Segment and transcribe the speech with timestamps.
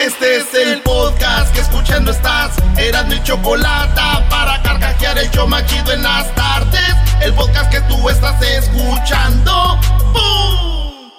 [0.00, 2.52] Este es el podcast que escuchando estás.
[2.78, 6.96] Eran mi chocolate para carcajear el yo machido en las tardes.
[7.20, 9.78] El podcast que tú estás escuchando.
[10.14, 11.10] ¡Bum!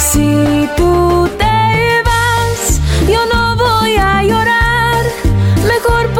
[0.00, 5.04] Si tú te vas, yo no voy a llorar.
[5.64, 6.12] Mejor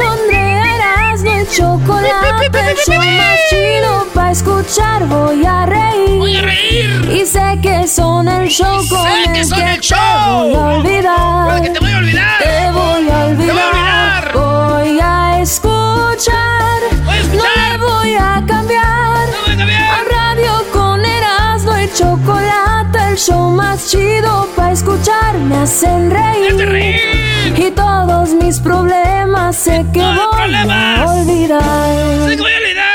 [1.46, 2.70] el chocolate.
[2.70, 5.06] El show más chido para escuchar.
[5.06, 6.18] Voy a reír.
[6.18, 7.10] Voy a reír.
[7.12, 9.86] Y sé que son el show Y con sé el que son que el te
[9.86, 10.42] show.
[10.42, 11.46] voy a olvidar.
[11.48, 12.38] Puede que te voy a olvidar.
[12.42, 13.46] Te voy a olvidar.
[13.46, 14.32] Te voy a olvidar.
[14.34, 16.80] Voy a escuchar.
[17.04, 17.36] Voy a escuchar.
[17.36, 19.28] No le voy a cambiar.
[19.30, 19.82] No voy a cambiar.
[19.82, 26.50] A radio con Erasmo y chocolate, el show más chido para escuchar, me hacen reír.
[26.50, 27.25] ¡Hazte reír!
[27.56, 30.98] Y todos mis problemas sé que No hay voy problemas.
[31.00, 32.28] a olvidar.
[32.28, 32.86] ¡Sí que voy a olvidar!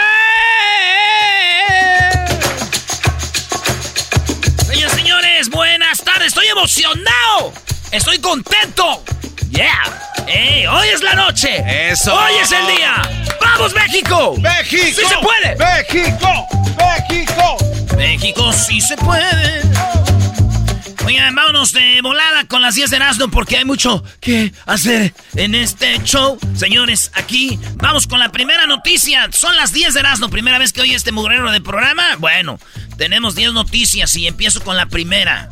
[4.67, 6.27] Señores, señores, buenas tardes.
[6.27, 7.53] Estoy emocionado.
[7.91, 9.03] Estoy contento.
[9.49, 9.81] Yeah.
[10.27, 11.63] Ey, hoy es la noche.
[11.91, 12.13] Eso.
[12.13, 13.01] Hoy es el día.
[13.41, 14.35] ¡Vamos, México!
[14.37, 14.83] ¡México!
[14.85, 15.55] ¡Sí se puede!
[15.57, 16.47] ¡México!
[16.77, 17.57] ¡México!
[17.97, 19.61] México sí se puede.
[21.11, 25.55] Oigan, vámonos de volada con las 10 de Erasmo porque hay mucho que hacer en
[25.55, 26.39] este show.
[26.55, 29.29] Señores, aquí vamos con la primera noticia.
[29.33, 32.15] Son las 10 de Erasmo, primera vez que oye este mugrero de programa.
[32.15, 32.61] Bueno,
[32.95, 35.49] tenemos 10 noticias y empiezo con la primera.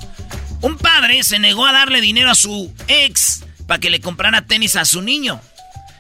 [0.62, 4.78] Un padre se negó a darle dinero a su ex para que le comprara tenis
[4.78, 5.42] a su niño.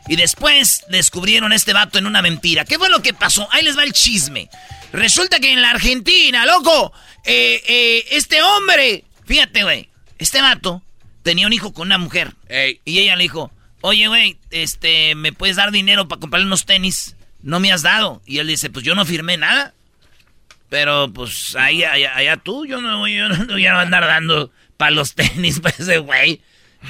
[0.08, 2.64] Y después descubrieron a este vato en una mentira.
[2.64, 3.46] ¿Qué fue lo que pasó?
[3.52, 4.50] Ahí les va el chisme.
[4.94, 6.94] Resulta que en la Argentina, loco,
[7.26, 10.82] eh, eh, este hombre, fíjate, güey, este vato
[11.24, 12.34] tenía un hijo con una mujer.
[12.48, 12.82] Ey.
[12.84, 17.16] Y ella le dijo, oye, güey, este, ¿me puedes dar dinero para comprarle unos tenis?
[17.42, 18.22] No me has dado.
[18.26, 19.74] Y él dice, pues yo no firmé nada.
[20.70, 24.92] Pero pues ahí, allá, allá tú, yo no, yo no voy a andar dando para
[24.92, 26.42] los tenis para ese güey.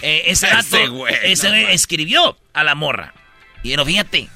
[0.02, 1.76] Eh, ese vato, Ese güey, ese no güey mames.
[1.82, 3.14] escribió a la morra.
[3.64, 4.30] Y no, fíjate.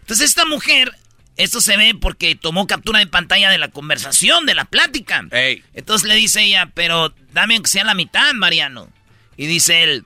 [0.00, 0.92] Entonces esta mujer,
[1.38, 5.24] esto se ve porque tomó captura de pantalla de la conversación, de la plática.
[5.30, 5.62] Ey.
[5.72, 8.92] Entonces le dice ella, pero dame aunque sea la mitad, Mariano.
[9.36, 10.04] Y dice él,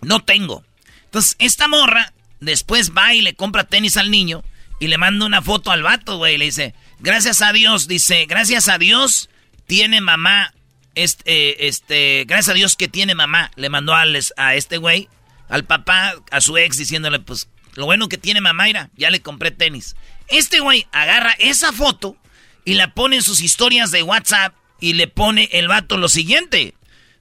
[0.00, 0.64] no tengo.
[1.04, 4.42] Entonces esta morra después va y le compra tenis al niño
[4.80, 6.38] y le manda una foto al vato, güey.
[6.38, 9.28] Le dice, gracias a Dios, dice, gracias a Dios
[9.66, 10.54] tiene mamá,
[10.94, 13.50] este, eh, este, gracias a Dios que tiene mamá.
[13.56, 15.08] Le mandó al, a este güey,
[15.48, 19.20] al papá, a su ex, diciéndole, pues, lo bueno que tiene mamá, mira, ya le
[19.20, 19.94] compré tenis.
[20.30, 22.16] Este güey agarra esa foto
[22.64, 26.74] y la pone en sus historias de WhatsApp y le pone el vato lo siguiente.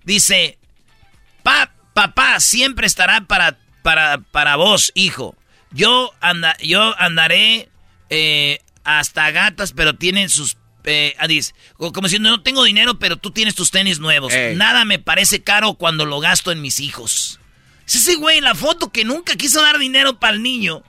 [0.03, 0.57] Dice,
[1.43, 5.35] Pa- papá siempre estará para, para, para vos, hijo.
[5.71, 7.69] Yo, anda, yo andaré
[8.09, 10.57] eh, hasta gatas, pero tienen sus...
[10.85, 14.33] Eh, ah, dice, como diciendo, no tengo dinero, pero tú tienes tus tenis nuevos.
[14.33, 14.55] Ey.
[14.55, 17.39] Nada me parece caro cuando lo gasto en mis hijos.
[17.85, 20.83] Es ese güey, la foto que nunca quiso dar dinero para el niño,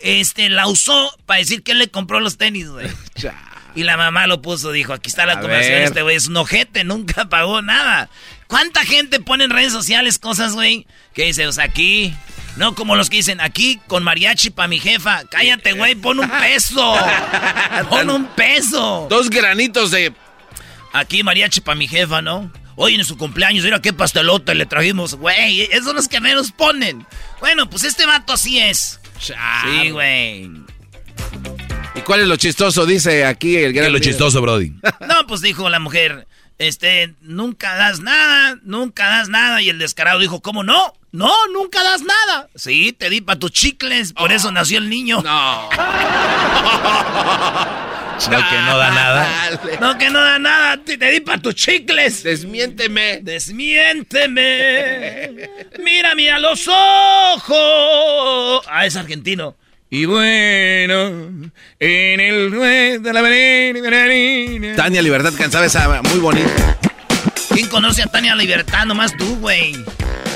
[0.00, 2.88] este, la usó para decir que él le compró los tenis, güey.
[3.74, 5.84] Y la mamá lo puso, dijo, aquí está la A conversación, ver.
[5.84, 8.08] este güey es un ojete, nunca pagó nada.
[8.48, 10.86] ¿Cuánta gente pone en redes sociales cosas, güey?
[11.14, 12.12] Que dice, o sea, aquí,
[12.56, 15.22] no como los que dicen, aquí con mariachi pa' mi jefa.
[15.30, 16.96] Cállate, güey, pon un peso.
[17.90, 19.06] pon un peso.
[19.10, 20.12] Dos granitos de.
[20.92, 22.50] Aquí mariachi pa' mi jefa, ¿no?
[22.74, 25.62] Hoy en su cumpleaños, mira qué pastelote le trajimos, güey.
[25.70, 27.06] Esos son los que menos ponen.
[27.38, 28.98] Bueno, pues este vato así es.
[29.18, 30.50] Sí, güey.
[31.94, 32.86] ¿Y cuál es lo chistoso?
[32.86, 33.92] Dice aquí el gran.
[33.92, 34.74] Brody?
[35.00, 36.26] No, pues dijo la mujer,
[36.58, 39.60] este, nunca das nada, nunca das nada.
[39.62, 40.94] Y el descarado dijo, ¿cómo no?
[41.10, 42.48] No, nunca das nada.
[42.54, 45.22] Sí, te di para tus chicles, por eso nació el niño.
[45.22, 45.68] No.
[48.26, 49.48] No, que no da nada.
[49.50, 49.78] Dale.
[49.80, 52.22] No, que no da nada, te, te di para tus chicles.
[52.24, 53.20] Desmiénteme.
[53.22, 55.48] Desmiénteme,
[55.82, 58.66] mírame a los ojos.
[58.68, 59.56] Ah, es argentino.
[59.90, 61.30] Y bueno,
[61.80, 64.76] en el ruedo de la avenida.
[64.76, 66.76] Tania Libertad cansaba esa muy bonita.
[67.54, 68.84] ¿Quién conoce a Tania Libertad?
[68.84, 69.74] Nomás tú, güey.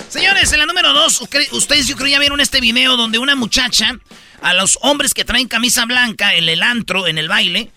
[0.09, 3.99] Señores, en la número dos, ustedes yo creo ya vieron este video donde una muchacha,
[4.43, 7.71] a los hombres que traen camisa blanca en el antro, en el baile,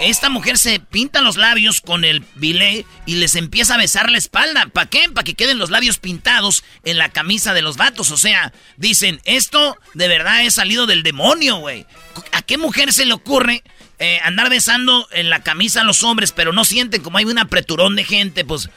[0.00, 4.18] esta mujer se pinta los labios con el bilé y les empieza a besar la
[4.18, 4.66] espalda.
[4.66, 5.08] ¿Para qué?
[5.12, 8.10] Para que queden los labios pintados en la camisa de los vatos.
[8.10, 11.86] O sea, dicen, esto de verdad es salido del demonio, güey.
[12.32, 13.62] ¿A qué mujer se le ocurre
[13.98, 17.38] eh, andar besando en la camisa a los hombres, pero no sienten como hay un
[17.38, 18.68] apreturón de gente, pues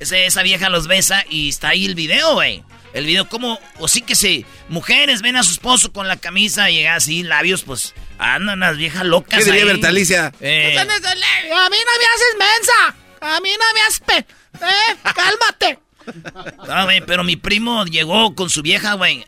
[0.00, 2.62] esa vieja los besa y está ahí el video, güey.
[2.92, 6.70] El video como, o sí que se, mujeres ven a su esposo con la camisa
[6.70, 9.38] y llega así, labios, pues andan las viejas locas.
[9.38, 9.68] ¿Qué diría ahí.
[9.68, 10.32] Bertalicia?
[10.40, 12.96] Eh, A mí no me haces mensa.
[13.20, 14.16] A mí no me haces pe...
[14.64, 14.96] ¡Eh!
[15.14, 15.78] ¡Cálmate!
[16.68, 19.26] No, güey, pero mi primo llegó con su vieja, güey.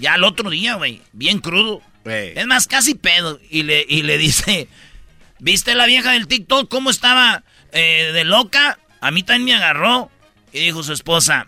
[0.00, 1.00] Ya el otro día, güey.
[1.12, 1.82] Bien crudo.
[2.04, 3.40] Es más, casi pedo.
[3.50, 4.68] Y le, y le dice,
[5.38, 7.42] ¿viste la vieja del TikTok cómo estaba
[7.72, 8.78] eh, de loca?
[9.00, 10.10] A mí también me agarró.
[10.52, 11.46] Y dijo su esposa.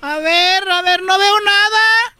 [0.00, 2.14] A ver, a ver, no veo nada.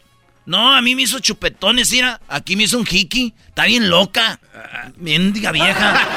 [0.46, 2.20] No, a mí me hizo chupetones, mira.
[2.28, 3.34] Aquí me hizo un hiki.
[3.48, 4.40] Está bien loca.
[4.96, 6.08] Mendiga vieja.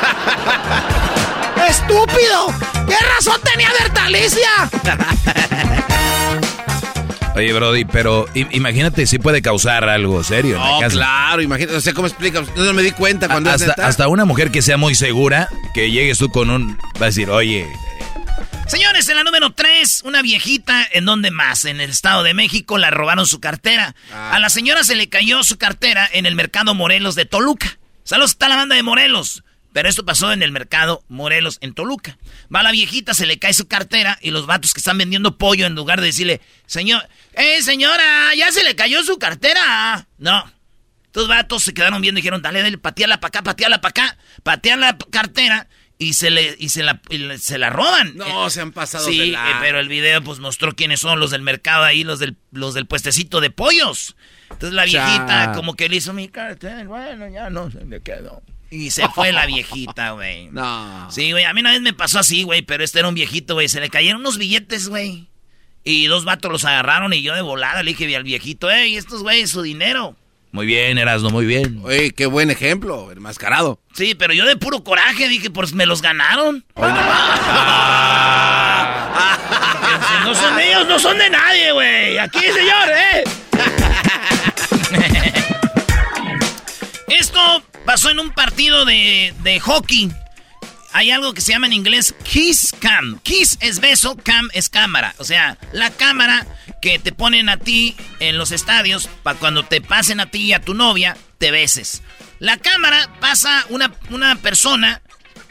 [1.67, 2.47] ¡Estúpido!
[2.87, 4.49] ¿Qué razón tenía Berta Alicia?
[7.35, 10.57] Oye, Brody, pero imagínate si puede causar algo serio.
[10.57, 12.43] No, claro, imagínate, o sea, ¿cómo explica?
[12.55, 16.17] No me di cuenta cuando hasta, hasta una mujer que sea muy segura, que llegues
[16.17, 16.77] tú con un...
[17.01, 17.67] Va a decir, oye...
[18.71, 21.65] Señores, en la número 3, una viejita, ¿en dónde más?
[21.65, 23.95] En el Estado de México la robaron su cartera.
[24.13, 27.79] A la señora se le cayó su cartera en el mercado Morelos de Toluca.
[28.05, 29.43] Saludos, está la banda de Morelos.
[29.73, 32.17] Pero esto pasó en el mercado Morelos, en Toluca.
[32.53, 35.65] Va la viejita, se le cae su cartera y los vatos que están vendiendo pollo,
[35.65, 38.33] en lugar de decirle, señor, ¡eh, señora!
[38.37, 40.07] ¡Ya se le cayó su cartera!
[40.17, 40.49] No.
[41.07, 44.17] Estos vatos se quedaron viendo y dijeron, dale, dale, pateala para acá, pateala para acá,
[44.43, 45.67] patean la cartera
[46.01, 46.99] y se le y se la
[47.37, 48.17] se la roban.
[48.17, 51.43] No, se han pasado Sí, eh, pero el video pues mostró quiénes son los del
[51.43, 54.15] mercado ahí, los del los del puestecito de pollos.
[54.49, 58.41] Entonces la viejita como que le hizo mi cartera, bueno, ya no se le quedó.
[58.71, 60.47] Y se fue la viejita, güey.
[60.51, 61.11] No.
[61.11, 61.43] Sí, güey.
[61.43, 62.61] A mí una vez me pasó así, güey.
[62.61, 63.67] Pero este era un viejito, güey.
[63.67, 65.27] Se le cayeron unos billetes, güey.
[65.83, 69.23] Y dos vatos los agarraron y yo de volada le dije al viejito, ey, estos
[69.23, 70.15] güeyes, su dinero.
[70.51, 71.79] Muy bien, Erasmo, muy bien.
[71.83, 73.79] Oye, qué buen ejemplo, enmascarado.
[73.93, 76.65] Sí, pero yo de puro coraje dije, pues me los ganaron.
[76.75, 76.87] no.
[80.25, 82.17] no son de ellos, no son de nadie, güey.
[82.17, 83.23] Aquí, señor, ¿eh?
[87.07, 90.11] Esto pasó en un partido de, hockey.
[90.93, 93.19] Hay algo que se llama en inglés Kiss Cam.
[93.23, 95.15] Kiss es beso, Cam es cámara.
[95.17, 96.45] O sea, la cámara
[96.81, 100.53] que te ponen a ti en los estadios para cuando te pasen a ti y
[100.53, 102.01] a tu novia, te beses.
[102.39, 105.01] La cámara pasa una, una persona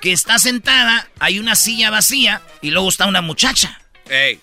[0.00, 3.80] que está sentada, hay una silla vacía y luego está una muchacha.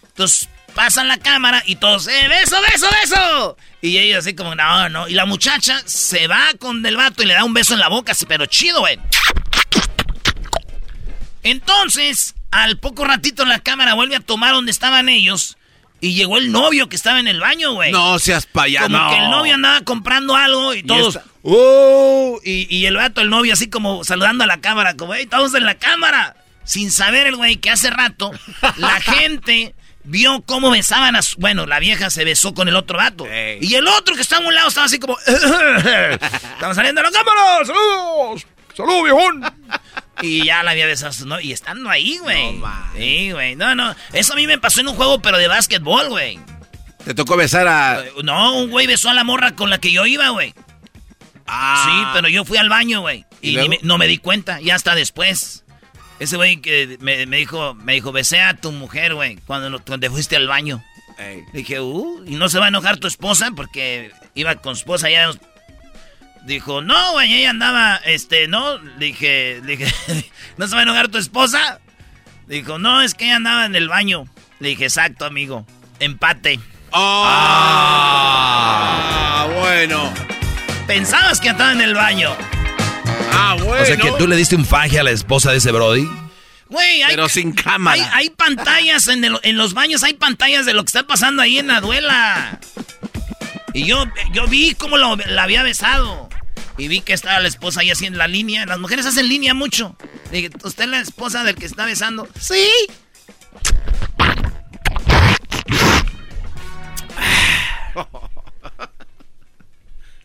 [0.09, 3.57] Entonces pasan la cámara y todos, ¡eh, beso, beso, beso!
[3.81, 5.07] Y ella así como, no, no.
[5.07, 7.87] Y la muchacha se va con el vato y le da un beso en la
[7.89, 8.99] boca, pero chido, güey.
[11.43, 15.57] Entonces, al poco ratito la cámara vuelve a tomar donde estaban ellos.
[15.99, 17.91] Y llegó el novio que estaba en el baño, güey.
[17.91, 18.87] No seas payaso.
[18.87, 21.19] Como que el novio andaba comprando algo y todos.
[21.41, 22.39] ¡Oh!
[22.43, 25.53] Y, y, el vato, el novio, así como saludando a la cámara, como, ¡hey, estamos
[25.55, 26.35] en la cámara!
[26.65, 28.31] Sin saber el güey que hace rato
[28.75, 29.73] la gente
[30.03, 31.37] vio cómo besaban a su...
[31.37, 33.25] Bueno, la vieja se besó con el otro vato.
[33.61, 35.17] Y el otro que estaba a un lado estaba así como...
[35.25, 37.65] ¡Estamos saliendo a la cámara!
[37.65, 38.45] ¡Saludos!
[38.75, 39.41] ¡Saludos, viejón!
[40.21, 41.39] Y ya la había besado ¿no?
[41.39, 42.53] Y estando ahí, güey.
[42.53, 43.55] No, sí, güey.
[43.55, 43.95] No, no.
[44.13, 46.39] Eso a mí me pasó en un juego, pero de básquetbol, güey.
[47.05, 48.03] ¿Te tocó besar a...?
[48.23, 50.53] No, un güey besó a la morra con la que yo iba, güey.
[51.45, 51.85] Ah.
[51.85, 53.25] Sí, pero yo fui al baño, güey.
[53.41, 55.63] Y, no me di cuenta, ya hasta después.
[56.19, 60.35] Ese güey que me, dijo, me dijo, besé a tu mujer, güey, cuando, te fuiste
[60.35, 60.83] al baño.
[61.53, 63.51] dije, uh, ¿y no se va a enojar tu esposa?
[63.55, 65.31] Porque iba con su esposa ya.
[66.47, 68.77] Dijo, no, güey, ella andaba, este, no.
[68.77, 69.93] dije, dije,
[70.57, 71.81] ¿no se va a enojar tu esposa?
[72.47, 74.29] Dijo, no, es que ella andaba en el baño.
[74.61, 75.67] Le dije, exacto, amigo.
[75.99, 76.61] Empate.
[76.93, 78.13] ah,
[79.43, 80.13] ah bueno.
[80.87, 82.33] Pensabas que andaba en el baño.
[83.33, 83.83] Ah, bueno.
[83.83, 86.07] O sea que tú le diste un faje a la esposa de ese Brody.
[86.69, 88.09] Güey, hay, Pero sin cámara.
[88.13, 91.67] Hay, pantallas en, en, los baños, hay pantallas de lo que está pasando ahí en
[91.67, 92.61] la duela.
[93.73, 96.29] Y yo, yo vi cómo lo, la había besado.
[96.77, 98.65] Y vi que estaba la esposa ahí haciendo la línea.
[98.65, 99.97] Las mujeres hacen línea mucho.
[100.31, 102.27] dije, ¿usted es la esposa del que está besando?
[102.39, 102.67] Sí.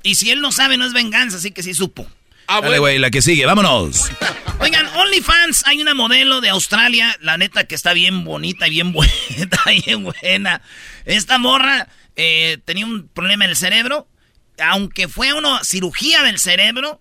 [0.02, 2.06] y si él no sabe, no es venganza, así que sí supo.
[2.46, 4.10] Ah, Dale, güey, la que sigue, vámonos.
[4.58, 8.92] Oigan, OnlyFans, hay una modelo de Australia, la neta que está bien bonita y bien
[8.94, 9.12] buena,
[9.86, 10.60] bien buena.
[11.04, 14.08] Esta morra eh, tenía un problema en el cerebro,
[14.58, 17.00] aunque fue una cirugía del cerebro,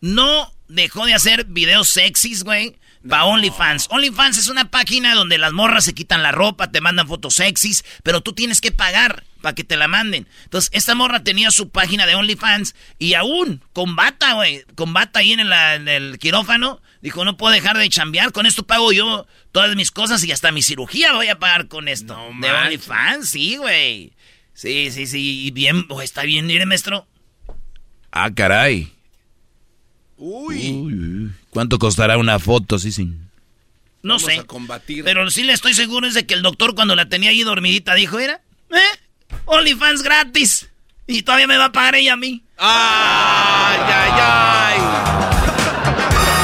[0.00, 2.76] no dejó de hacer videos sexys, güey.
[3.10, 3.88] Va OnlyFans.
[3.90, 7.84] OnlyFans es una página donde las morras se quitan la ropa, te mandan fotos sexys,
[8.02, 10.26] pero tú tienes que pagar para que te la manden.
[10.44, 15.18] Entonces, esta morra tenía su página de OnlyFans y aún con bata, güey, con bata
[15.18, 19.76] ahí en, el quirófano, dijo, no puedo dejar de chambear, con esto pago yo todas
[19.76, 22.18] mis cosas y hasta mi cirugía voy a pagar con esto.
[22.40, 24.13] de OnlyFans, sí, güey.
[24.54, 27.06] Sí, sí, sí, y bien, está bien, mire, maestro.
[28.12, 28.92] Ah, caray.
[30.16, 31.30] Uy.
[31.50, 33.04] ¿Cuánto costará una foto, sí, sí?
[34.02, 34.38] No Vamos sé.
[34.38, 35.02] a combatir.
[35.04, 37.94] Pero sí le estoy seguro es de que el doctor cuando la tenía ahí dormidita
[37.94, 38.98] dijo, era, ¿eh?
[39.46, 40.68] OnlyFans gratis.
[41.06, 42.42] Y todavía me va a pagar ella a mí.
[42.56, 44.78] ¡Ay, ay,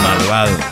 [0.02, 0.69] Malvado.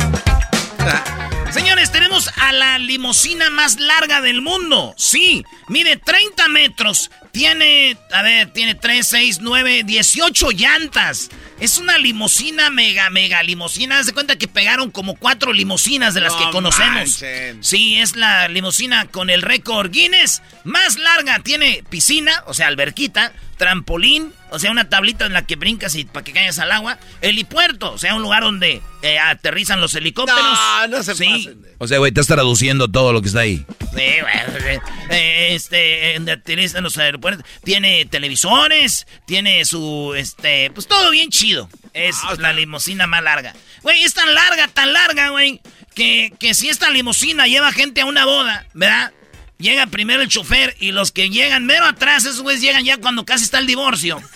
[2.40, 4.94] A la limusina más larga del mundo.
[4.96, 7.10] Sí, mide 30 metros.
[7.32, 11.28] Tiene, a ver, tiene 3, 6, 9, 18 llantas.
[11.60, 13.98] Es una limusina mega, mega limusina.
[13.98, 16.94] Haz de cuenta que pegaron como cuatro limusinas de las No que conocemos.
[16.94, 17.62] manchen.
[17.62, 21.40] Sí, es la limusina con el récord Guinness más larga.
[21.40, 26.04] Tiene piscina, o sea, alberquita, trampolín, o sea, una tablita en la que brincas y
[26.04, 26.98] para que caigas al agua.
[27.20, 30.42] Helipuerto, o sea, un lugar donde eh, aterrizan los helicópteros.
[30.42, 31.26] No, no se sí.
[31.26, 33.66] pasen O sea, güey, estás traduciendo todo lo que está ahí.
[33.94, 34.78] Sí, güey.
[35.10, 37.44] Eh, Este, en aterrizan los aeropuertos.
[37.64, 41.68] Tiene televisores, tiene su, este, pues todo bien chido.
[41.94, 43.54] Es Ah, la limusina más larga.
[43.82, 45.60] Güey, es tan larga, tan larga, güey,
[45.94, 49.12] que, que si esta limusina lleva gente a una boda, ¿verdad?
[49.60, 53.24] Llega primero el chofer y los que llegan mero atrás, esos güeyes llegan ya cuando
[53.24, 54.22] casi está el divorcio.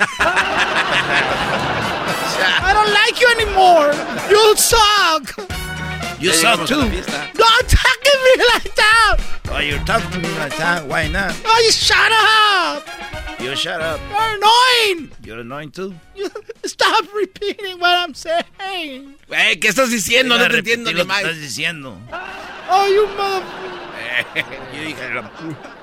[2.61, 3.95] I don't like you anymore.
[4.29, 5.62] You suck.
[6.23, 6.77] You suck too.
[6.77, 9.17] Don't talk to me like that.
[9.49, 10.87] Why you talk to me like that?
[10.87, 11.35] Why not?
[11.45, 12.87] Oh, you shut up.
[13.41, 13.99] You shut up.
[14.09, 15.11] You're annoying.
[15.25, 15.95] You're annoying too.
[16.15, 16.31] You
[16.65, 19.17] stop repeating what I'm saying.
[19.27, 20.39] Güey, ¿qué estás diciendo?
[20.39, 21.23] No te entiendo ni más.
[21.23, 21.99] estás diciendo.
[22.71, 23.43] Oh, you mother.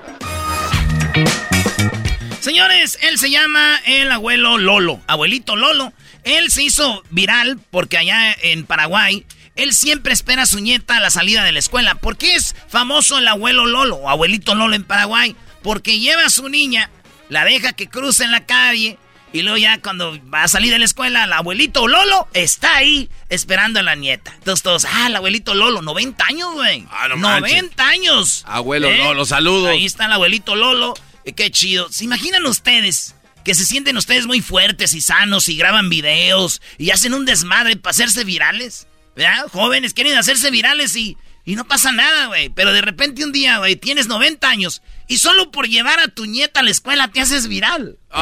[2.40, 5.92] Señores, él se llama el abuelo Lolo, abuelito Lolo.
[6.24, 9.26] Él se hizo viral porque allá en Paraguay,
[9.62, 11.94] él siempre espera a su nieta a la salida de la escuela.
[11.94, 15.36] ¿Por qué es famoso el abuelo Lolo o abuelito Lolo en Paraguay?
[15.62, 16.90] Porque lleva a su niña,
[17.28, 18.98] la deja que cruce en la calle
[19.32, 23.08] y luego ya cuando va a salir de la escuela, el abuelito Lolo está ahí
[23.28, 24.32] esperando a la nieta.
[24.34, 26.84] Entonces todos, ah, el abuelito Lolo, 90 años, güey.
[26.90, 27.52] Ah, no manches.
[27.52, 28.44] 90 años.
[28.46, 29.70] Abuelo Lolo, saludos.
[29.70, 30.94] Ahí está el abuelito Lolo.
[31.24, 31.90] Eh, Qué chido.
[31.92, 33.14] ¿Se imaginan ustedes
[33.44, 37.76] que se sienten ustedes muy fuertes y sanos y graban videos y hacen un desmadre
[37.76, 38.88] para hacerse virales?
[39.20, 39.48] ¿Verdad?
[39.52, 42.48] Jóvenes quieren hacerse virales y, y no pasa nada, güey.
[42.48, 46.24] Pero de repente un día, güey, tienes 90 años y solo por llevar a tu
[46.24, 47.98] nieta a la escuela te haces viral.
[48.12, 48.16] o,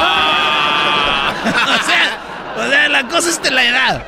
[1.85, 4.05] sea, o sea, la cosa es de la edad.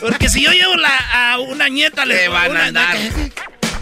[0.00, 2.96] Porque si yo llevo la- a una nieta a la ¿Qué escuela, van a andar?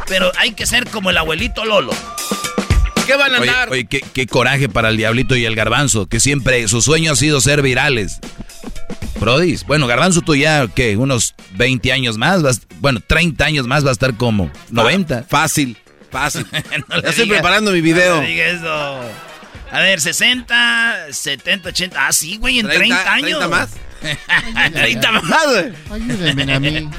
[0.08, 1.94] Pero hay que ser como el abuelito Lolo.
[3.08, 3.70] ¿Qué van a Oye, andar?
[3.70, 7.16] oye, qué, qué coraje para el diablito y el garbanzo, que siempre su sueño ha
[7.16, 8.18] sido ser virales.
[9.18, 10.96] Brodis, bueno, garbanzo tú ya, ¿qué?
[10.96, 15.24] Unos 20 años más, vas- bueno, 30 años más va a estar como 90.
[15.24, 15.76] Fácil,
[16.10, 16.46] fácil.
[16.88, 18.20] No ya estoy digas- preparando mi no video.
[18.22, 19.00] le digas eso.
[19.72, 22.06] A ver, 60, 70, 80.
[22.06, 23.38] Ah, sí, güey, en 30, 30, años.
[23.40, 23.70] 30 más.
[24.72, 25.72] 30 más, güey.
[25.90, 26.90] Ayúdenme a mí.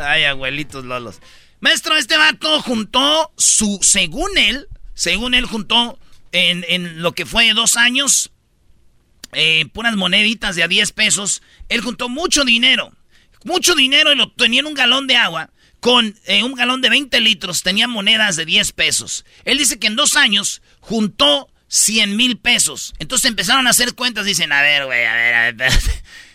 [0.00, 1.20] Ay, abuelitos lolos.
[1.60, 5.98] Maestro, este vato juntó su, según él, según él juntó
[6.32, 8.30] en, lo que fue dos años,
[9.32, 11.42] eh, puras moneditas de a 10 pesos.
[11.68, 12.92] Él juntó mucho dinero.
[13.44, 15.50] Mucho dinero y lo tenía en un galón de agua.
[15.80, 19.24] Con eh, un galón de 20 litros tenía monedas de 10 pesos.
[19.44, 22.94] Él dice que en dos años juntó 100 mil pesos.
[22.98, 24.26] Entonces empezaron a hacer cuentas.
[24.26, 25.72] Dicen, a ver, güey, a ver, a ver.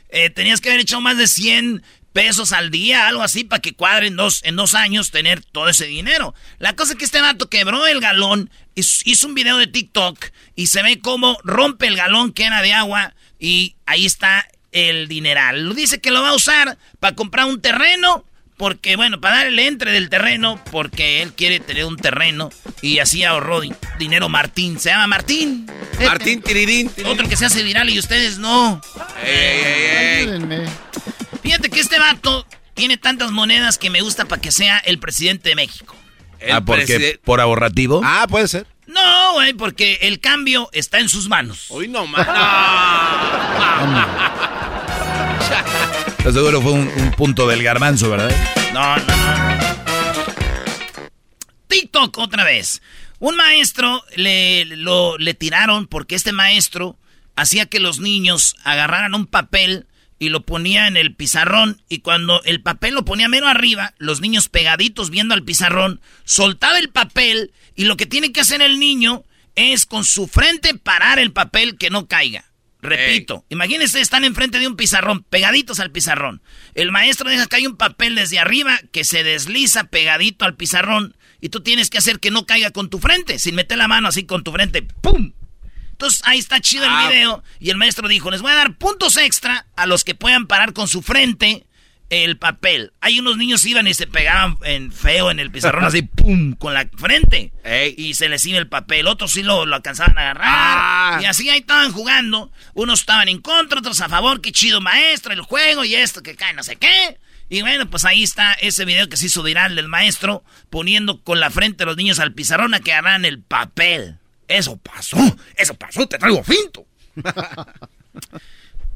[0.10, 1.84] Eh, tenías que haber hecho más de 100
[2.17, 5.86] pesos al día, algo así, para que cuadren dos, en dos años tener todo ese
[5.86, 6.33] dinero.
[6.57, 10.65] La cosa es que este vato quebró el galón, hizo un video de TikTok y
[10.65, 15.67] se ve cómo rompe el galón que era de agua y ahí está el dineral.
[15.67, 18.25] Lo dice que lo va a usar para comprar un terreno,
[18.57, 22.50] porque bueno, para dar el entre del terreno, porque él quiere tener un terreno
[22.81, 24.79] y así ahorró di- dinero Martín.
[24.79, 25.67] Se llama Martín.
[26.03, 26.89] Martín Tirirín.
[26.89, 27.13] tirirín.
[27.13, 28.81] Otro que se hace viral y ustedes no.
[29.24, 30.69] Ey, ey, ey.
[31.98, 35.96] Este vato tiene tantas monedas que me gusta para que sea el presidente de México.
[36.39, 36.86] El ah, ¿por qué?
[36.86, 38.01] preside- ¿Por ahorrativo?
[38.04, 38.68] Ah, puede ser.
[38.86, 41.66] No, güey, porque el cambio está en sus manos.
[41.70, 42.27] Hoy no más.
[46.32, 48.30] Seguro fue un, un punto del garbanzo, ¿verdad?
[48.74, 49.58] No, no, no.
[51.68, 52.84] TikTok otra vez.
[53.18, 56.96] Un maestro le, lo, le tiraron porque este maestro
[57.36, 59.88] hacía que los niños agarraran un papel
[60.19, 64.21] y lo ponía en el pizarrón y cuando el papel lo ponía mero arriba, los
[64.21, 68.79] niños pegaditos viendo al pizarrón, soltaba el papel y lo que tiene que hacer el
[68.79, 69.24] niño
[69.55, 72.45] es con su frente parar el papel que no caiga.
[72.79, 76.41] Repito, imagínense, están enfrente de un pizarrón, pegaditos al pizarrón.
[76.75, 81.50] El maestro deja caer un papel desde arriba que se desliza pegadito al pizarrón y
[81.50, 84.25] tú tienes que hacer que no caiga con tu frente, sin meter la mano así
[84.25, 84.83] con tu frente.
[84.83, 85.33] ¡Pum!
[85.98, 87.10] Entonces ahí está chido el Ah.
[87.10, 90.46] video y el maestro dijo, les voy a dar puntos extra a los que puedan
[90.46, 91.66] parar con su frente
[92.12, 92.94] el papel.
[93.01, 96.75] Hay unos niños iban y se pegaban en feo en el pizarrón así, pum, con
[96.75, 97.51] la frente.
[97.98, 99.08] Y se les iba el papel.
[99.08, 100.46] Otros sí lo, lo alcanzaban a agarrar.
[100.48, 101.20] Ah.
[101.22, 102.51] Y así ahí estaban jugando.
[102.75, 104.39] Unos estaban en contra, otros a favor.
[104.39, 107.18] Qué chido maestro, el juego y esto, que cae no sé qué.
[107.50, 111.39] Y bueno, pues ahí está ese video que se hizo viral del maestro poniendo con
[111.39, 114.18] la frente a los niños al pizarrón a que agarran el papel.
[114.48, 115.18] Eso pasó,
[115.56, 116.86] eso pasó, te traigo finto.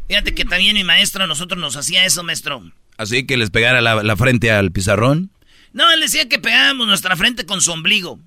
[0.08, 2.64] Fíjate que también mi maestro a nosotros nos hacía eso, maestro.
[2.98, 5.32] Así que les pegara la, la frente al pizarrón.
[5.74, 8.20] No, él decía que pegábamos nuestra frente con su ombligo.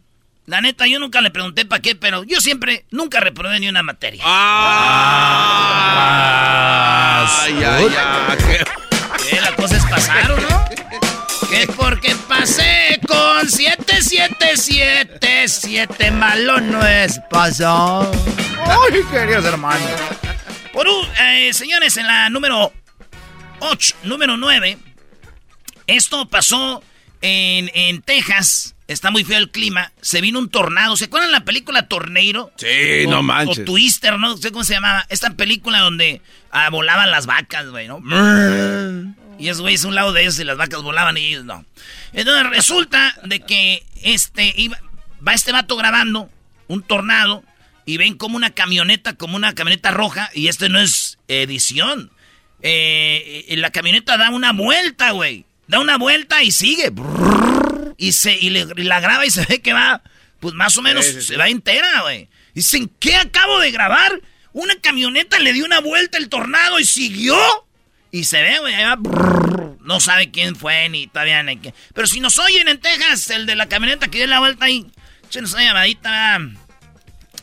[0.47, 3.83] La neta, yo nunca le pregunté para qué, pero yo siempre, nunca reprobé ni una
[3.83, 4.23] materia.
[5.87, 8.65] Ah, ay, ay, ay, qué-
[9.31, 9.41] ¿Qué?
[9.41, 10.49] La cosa es pasar, ¿o no?
[11.55, 18.11] Que porque pasé con 7777 malo no es pasar.
[18.67, 19.89] Ay, queridos hermanos.
[20.73, 22.73] Por un, eh, señores, en la número
[23.61, 24.77] 8, número 9,
[25.87, 26.83] esto pasó
[27.23, 28.75] en, en Texas.
[28.89, 29.93] Está muy feo el clima.
[30.03, 30.95] Se vino un tornado.
[30.97, 32.53] ¿Se acuerdan la película Tornado?
[32.57, 33.61] Sí, O- no manches.
[33.61, 34.29] O Twister, ¿no?
[34.31, 35.07] No sé cómo se llamaba.
[35.09, 36.21] Esta película donde
[36.51, 38.01] ah, volaban las vacas, güey, ¿no?
[39.39, 41.65] Y esos güeyes a un lado de ellos y las vacas volaban y ellos no.
[42.13, 44.79] Entonces resulta de que este iba,
[45.27, 46.31] va este vato grabando
[46.69, 47.43] un tornado
[47.87, 52.11] y ven como una camioneta, como una camioneta roja, y este no es edición.
[52.63, 55.45] Eh, eh, la camioneta da una vuelta, güey.
[55.67, 56.93] Da una vuelta y sigue.
[57.99, 60.03] Y, se, y, le- y la graba y se ve que va,
[60.41, 61.27] pues más o menos, Sí, sí, sí.
[61.29, 62.29] se va entera, güey.
[62.55, 64.21] Dicen, ¿qué acabo de grabar?
[64.53, 67.37] Una camioneta le dio una vuelta el tornado y siguió.
[68.15, 68.75] Y se ve, güey.
[69.81, 71.75] No sabe quién fue ni todavía ni qué.
[71.95, 74.87] Pero si nos oyen en Texas, el de la camioneta que dio la vuelta ahí,
[75.25, 76.39] échenos una llamadita.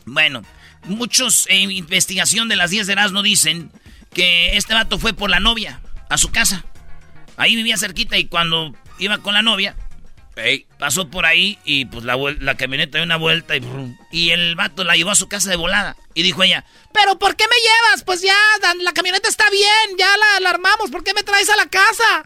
[0.05, 0.43] Bueno,
[0.85, 3.69] muchos en investigación de las 10 de no dicen
[4.13, 6.63] que este vato fue por la novia a su casa.
[7.35, 9.75] Ahí vivía cerquita y cuando iba con la novia,
[10.43, 14.31] Ey, pasó por ahí y pues la, la camioneta dio una vuelta y, brum, y
[14.31, 15.95] el vato la llevó a su casa de volada.
[16.13, 18.03] Y dijo ella, ¿Pero por qué me llevas?
[18.03, 18.35] Pues ya,
[18.81, 20.91] la camioneta está bien, ya la, la armamos.
[20.91, 22.25] ¿Por qué me traes a la casa?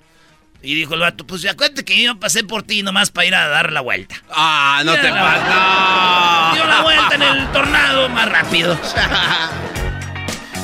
[0.65, 3.47] y dijo el vato, pues acuérdate que yo pasé por ti nomás para ir a
[3.47, 4.15] dar la vuelta.
[4.31, 6.51] Ah, no te Mira pasa.
[6.55, 8.79] Dio la vuelta en el tornado más rápido.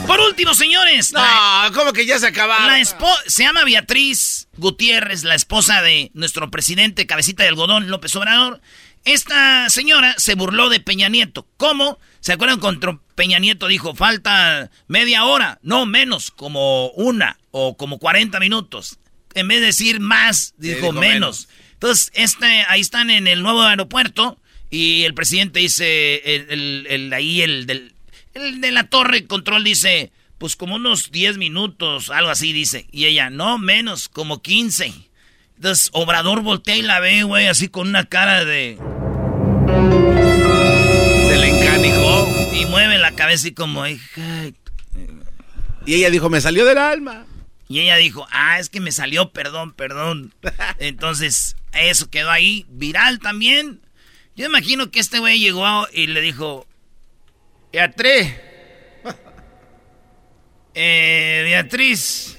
[0.08, 2.68] Por último, señores, la- No, ¿cómo que ya se acabaron?
[2.68, 8.16] La espo- se llama Beatriz Gutiérrez, la esposa de nuestro presidente Cabecita de Algodón, López
[8.16, 8.62] Obrador.
[9.06, 11.48] Esta señora se burló de Peña Nieto.
[11.58, 11.98] ¿Cómo?
[12.20, 15.60] ¿Se acuerdan cuando Peña Nieto dijo, falta media hora?
[15.64, 19.00] No, menos, como una o como 40 minutos.
[19.34, 21.04] En vez de decir más, dijo, dijo menos.
[21.14, 21.48] menos.
[21.74, 24.38] Entonces, este, ahí están en el nuevo aeropuerto
[24.70, 27.94] y el presidente dice, el, el- el- ahí el del,
[28.34, 32.88] el de la torre control dice, pues como unos 10 minutos, algo así dice.
[32.92, 34.94] Y ella, no, menos, como 15.
[35.56, 38.78] Entonces, Obrador voltea y la ve, güey, así con una cara de...
[41.28, 42.28] Se le encanijó.
[42.56, 44.52] Y mueve la cabeza y como, hija...
[45.86, 47.26] Y ella dijo, me salió del alma.
[47.68, 50.34] Y ella dijo, ah, es que me salió, perdón, perdón.
[50.80, 53.82] Entonces, eso quedó ahí, viral también.
[54.36, 56.68] Yo imagino que este güey llegó y le dijo,
[57.72, 58.36] Beatriz,
[60.74, 62.38] eh, Beatriz,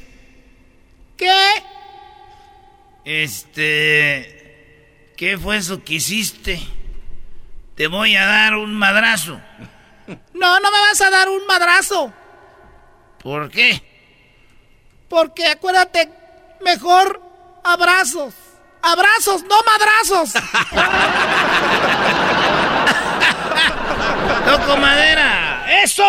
[1.16, 1.64] ¿Qué?
[3.05, 6.61] este, ¿qué fue eso que hiciste?
[7.77, 9.40] Te voy a dar un madrazo.
[10.35, 12.12] No, no me vas a dar un madrazo.
[13.23, 13.83] ¿Por qué?
[15.09, 16.11] Porque acuérdate,
[16.62, 17.23] mejor
[17.64, 18.35] abrazos.
[18.83, 20.35] Abrazos, no madrazos.
[24.47, 25.64] ¡Toco madera!
[25.83, 26.05] ¡Eso!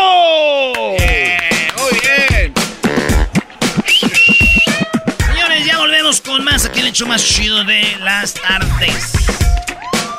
[0.74, 2.54] muy bien.
[5.26, 9.12] Señores, ya volvemos con más aquí el hecho más chido de las tardes.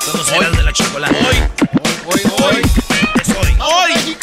[0.04, 0.44] Somos Hoy.
[0.46, 1.14] el de la chocolate.
[1.16, 1.36] Hoy,
[2.06, 2.62] hoy, hoy,
[3.20, 3.56] Es hoy.
[3.60, 4.16] hoy.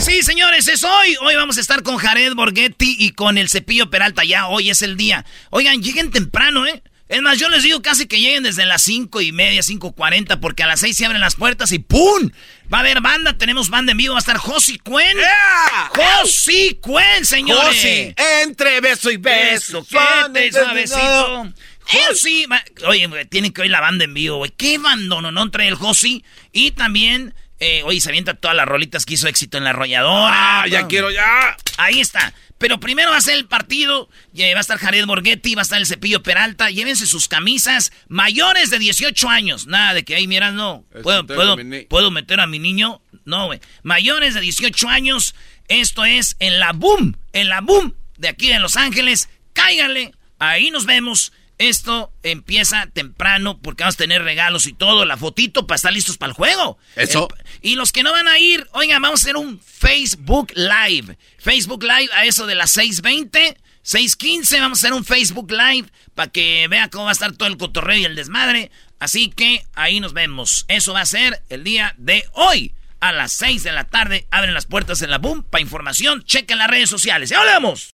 [0.00, 1.16] Sí, señores, es hoy.
[1.20, 4.24] Hoy vamos a estar con Jared Borghetti y con el Cepillo Peralta.
[4.24, 5.24] Ya hoy es el día.
[5.50, 6.82] Oigan, lleguen temprano, ¿eh?
[7.08, 10.40] Es más, yo les digo casi que lleguen desde las cinco y media, cinco cuarenta,
[10.40, 12.30] porque a las seis se abren las puertas y ¡pum!
[12.72, 15.16] Va a haber banda, tenemos banda en vivo, va a estar Josi Cuen.
[15.16, 15.90] ¡Yeah!
[15.94, 17.76] ¡Josi Cuen, señores!
[17.76, 19.86] Josi, entre beso y beso.
[19.86, 21.54] Quédate suavecito.
[21.90, 22.44] Josi,
[22.86, 24.50] oye, güey, tienen que oír la banda en vivo, güey.
[24.50, 26.22] ¿Qué bando no, no trae el Josi?
[26.52, 30.60] Y también, eh, oye, se avienta todas las rolitas que hizo éxito en la arrolladora.
[30.60, 31.56] Ah, ya quiero, ya.
[31.78, 32.34] Ahí está.
[32.58, 34.08] Pero primero va a ser el partido.
[34.34, 36.70] y, va a estar Jared Borghetti, va a estar el Cepillo Peralta.
[36.70, 39.66] Llévense sus camisas mayores de 18 años.
[39.66, 40.84] Nada de que, ahí miras, no.
[41.02, 41.56] ¿Puedo, puedo,
[41.88, 43.00] ¿Puedo meter a mi niño?
[43.24, 43.60] No, güey.
[43.82, 45.34] Mayores de 18 años.
[45.68, 47.16] Esto es en la Boom.
[47.32, 49.28] En la Boom de aquí de Los Ángeles.
[49.52, 50.12] Cáiganle.
[50.38, 51.32] Ahí nos vemos.
[51.58, 56.16] Esto empieza temprano porque vamos a tener regalos y todo, la fotito para estar listos
[56.16, 56.78] para el juego.
[56.94, 57.28] Eso.
[57.62, 61.18] y los que no van a ir, oigan, vamos a hacer un Facebook Live.
[61.38, 66.30] Facebook Live a eso de las 6.20, 6.15, vamos a hacer un Facebook Live para
[66.30, 68.70] que vea cómo va a estar todo el cotorreo y el desmadre.
[69.00, 70.64] Así que ahí nos vemos.
[70.68, 72.72] Eso va a ser el día de hoy.
[73.00, 75.44] A las 6 de la tarde abren las puertas en la boom.
[75.44, 77.30] Para información, chequen las redes sociales.
[77.30, 77.94] ¡Ya hablamos!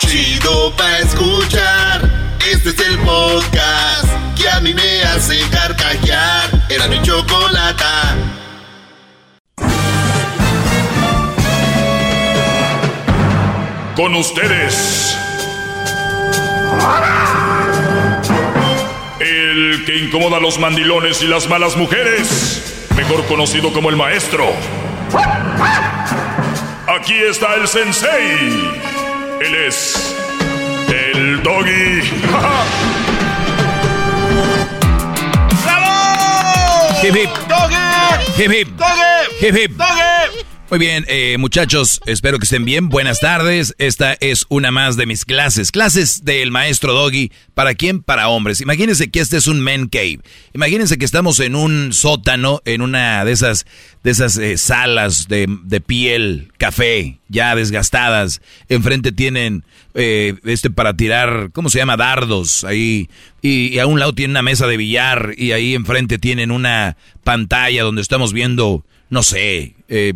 [0.00, 2.27] Chido pa' escuchar.
[2.46, 6.50] Este es el podcast que a mí me hace carcajear.
[6.70, 8.16] Era mi chocolata.
[13.96, 15.16] Con ustedes.
[19.20, 22.86] El que incomoda a los mandilones y las malas mujeres.
[22.96, 24.46] Mejor conocido como el maestro.
[26.86, 28.70] Aquí está el sensei.
[29.40, 30.17] Él es
[31.18, 32.00] el doggy.
[37.02, 37.30] Hip hip.
[38.36, 38.68] Hip hip.
[39.40, 40.47] Hip hip.
[40.70, 42.90] Muy bien, eh, muchachos, espero que estén bien.
[42.90, 43.74] Buenas tardes.
[43.78, 45.72] Esta es una más de mis clases.
[45.72, 47.32] Clases del maestro Doggy.
[47.54, 48.02] ¿Para quién?
[48.02, 48.60] Para hombres.
[48.60, 50.20] Imagínense que este es un men cave.
[50.52, 53.64] Imagínense que estamos en un sótano, en una de esas,
[54.04, 58.42] de esas eh, salas de, de, piel, café, ya desgastadas.
[58.68, 61.96] Enfrente tienen eh, este para tirar, ¿cómo se llama?
[61.96, 63.08] Dardos ahí.
[63.40, 66.98] Y, y a un lado tienen una mesa de billar y ahí enfrente tienen una
[67.24, 70.12] pantalla donde estamos viendo, no sé, eh,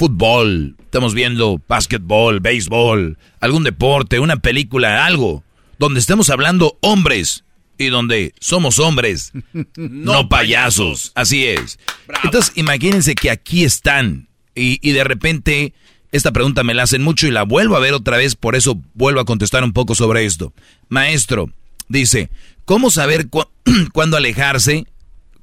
[0.00, 5.44] fútbol, estamos viendo básquetbol, béisbol, algún deporte, una película, algo,
[5.78, 7.44] donde estemos hablando hombres
[7.76, 11.12] y donde somos hombres, no, no payasos.
[11.14, 11.78] Así es.
[12.08, 12.22] Bravo.
[12.24, 15.74] Entonces, imagínense que aquí están y, y, de repente
[16.12, 18.80] esta pregunta me la hacen mucho y la vuelvo a ver otra vez, por eso
[18.94, 20.54] vuelvo a contestar un poco sobre esto.
[20.88, 21.52] Maestro,
[21.88, 22.30] dice,
[22.64, 23.42] ¿cómo saber cu
[23.92, 24.86] cuándo alejarse?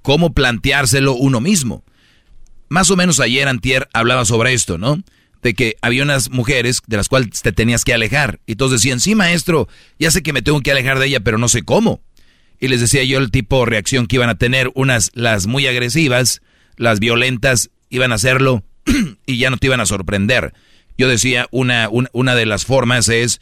[0.02, 1.84] ¿Cómo planteárselo uno mismo?
[2.70, 5.02] Más o menos ayer Antier hablaba sobre esto, ¿no?
[5.42, 8.40] De que había unas mujeres de las cuales te tenías que alejar.
[8.46, 9.68] Y todos decían, sí, maestro,
[10.00, 12.02] ya sé que me tengo que alejar de ella, pero no sé cómo.
[12.60, 14.72] Y les decía yo el tipo de reacción que iban a tener.
[14.74, 16.42] Unas, las muy agresivas,
[16.76, 18.64] las violentas, iban a hacerlo
[19.26, 20.54] y ya no te iban a sorprender.
[20.98, 23.40] Yo decía, una, una, una de las formas es,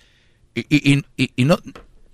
[0.54, 1.60] y, y, y, y, no,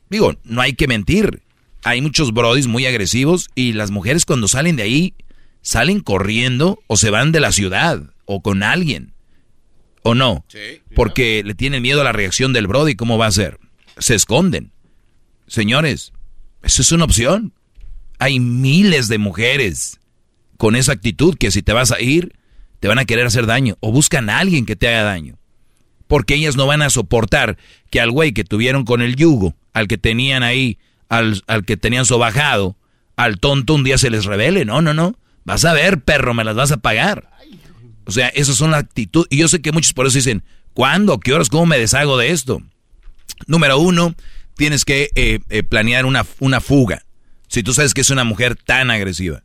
[0.09, 1.41] digo, no hay que mentir.
[1.83, 5.15] Hay muchos brodis muy agresivos y las mujeres cuando salen de ahí
[5.61, 9.13] salen corriendo o se van de la ciudad o con alguien.
[10.03, 10.45] ¿O no?
[10.47, 12.95] Sí, Porque le tienen miedo a la reacción del Brody.
[12.95, 13.59] ¿Cómo va a ser?
[13.97, 14.71] Se esconden.
[15.47, 16.11] Señores,
[16.63, 17.53] eso es una opción.
[18.17, 19.99] Hay miles de mujeres
[20.57, 22.33] con esa actitud que si te vas a ir,
[22.79, 23.77] te van a querer hacer daño.
[23.79, 25.37] O buscan a alguien que te haga daño.
[26.07, 27.57] Porque ellas no van a soportar
[27.89, 30.77] que al güey que tuvieron con el yugo, al que tenían ahí,
[31.09, 32.75] al, al que tenían sobajado,
[33.15, 34.65] al tonto un día se les revele.
[34.65, 35.15] No, no, no.
[35.43, 37.29] Vas a ver, perro, me las vas a pagar.
[38.05, 39.27] O sea, esas son las actitudes.
[39.29, 41.19] Y yo sé que muchos por eso dicen, ¿cuándo?
[41.19, 41.49] ¿Qué horas?
[41.49, 42.61] ¿Cómo me deshago de esto?
[43.47, 44.15] Número uno,
[44.55, 47.05] tienes que eh, eh, planear una, una fuga.
[47.47, 49.43] Si tú sabes que es una mujer tan agresiva.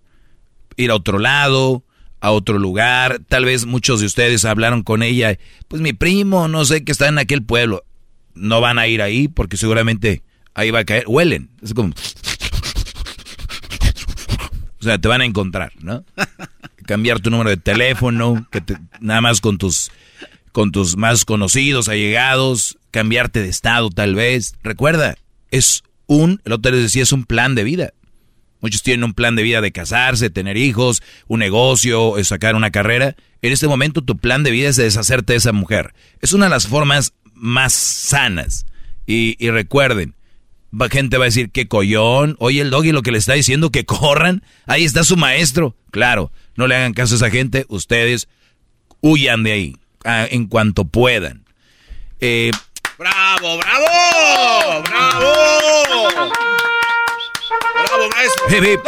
[0.77, 1.85] Ir a otro lado,
[2.21, 3.21] a otro lugar.
[3.29, 5.39] Tal vez muchos de ustedes hablaron con ella.
[5.69, 7.85] Pues mi primo, no sé, que está en aquel pueblo.
[8.35, 10.23] No van a ir ahí porque seguramente
[10.55, 11.05] ahí va a caer.
[11.07, 11.51] Huelen.
[11.63, 11.95] Es como...
[14.87, 16.05] Sea, te van a encontrar, ¿no?
[16.87, 18.47] Cambiar tu número de teléfono,
[19.01, 19.91] nada más con tus,
[20.53, 24.55] con tus más conocidos, allegados, cambiarte de estado tal vez.
[24.63, 25.17] Recuerda,
[25.51, 27.95] es un, el otro les decía, es un plan de vida.
[28.61, 33.17] Muchos tienen un plan de vida de casarse, tener hijos, un negocio, sacar una carrera.
[33.43, 35.95] En este momento tu plan de vida es de deshacerte de esa mujer.
[36.21, 38.67] Es una de las formas más sanas.
[39.05, 40.15] Y, y recuerden,
[40.91, 42.37] gente va a decir, qué collón.
[42.39, 44.43] Oye, el doggy lo que le está diciendo, que corran.
[44.67, 45.77] Ahí está su maestro.
[45.91, 47.65] Claro, no le hagan caso a esa gente.
[47.69, 48.29] Ustedes
[49.01, 51.45] huyan de ahí en cuanto puedan.
[52.21, 52.51] Eh,
[52.99, 54.83] ¡Bravo, bravo!
[54.89, 55.33] ¡Bravo!
[57.75, 58.83] ¡Bravo, maestro!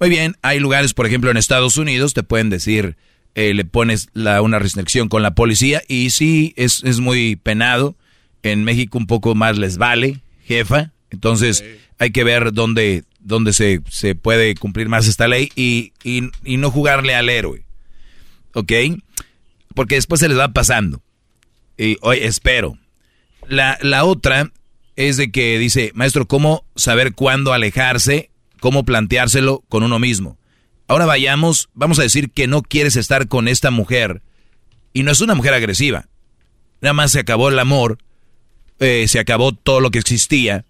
[0.00, 2.96] Muy bien, hay lugares, por ejemplo, en Estados Unidos, te pueden decir,
[3.34, 7.96] eh, le pones la, una restricción con la policía y sí, es, es muy penado.
[8.42, 10.91] En México un poco más les vale, jefa.
[11.12, 11.64] Entonces
[11.98, 16.56] hay que ver dónde, dónde se, se, puede cumplir más esta ley y, y, y,
[16.56, 17.64] no jugarle al héroe.
[18.54, 18.72] ¿Ok?
[19.74, 21.02] Porque después se les va pasando.
[21.78, 22.78] Y hoy espero.
[23.46, 24.50] La, la otra
[24.96, 28.30] es de que dice, maestro, ¿cómo saber cuándo alejarse?
[28.60, 30.38] ¿Cómo planteárselo con uno mismo?
[30.88, 34.22] Ahora vayamos, vamos a decir que no quieres estar con esta mujer
[34.92, 36.08] y no es una mujer agresiva.
[36.80, 37.98] Nada más se acabó el amor
[38.82, 40.64] eh, se acabó todo lo que existía,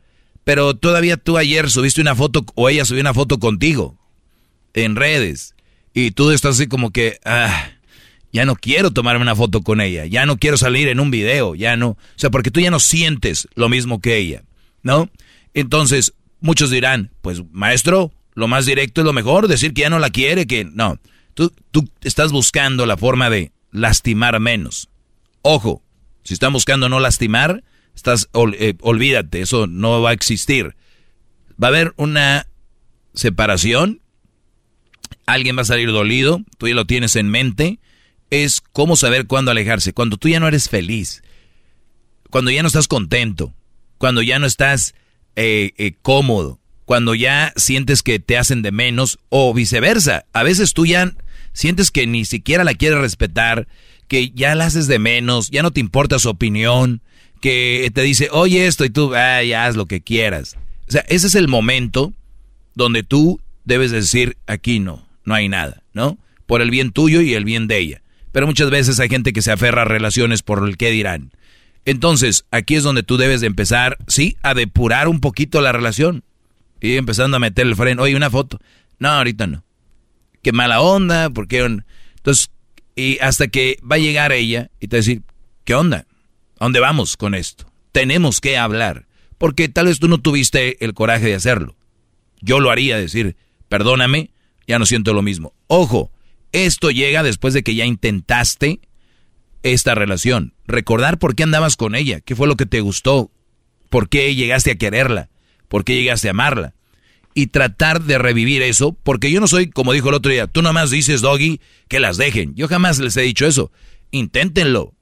[0.45, 3.97] pero todavía tú ayer subiste una foto o ella subió una foto contigo
[4.75, 5.55] en redes
[5.95, 7.71] y tú estás así como que, ah,
[8.33, 11.55] ya no quiero tomarme una foto con ella, ya no quiero salir en un video,
[11.55, 14.43] ya no, o sea, porque tú ya no sientes lo mismo que ella,
[14.83, 15.11] ¿no?
[15.55, 19.99] Entonces, muchos dirán, pues maestro, lo más directo es lo mejor, decir que ya no
[19.99, 20.99] la quiere, que no,
[21.35, 24.89] tú, tú estás buscando la forma de lastimar menos.
[25.43, 25.83] Ojo,
[26.25, 27.63] si están buscando no lastimar,
[27.95, 28.29] estás,
[28.59, 30.77] eh, olvídate, eso no va a existir.
[31.63, 32.47] Va a haber una
[33.15, 34.01] separación,
[35.27, 37.79] alguien va a salir dolido, tú ya lo tienes en mente,
[38.31, 39.93] es cómo saber cuándo alejarse.
[39.93, 41.23] Cuando tú ya no eres feliz,
[42.31, 43.55] cuando ya no estás contento,
[43.99, 44.95] cuando ya no estás
[45.37, 50.25] eh, eh, cómodo, cuando ya sientes que te hacen de menos o viceversa.
[50.33, 51.13] A veces tú ya
[51.53, 53.69] sientes que ni siquiera la quieres respetar,
[54.09, 57.03] que ya la haces de menos, ya no te importa su opinión,
[57.43, 60.57] que te dice, oye esto y tú, ay, haz lo que quieras.
[60.89, 62.15] O sea, ese es el momento
[62.75, 66.19] donde tú debes decir, aquí no, no hay nada, ¿no?
[66.47, 68.03] Por el bien tuyo y el bien de ella.
[68.31, 71.33] Pero muchas veces hay gente que se aferra a relaciones por el que dirán.
[71.85, 76.23] Entonces, aquí es donde tú debes de empezar, sí, a depurar un poquito la relación.
[76.81, 78.03] Y empezando a meter el freno.
[78.03, 78.61] Oye, una foto.
[78.99, 79.65] No, ahorita no.
[80.43, 81.59] Qué mala onda, porque...
[81.59, 82.51] Entonces,
[82.95, 85.23] y hasta que va a llegar ella y te va a decir,
[85.65, 86.07] ¿qué onda?
[86.63, 87.67] ¿A dónde vamos con esto?
[87.91, 89.09] Tenemos que hablar.
[89.37, 91.75] Porque tal vez tú no tuviste el coraje de hacerlo.
[92.41, 93.35] Yo lo haría, decir,
[93.69, 94.31] perdóname,
[94.69, 95.55] ya no siento lo mismo.
[95.67, 96.13] Ojo,
[96.53, 98.79] esto llega después de que ya intentaste
[99.65, 100.55] esta relación.
[100.65, 103.33] Recordar por qué andabas con ella, qué fue lo que te gustó,
[103.91, 105.31] por qué llegaste a quererla,
[105.67, 106.75] por qué llegaste a amarla.
[107.35, 110.63] Y tratar de revivir eso, porque yo no soy, como dijo el otro día, tú
[110.63, 112.55] nomás dices, Doggy, que las dejen.
[112.55, 113.73] Yo jamás les he dicho eso.
[114.13, 114.95] Inténtenlo.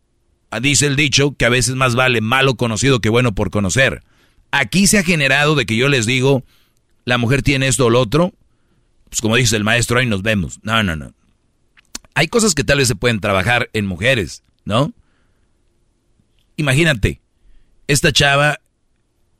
[0.51, 4.03] Ah, dice el dicho que a veces más vale malo conocido que bueno por conocer.
[4.51, 6.45] Aquí se ha generado de que yo les digo,
[7.05, 8.33] la mujer tiene esto o lo otro,
[9.09, 10.59] pues como dice el maestro, ahí nos vemos.
[10.63, 11.13] No, no, no.
[12.15, 14.93] Hay cosas que tal vez se pueden trabajar en mujeres, ¿no?
[16.57, 17.21] Imagínate,
[17.87, 18.59] esta chava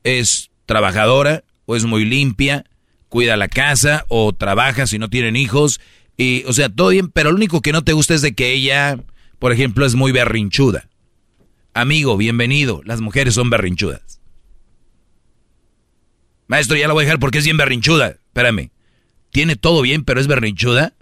[0.03, 2.65] es trabajadora o es muy limpia,
[3.09, 5.81] cuida la casa o trabaja si no tienen hijos
[6.15, 8.53] y, o sea, todo bien, pero lo único que no te gusta es de que
[8.53, 8.97] ella,
[9.39, 10.87] por ejemplo, es muy berrinchuda.
[11.73, 14.19] Amigo, bienvenido, las mujeres son berrinchudas.
[16.47, 18.09] Maestro, ya la voy a dejar porque es bien berrinchuda.
[18.09, 18.71] Espérame.
[19.31, 20.93] ¿Tiene todo bien, pero es berrinchuda?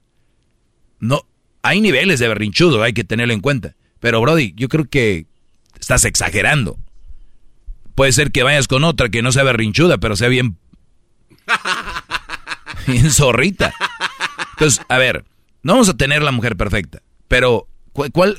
[0.99, 1.25] No,
[1.63, 3.75] hay niveles de berrinchudo, hay que tenerlo en cuenta.
[3.99, 5.25] Pero Brody, yo creo que
[5.79, 6.77] estás exagerando.
[7.95, 10.59] Puede ser que vayas con otra que no sea berrinchuda, pero sea bien...
[12.87, 13.73] bien zorrita.
[14.51, 15.25] Entonces, a ver,
[15.63, 18.37] no vamos a tener la mujer perfecta, pero ¿cuál,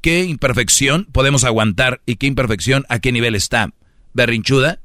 [0.00, 3.72] qué imperfección podemos aguantar y qué imperfección a qué nivel está?
[4.12, 4.80] ¿Berrinchuda?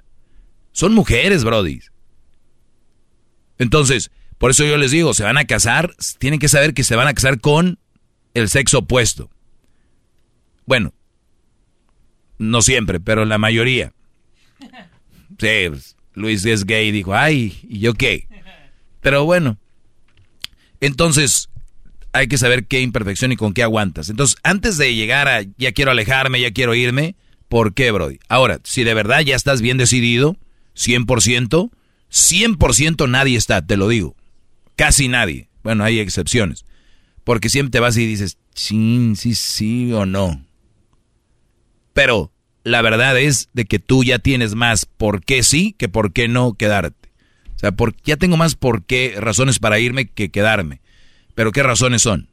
[0.71, 1.79] Son mujeres, Brody.
[3.57, 6.95] Entonces, por eso yo les digo, se van a casar, tienen que saber que se
[6.95, 7.79] van a casar con
[8.33, 9.29] el sexo opuesto.
[10.65, 10.93] Bueno,
[12.37, 13.93] no siempre, pero la mayoría.
[15.39, 18.27] Sí, pues, Luis es gay, dijo, ay, ¿y yo qué?
[19.01, 19.57] Pero bueno,
[20.79, 21.49] entonces
[22.15, 24.09] hay que saber qué imperfección y con qué aguantas.
[24.09, 27.15] Entonces, antes de llegar a ya quiero alejarme, ya quiero irme,
[27.49, 28.19] ¿por qué, Brody?
[28.29, 30.37] Ahora, si de verdad ya estás bien decidido,
[30.77, 31.71] 100%,
[32.09, 34.15] 100% nadie está, te lo digo.
[34.77, 35.49] Casi nadie.
[35.61, 36.65] Bueno, hay excepciones.
[37.25, 40.45] Porque siempre te vas y dices, sí, sí, sí o no.
[41.93, 42.31] Pero
[42.63, 46.29] la verdad es de que tú ya tienes más por qué sí que por qué
[46.29, 47.09] no quedarte.
[47.55, 47.73] O sea,
[48.05, 50.81] ya tengo más por qué razones para irme que quedarme.
[51.35, 52.29] Pero ¿qué razones son?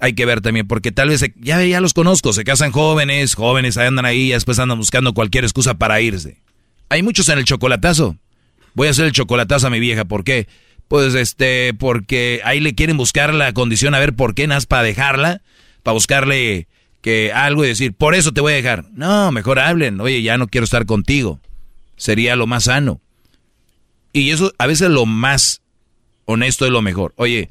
[0.00, 3.78] Hay que ver también, porque tal vez ya, ya los conozco, se casan jóvenes, jóvenes
[3.78, 6.42] andan ahí, después andan buscando cualquier excusa para irse.
[6.88, 8.16] Hay muchos en el chocolatazo.
[8.74, 10.48] Voy a hacer el chocolatazo a mi vieja, ¿por qué?
[10.88, 14.82] Pues este, porque ahí le quieren buscar la condición a ver por qué nas para
[14.82, 15.40] dejarla,
[15.84, 16.66] para buscarle
[17.00, 18.86] que algo y decir, por eso te voy a dejar.
[18.92, 21.40] No, mejor hablen, oye, ya no quiero estar contigo.
[21.96, 23.00] Sería lo más sano.
[24.12, 25.62] Y eso a veces lo más
[26.24, 27.12] honesto es lo mejor.
[27.16, 27.50] Oye,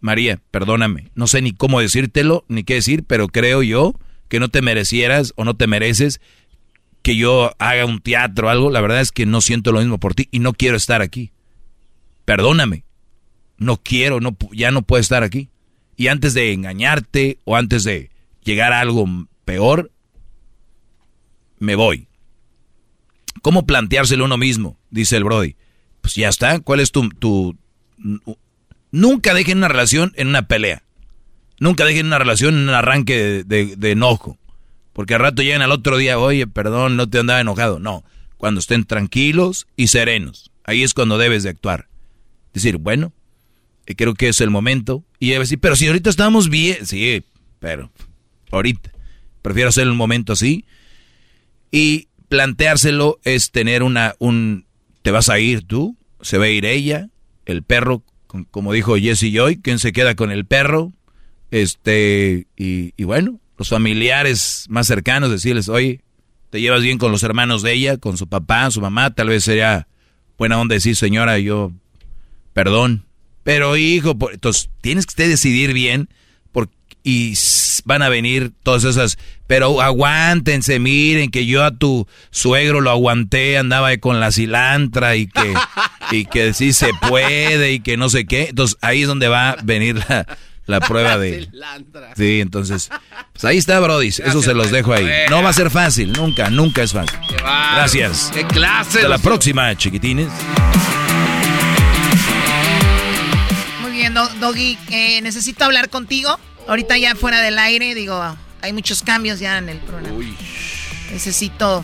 [0.00, 3.94] María, perdóname, no sé ni cómo decírtelo, ni qué decir, pero creo yo
[4.28, 6.20] que no te merecieras o no te mereces
[7.02, 8.70] que yo haga un teatro o algo.
[8.70, 11.32] La verdad es que no siento lo mismo por ti y no quiero estar aquí
[12.28, 12.84] perdóname,
[13.56, 15.48] no quiero, no, ya no puedo estar aquí.
[15.96, 18.10] Y antes de engañarte o antes de
[18.44, 19.06] llegar a algo
[19.46, 19.90] peor,
[21.58, 22.06] me voy.
[23.40, 24.78] ¿Cómo planteárselo uno mismo?
[24.90, 25.56] Dice el Brody.
[26.02, 27.08] Pues ya está, ¿cuál es tu...
[27.08, 27.56] tu
[28.90, 30.82] nunca dejen una relación en una pelea.
[31.60, 34.38] Nunca dejen una relación en un arranque de, enojo.
[34.92, 37.78] Porque al rato llegan al otro día, oye, perdón, no te andaba enojado.
[37.78, 38.04] No,
[38.36, 40.50] cuando estén tranquilos y serenos.
[40.64, 41.88] Ahí es cuando debes de actuar.
[42.52, 43.12] Decir, bueno,
[43.86, 45.04] eh, creo que es el momento.
[45.18, 46.86] Y ella decir, pero si ahorita estamos bien.
[46.86, 47.24] Sí,
[47.58, 47.90] pero
[48.50, 48.90] ahorita.
[49.42, 50.64] Prefiero hacer el momento así.
[51.70, 54.66] Y planteárselo es tener una, un,
[55.02, 57.08] te vas a ir tú, se va a ir ella,
[57.46, 58.02] el perro,
[58.50, 60.92] como dijo Jesse Joy, ¿quién se queda con el perro?
[61.50, 66.02] Este, y, bueno, los familiares más cercanos, decirles, oye,
[66.50, 69.44] te llevas bien con los hermanos de ella, con su papá, su mamá, tal vez
[69.44, 69.88] sería
[70.36, 71.72] buena onda decir, señora, yo,
[72.52, 73.04] perdón.
[73.42, 76.08] Pero hijo, entonces tienes que decidir bien
[77.08, 77.32] y
[77.86, 79.16] van a venir todas esas,
[79.46, 85.26] pero aguántense, miren que yo a tu suegro lo aguanté, andaba con la cilantra y
[85.26, 85.54] que,
[86.10, 88.48] y que sí se puede y que no sé qué.
[88.50, 90.26] Entonces ahí es donde va a venir la,
[90.66, 91.48] la prueba de...
[92.14, 92.90] Sí, entonces,
[93.32, 94.08] pues ahí está, Brody.
[94.08, 95.08] Eso se los dejo ahí.
[95.30, 97.18] No va a ser fácil, nunca, nunca es fácil.
[97.38, 98.30] Gracias.
[98.34, 98.98] ¡Qué clase!
[98.98, 100.28] Hasta la próxima, chiquitines.
[103.80, 106.38] Muy bien, Doggy, eh, necesito hablar contigo.
[106.68, 108.22] Ahorita ya fuera del aire, digo,
[108.60, 110.14] hay muchos cambios ya en el programa.
[110.14, 110.36] Uy.
[111.10, 111.82] Necesito,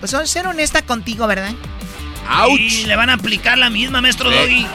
[0.00, 1.54] pues ser honesta contigo, ¿verdad?
[2.28, 2.60] ¡Auch!
[2.60, 4.66] Y le van a aplicar la misma, maestro Doggy.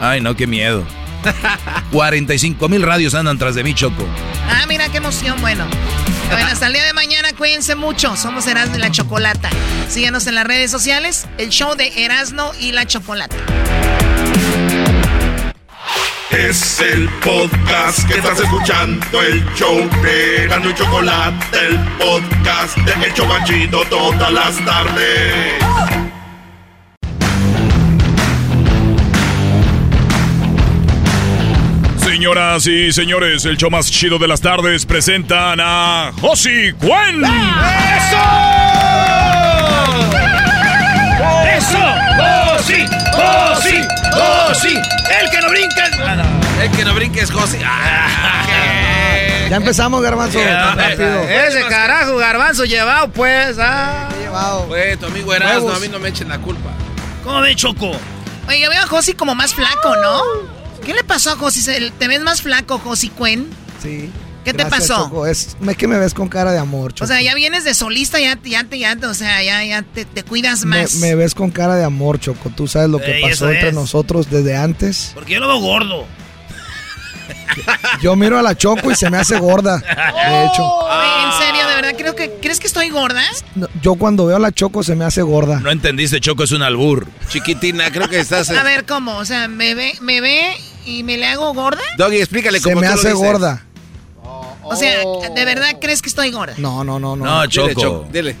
[0.00, 0.84] Ay, no, qué miedo.
[1.92, 4.06] 45 mil radios andan tras de mí, Choco.
[4.48, 5.66] Ah, mira qué emoción, bueno.
[6.30, 8.16] Bueno, hasta el día de mañana, cuídense mucho.
[8.16, 9.50] Somos Erasmo y la Chocolata.
[9.88, 13.36] Síganos en las redes sociales, el show de Erasmo y la Chocolata.
[16.30, 23.06] Es el podcast que estás escuchando, el show de Erasmo y Chocolata, el podcast de
[23.06, 25.54] El Chocachito todas las tardes.
[31.98, 37.24] Señoras y señores, el show más chido de las tardes presentan a Josi Cuen.
[37.24, 38.16] ¡Eso!
[41.56, 41.78] ¡Eso!
[42.18, 42.84] ¡Josi!
[43.12, 43.95] ¡Josi!
[44.16, 44.74] ¡Josi!
[44.74, 45.84] ¡El que no brinca!
[46.62, 47.58] El que no brinca es Josi.
[47.64, 48.46] Ah,
[49.50, 50.38] ya empezamos, Garbanzo.
[50.40, 53.56] Ese carajo, Garbanzo, llevado, pues.
[53.60, 54.08] Ah.
[54.18, 54.66] Llevado.
[54.66, 56.70] Pues, tu amigo Erasmo, a mí no me echen la culpa.
[57.24, 57.90] ¿Cómo ve, Choco?
[58.48, 60.22] Oye, yo veo a Josi como más flaco, ¿no?
[60.84, 61.90] ¿Qué le pasó a Josi?
[61.98, 63.50] ¿Te ves más flaco, Josi Cuen?
[63.82, 64.10] Sí.
[64.46, 65.08] ¿Qué te pasó?
[65.08, 65.26] Choco.
[65.26, 67.04] Es que me ves con cara de amor, Choco.
[67.04, 70.64] O sea, ya vienes de solista, ya, ya, ya, o sea, ya, ya te, cuidas
[70.64, 70.94] más.
[70.96, 72.50] Me, ves con cara de amor, Choco.
[72.50, 75.10] Tú sabes lo que pasó entre nosotros desde antes.
[75.14, 76.06] Porque yo lo veo gordo.
[78.00, 80.78] Yo miro a la Choco y se me hace gorda, de hecho.
[81.24, 81.66] ¿En serio?
[81.66, 83.22] ¿De verdad creo que, crees que estoy gorda?
[83.82, 85.58] yo cuando veo a la Choco se me hace gorda.
[85.58, 87.08] No entendiste, Choco es un albur.
[87.28, 88.50] Chiquitina, creo que estás...
[88.50, 89.16] A ver, ¿cómo?
[89.16, 90.54] O sea, me ve, me ve
[90.86, 91.82] ¿Y me le hago gorda?
[91.98, 93.65] Doggy, explícale cómo Se me hace gorda.
[94.68, 95.02] O sea,
[95.34, 96.54] ¿de verdad crees que estoy gorda?
[96.58, 97.24] No, no, no, no.
[97.24, 98.08] No, Choco.
[98.12, 98.36] Dile,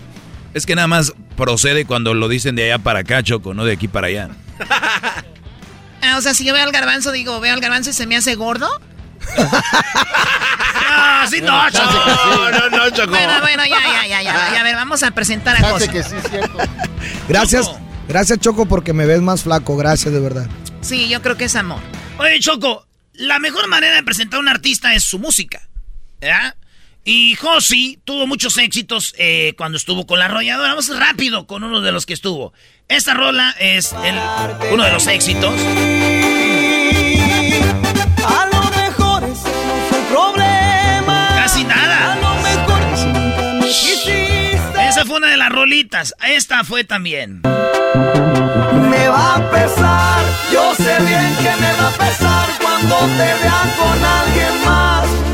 [0.54, 3.72] Es que nada más procede cuando lo dicen de allá para acá, Choco, no de
[3.72, 4.30] aquí para allá.
[6.02, 8.16] ah, o sea, si yo veo al garbanzo, digo, veo al garbanzo y se me
[8.16, 8.68] hace gordo.
[9.36, 9.50] no,
[11.30, 11.92] sí, no, Choco.
[12.50, 13.10] No, no, Choco.
[13.10, 14.52] Bueno, bueno, ya, ya, ya, ya.
[14.52, 15.88] ya a ver, vamos a presentar a José.
[15.88, 16.58] que sí, cierto.
[17.28, 17.70] Gracias,
[18.08, 19.76] gracias, Choco, porque me ves más flaco.
[19.76, 20.46] Gracias, de verdad.
[20.80, 21.80] Sí, yo creo que es amor.
[22.18, 25.68] Oye, Choco, la mejor manera de presentar a un artista es su música.
[26.26, 26.56] ¿Ya?
[27.04, 30.70] Y Josi tuvo muchos éxitos eh, cuando estuvo con la arrolladora.
[30.70, 32.52] Vamos rápido con uno de los que estuvo.
[32.88, 33.94] Esta rola es
[34.72, 35.54] uno de los éxitos.
[38.26, 41.28] A lo mejor ese no fue el problema.
[41.36, 42.14] Casi nada.
[42.14, 42.82] A lo mejor
[44.80, 46.12] Esa fue una de las rolitas.
[46.26, 47.42] Esta fue también.
[47.42, 53.70] Me va a pesar, yo sé bien que me va a pesar cuando te vean
[53.78, 55.25] con alguien más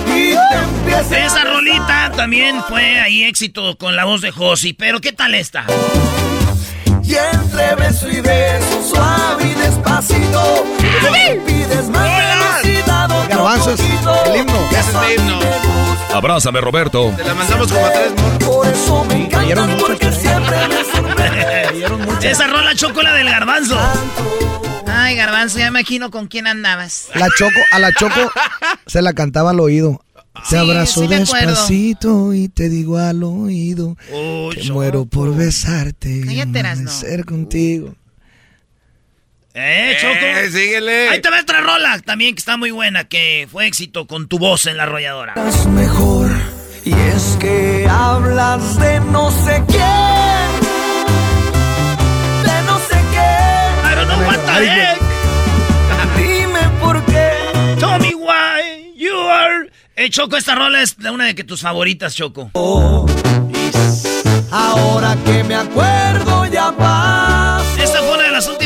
[1.10, 5.64] Esa rolita también fue ahí éxito con la voz de Josi, pero ¿qué tal esta?
[7.02, 10.64] Y entre beso y beso, suave y despacito,
[11.10, 12.08] me pides más
[12.62, 14.70] velocidad Garbanzos, el himno.
[14.70, 15.38] es himno.
[16.14, 17.12] Abrázame, Roberto.
[17.16, 18.12] Te la mandamos como a tres
[18.44, 20.82] Por eso me encanta porque siempre me
[22.30, 23.76] esa rola chocola del garbanzo.
[24.86, 27.08] Ay, garbanzo, ya me imagino con quién andabas.
[27.14, 28.30] La choco, a la choco
[28.86, 30.04] se la cantaba al oído.
[30.48, 33.96] Te abrazo despacito y te digo al oído
[34.54, 36.22] que muero por besarte.
[36.24, 37.94] Cállate, ser contigo.
[39.54, 40.14] Eh, Choco.
[40.14, 41.08] Eh, síguele.
[41.10, 44.38] Ahí te va otra rola también que está muy buena, que fue éxito con tu
[44.38, 45.34] voz en la arrolladora.
[45.46, 46.30] Es mejor,
[46.84, 50.22] y es que hablas de no sé quién
[54.60, 55.01] Dime
[59.96, 62.50] Eh, Choco, esta rola es de una de que tus favoritas, Choco.
[64.50, 66.42] ahora que me acuerdo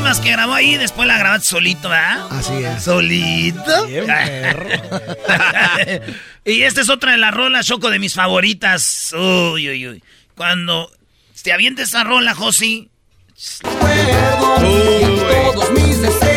[0.06, 2.28] rolas que grabó ahí, después la grabaste solito, ¿verdad?
[2.30, 2.84] Así es.
[2.84, 3.88] ¿Solito?
[6.44, 9.12] y esta es otra de las rolas, Choco, de mis favoritas.
[9.12, 10.04] Uy, uy, uy.
[10.36, 10.92] Cuando
[11.42, 12.88] te avientes esa rola, Josi.
[14.60, 16.35] todos mis deseos,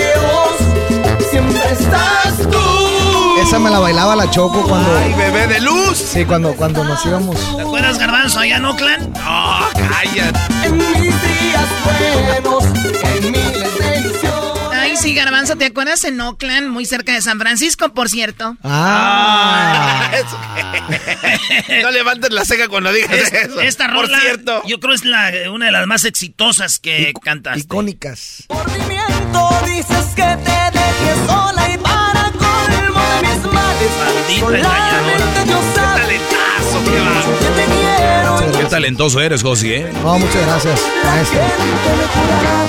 [3.50, 4.96] Esa me la bailaba la Choco cuando.
[5.00, 5.98] ¡Ay, bebé de luz!
[5.98, 7.56] Sí, cuando, cuando nos íbamos.
[7.56, 9.18] ¿Te acuerdas, Garbanzo, allá en Oakland?
[9.18, 10.40] ¡No, cállate!
[10.66, 14.60] En mis días buenos, en miles de ilusiones.
[14.72, 18.56] Ay, sí, Garbanzo, ¿te acuerdas en Oakland, muy cerca de San Francisco, por cierto?
[18.64, 20.12] Ah.
[21.82, 23.60] no levantes la ceja cuando digas Es- eso.
[23.62, 24.62] esta rola, Por cierto.
[24.68, 27.62] yo creo es la, una de las más exitosas que Ic- cantaste.
[27.62, 28.44] Icónicas.
[28.50, 30.49] Movimiento dices que te
[34.38, 34.64] males.
[34.64, 36.84] Maldita Solamente Dios sabe ¡Talentazo,
[38.52, 39.92] qué que talentoso eres, Josi, ¿eh?
[40.04, 41.40] No, muchas gracias, maestro.
[41.40, 42.68] Me jurará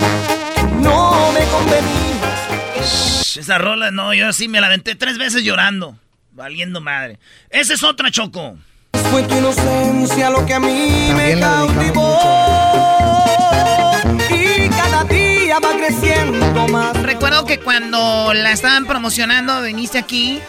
[0.55, 3.37] que no me convenías.
[3.37, 5.97] Esa rola, no, yo sí me la aventé tres veces llorando.
[6.33, 7.19] Valiendo madre.
[7.51, 8.57] Esa es otra, Choco.
[9.11, 12.19] Fue tu inocencia lo que a mí También me la dedicamos cautivó.
[14.31, 17.03] Y cada día va creciendo más.
[17.03, 20.41] Recuerdo que cuando la estaban promocionando, viniste aquí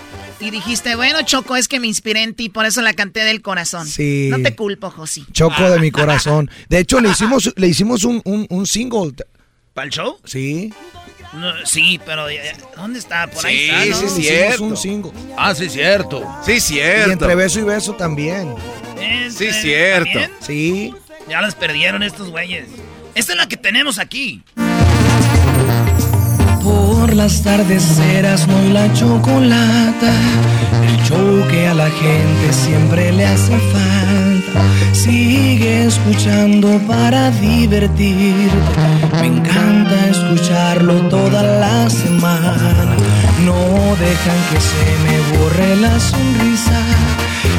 [0.42, 3.42] y dijiste, bueno, Choco, es que me inspiré en ti, por eso la canté del
[3.42, 3.88] corazón.
[3.88, 4.28] Sí.
[4.32, 5.26] No te culpo, Josi.
[5.32, 6.50] Choco de mi corazón.
[6.70, 9.14] De hecho, le hicimos, le hicimos un, un, un single.
[9.74, 10.18] ¿Para el show?
[10.26, 10.74] Sí.
[11.34, 12.42] No, sí, pero ya-
[12.76, 13.28] ¿dónde está?
[13.28, 13.86] Por ahí Sí, está, ¿no?
[13.86, 14.64] sí, hicimos cierto.
[14.64, 15.12] un single.
[15.38, 16.38] Ah, sí, cierto.
[16.46, 17.12] Sí, Y cierto.
[17.14, 18.54] entre beso y beso también.
[19.30, 20.12] Sí, cierto.
[20.12, 20.32] ¿también?
[20.42, 20.94] Sí.
[21.30, 22.68] Ya las perdieron estos güeyes.
[23.16, 24.44] Esta es la que tenemos aquí.
[27.16, 30.14] Las tardes eras no la chocolata,
[30.88, 34.62] el show que a la gente siempre le hace falta.
[34.94, 38.58] Sigue escuchando para divertirte,
[39.20, 42.96] me encanta escucharlo toda la semana.
[43.46, 43.56] No
[44.00, 46.80] dejan que se me borre la sonrisa,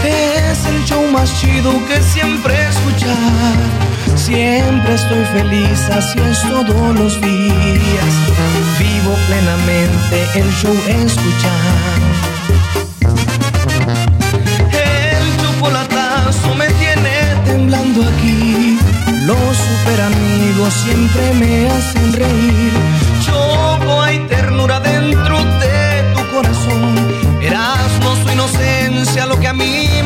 [0.03, 3.92] es el show más chido que siempre escuchar.
[4.17, 8.13] Siempre estoy feliz, así es todos los días.
[8.79, 12.23] Vivo plenamente el show escuchando.
[14.73, 17.13] El chocolatazo me tiene
[17.45, 18.79] temblando aquí.
[19.25, 22.73] Los super amigos siempre me hacen reír.
[23.25, 26.95] Choco, hay ternura dentro de tu corazón.
[27.41, 30.02] Erasmo su inocencia, lo que a mí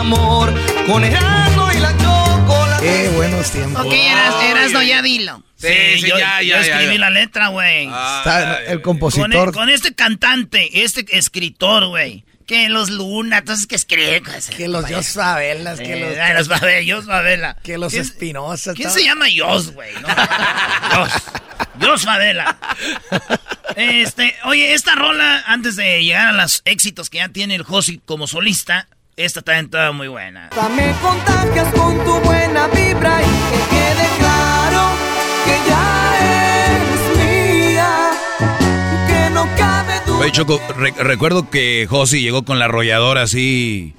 [0.00, 0.54] amor.
[0.86, 2.84] Con Erasmo y la chocolate.
[2.84, 3.86] Qué buenos tiempos.
[3.86, 5.42] Ok, eras, Erasno, ya dilo.
[5.56, 7.00] Sí, sí, yo, ya, yo ya, ya, escribí ya.
[7.00, 7.84] la letra, güey.
[7.86, 9.48] Está el con, compositor.
[9.50, 12.24] e- con este cantante, este escritor, güey.
[12.46, 14.22] Que los Luna, entonces que escribe.
[14.56, 17.56] que los Dios Fabelas, que Eh, los, ay, los Babel, Jos Favela.
[17.62, 18.74] que los ¿Quién- Espinosa.
[18.74, 19.92] ¿Quién se llama Jos, güey?
[20.00, 20.08] No,
[20.96, 21.12] Jos.
[21.80, 22.58] Jos Favela.
[23.76, 28.00] Este, oye, esta rola, antes de llegar a los éxitos que ya tiene el Josi
[28.04, 28.88] como solista,
[29.24, 30.50] esta también está muy buena.
[30.76, 34.88] Me contagias con tu buena vibra y que quede claro
[35.44, 38.10] que ya eres mía,
[39.08, 40.18] que no cabe duda.
[40.20, 43.94] Oye, Choco, re- recuerdo que Josi llegó con la arrolladora así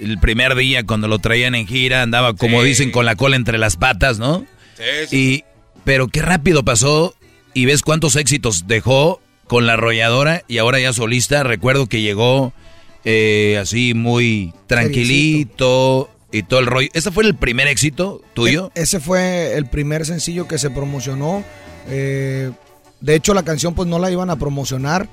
[0.00, 2.68] el primer día cuando lo traían en gira, andaba como Sí.
[2.68, 4.44] dicen con la cola entre las patas, ¿no?
[4.76, 5.16] Sí, sí.
[5.16, 5.44] Y
[5.84, 7.14] pero qué rápido pasó
[7.52, 11.42] y ves cuántos éxitos dejó con la arrolladora y ahora ya solista.
[11.44, 12.52] Recuerdo que llegó
[13.04, 16.88] eh, así muy tranquilito y todo el rollo.
[16.92, 18.70] ¿Ese fue el primer éxito tuyo?
[18.74, 21.44] E- ese fue el primer sencillo que se promocionó.
[21.88, 22.50] Eh,
[23.00, 25.08] de hecho, la canción pues no la iban a promocionar,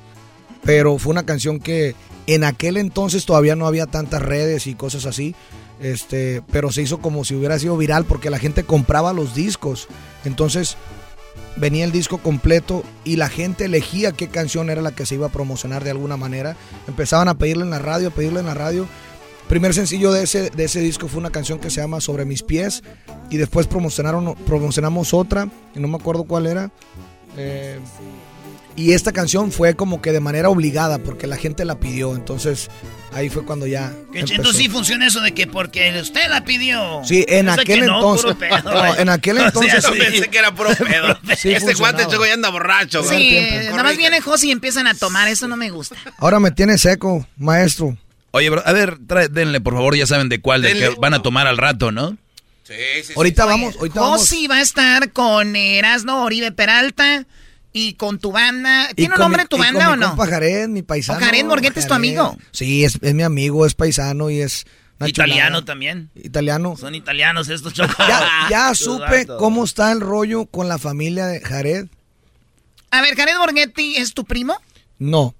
[0.64, 1.96] pero fue una canción que
[2.28, 5.36] en aquel entonces todavía no había tantas redes y cosas así.
[5.82, 9.88] Este, pero se hizo como si hubiera sido viral porque la gente compraba los discos.
[10.26, 10.78] Entonces
[11.56, 15.28] venía el disco completo y la gente elegía qué canción era la que se iba
[15.28, 16.56] a promocionar de alguna manera.
[16.88, 18.88] Empezaban a pedirle en la radio, a pedirle en la radio.
[19.48, 22.42] Primer sencillo de ese, de ese disco fue una canción que se llama Sobre mis
[22.42, 22.84] pies
[23.30, 26.72] y después promocionaron, promocionamos otra, y no me acuerdo cuál era.
[27.38, 27.80] Eh,
[28.76, 32.70] y esta canción fue como que de manera obligada porque la gente la pidió, entonces
[33.14, 33.92] ahí fue cuando ya...
[34.12, 34.36] Que empezó.
[34.36, 37.02] entonces sí funciona eso de que porque usted la pidió.
[37.04, 38.26] Sí, en sé aquel que no, entonces.
[38.26, 39.84] puro pedo, no, en aquel O sea, entonces.
[39.84, 40.00] Yo sí.
[40.00, 41.20] pensé que era puro pedo.
[41.38, 42.12] Sí, este cuate funcionaba.
[42.12, 43.04] Choco ya anda borracho.
[43.04, 43.18] güey.
[43.18, 43.72] Sí, tiempo.
[43.72, 45.96] nada más viene Josi y empiezan a tomar, eso no me gusta.
[46.18, 47.98] Ahora me tiene seco, maestro.
[48.32, 50.90] Oye, bro, a ver, trae- denle por favor, ya saben de cuál, de Denle.
[50.90, 52.12] que van a tomar al rato, ¿no?
[52.64, 53.14] Sí, sí, sí.
[53.18, 54.22] Ahorita vamos, ahorita vamos.
[54.22, 57.26] Josi va a estar con Erasno Oribe Peralta
[57.74, 58.90] y con tu banda.
[58.96, 60.08] ¿Tiene un nombre mi- tu y con banda mi o no?
[60.10, 61.20] compa Jared, mi paisano.
[61.20, 62.38] ¿O Jared Borghetti es tu amigo?
[62.52, 64.66] Sí, es, es mi amigo, es paisano y es
[65.06, 65.66] Italiano chulada.
[65.66, 66.10] también.
[66.16, 66.76] Italiano.
[66.78, 67.96] Son italianos estos chocos.
[68.50, 71.88] Ya, supe cómo está el rollo con la familia de Jared.
[72.92, 74.58] A ver, Jared Borghetti es tu primo.
[75.00, 75.34] No.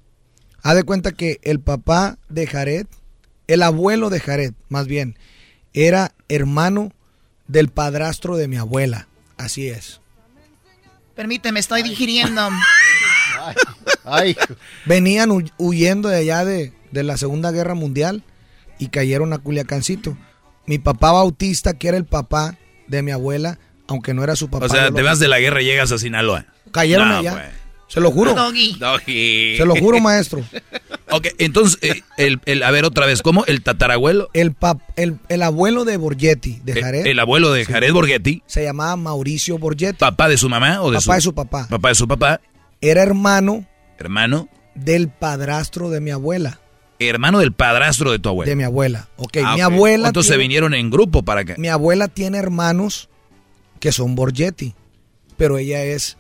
[0.64, 2.88] Haz de cuenta que el papá de Jared,
[3.48, 5.18] el abuelo de Jared, más bien,
[5.74, 6.92] era hermano
[7.48, 9.08] del padrastro de mi abuela.
[9.38, 10.01] Así es.
[11.16, 12.50] Permíteme, estoy digiriendo.
[14.86, 18.24] Venían hu- huyendo de allá de, de la Segunda Guerra Mundial
[18.80, 20.18] y cayeron a Culiacancito.
[20.66, 22.58] Mi papá Bautista, que era el papá
[22.88, 24.66] de mi abuela, aunque no era su papá.
[24.66, 26.46] O sea, te vas de la guerra y llegas a Sinaloa.
[26.72, 27.32] Cayeron No, allá.
[27.34, 27.61] pues.
[27.92, 28.34] Se lo juro.
[28.34, 28.78] Doggy.
[28.80, 29.58] Doggy.
[29.58, 30.42] Se lo juro, maestro.
[31.14, 33.44] Ok, entonces, eh, el, el- a ver otra vez, ¿cómo?
[33.46, 34.30] ¿El tatarabuelo?
[34.32, 38.44] El, pap- el, el abuelo de Borgetti, de El, Jared, el abuelo de Jared Borghetti,
[38.48, 39.98] se llamaba Mauricio Borgetti.
[40.00, 41.68] papá de su mamá o de Papá de su papá.
[41.70, 42.40] Papá de su papá,
[42.80, 43.66] Era hermano
[44.00, 46.62] hermano, del padrastro de mi abuela.
[46.98, 48.50] hermano del padrastro de tu abuelo.
[48.50, 49.10] De mi abuela.
[49.18, 50.08] Ok, Ah, mi abuela.
[50.08, 51.56] Entonces se vinieron en grupo para acá.
[51.58, 53.10] Mi abuela tiene hermanos
[53.82, 54.76] que son Borgetti,
[55.36, 56.16] pero ella es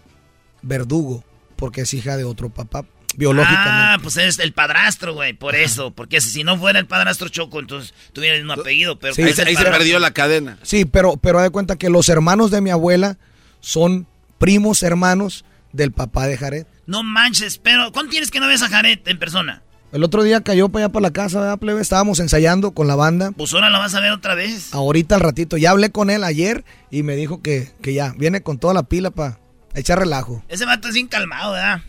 [0.61, 1.23] verdugo
[1.61, 2.83] porque es hija de otro papá
[3.15, 3.69] biológicamente.
[3.71, 5.91] Ah, pues es el padrastro, güey, por eso.
[5.91, 8.97] Porque si no fuera el padrastro Choco, entonces tuviera el mismo apellido.
[8.99, 9.21] Pero Sí.
[9.21, 10.57] es Ahí, se- ahí perdió la cadena.
[10.63, 13.17] Sí, pero, pero haz de cuenta que los hermanos de mi abuela
[13.59, 14.07] son
[14.37, 16.65] primos hermanos del papá de Jared.
[16.87, 19.61] No manches, pero ¿cuánto tienes que no ves a Jared en persona?
[19.91, 21.81] El otro día cayó para allá para la casa, ¿verdad, plebe?
[21.81, 23.31] Estábamos ensayando con la banda.
[23.35, 24.73] Pues ahora lo vas a ver otra vez.
[24.73, 25.57] Ahorita al ratito.
[25.57, 28.83] Ya hablé con él ayer y me dijo que, que ya viene con toda la
[28.83, 29.37] pila para
[29.73, 30.43] echar relajo.
[30.47, 31.81] Ese vato es bien calmado, ¿verdad?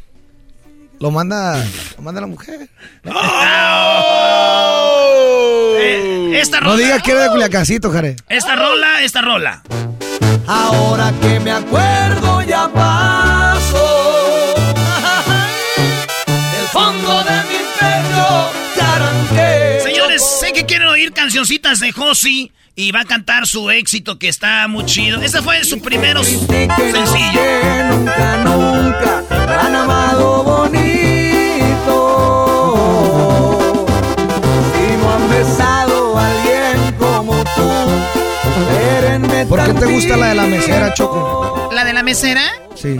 [1.00, 1.56] Lo manda,
[1.96, 2.68] lo manda la mujer.
[5.84, 6.72] Eh, esta rola.
[6.72, 8.20] No diga que era de Culiacancito, Jared.
[8.28, 9.62] Esta rola, esta rola.
[10.46, 12.68] Ahora que me acuerdo ya
[20.22, 24.28] Señores, sé que quieren oír cancioncitas de Josi y va a cantar su éxito que
[24.28, 25.20] está muy chido.
[25.20, 27.40] Ese fue su primer sencillo.
[27.40, 29.24] Que nunca, nunca
[29.60, 30.78] han amado bonito
[35.00, 37.70] no han besado a alguien como tú
[39.48, 41.70] ¿Por qué te gusta la de la mesera, Choco?
[41.72, 42.42] ¿La de la mesera?
[42.74, 42.98] Sí,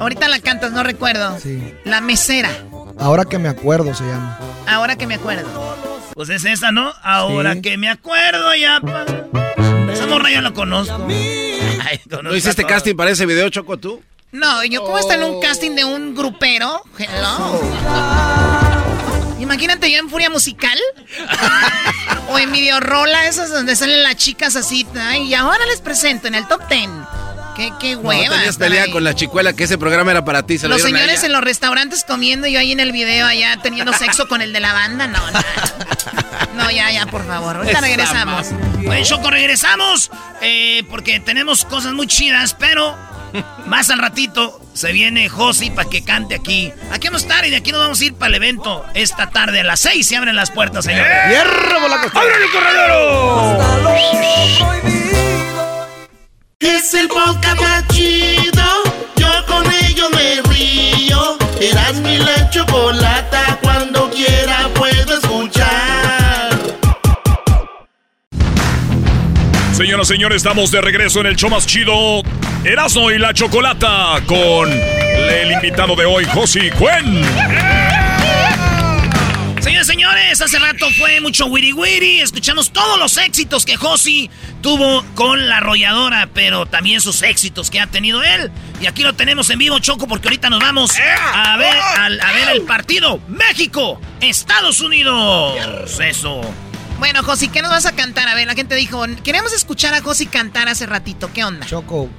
[0.00, 1.38] Ahorita la cantas, no recuerdo.
[1.40, 1.72] sí.
[1.84, 2.50] La mesera.
[2.98, 4.38] Ahora que me acuerdo se llama.
[4.66, 5.93] Ahora que me acuerdo.
[6.14, 6.92] Pues es esa, ¿no?
[7.02, 7.62] Ahora Sí.
[7.62, 8.80] que me acuerdo ya.
[8.80, 9.04] pa-
[9.92, 11.06] Esa morra yo la conozco.
[11.08, 14.02] Ay, conozco ¿No hiciste casting para ese video, Choco, tú?
[14.32, 16.82] No, yo como estar en un casting de un grupero.
[16.98, 17.60] Hello.
[19.40, 20.78] Imagínate yo en Furia Musical.
[22.28, 24.86] o en Videorola, esas donde salen las chicas así.
[25.00, 26.90] Ay, y ahora les presento en el top ten.
[27.56, 28.34] Qué, qué No, hueva.
[28.36, 28.90] tenías pelea ahí.
[28.90, 30.58] con la chicuela, que ese programa era para ti.
[30.58, 33.56] ¿se lo Los señores en los restaurantes comiendo y yo ahí en el video allá
[33.62, 35.06] teniendo sexo con el de la banda.
[35.06, 35.40] No, no.
[36.56, 37.56] No, ya, ya, por favor.
[37.56, 38.46] Ahorita Esa regresamos.
[38.88, 42.96] Oye, Choco, regresamos eh, porque tenemos cosas muy chidas, pero
[43.66, 46.72] más al ratito se viene Josi para que cante aquí.
[46.92, 49.30] Aquí vamos a estar y de aquí nos vamos a ir para el evento esta
[49.30, 51.12] tarde a las 6 se abren las puertas, señores.
[51.28, 51.78] ¡Hierro!
[52.14, 53.58] ¡Abre el corredero!
[56.64, 58.64] Es el podcast más chido.
[59.16, 61.36] Yo con ello me río.
[61.60, 63.58] Eras mi la chocolata.
[63.62, 66.58] Cuando quiera puedo escuchar.
[69.74, 72.22] Señoras y señores, estamos de regreso en el show más chido,
[72.64, 78.03] Erasmo y la Chocolata, con el invitado de hoy, Josi Cuen.
[79.64, 82.20] Señores, señores, hace rato fue mucho wiri wiri.
[82.20, 87.80] Escuchamos todos los éxitos que Josi tuvo con la arrolladora, pero también sus éxitos que
[87.80, 88.50] ha tenido él.
[88.82, 90.92] Y aquí lo tenemos en vivo, Choco, porque ahorita nos vamos
[91.34, 95.98] a ver, al- a ver el partido México, Estados Unidos.
[95.98, 96.42] Eso.
[96.98, 98.28] Bueno, Josi, ¿qué nos vas a cantar?
[98.28, 101.30] A ver, la gente dijo, queremos escuchar a Josi cantar hace ratito.
[101.32, 101.66] ¿Qué onda?
[101.66, 102.10] Choco,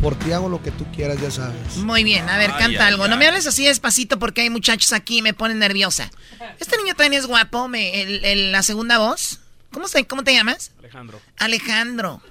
[0.00, 1.76] por ti hago lo que tú quieras, ya sabes.
[1.76, 3.08] Muy bien, a ver, Ay, canta ay, algo.
[3.08, 6.10] No me hables así despacito porque hay muchachos aquí y me ponen nerviosa.
[6.58, 9.40] Este niño también es guapo, me- el- el- la segunda voz.
[9.72, 10.72] ¿Cómo, se, ¿Cómo te llamas?
[10.80, 11.20] Alejandro.
[11.38, 12.22] Alejandro.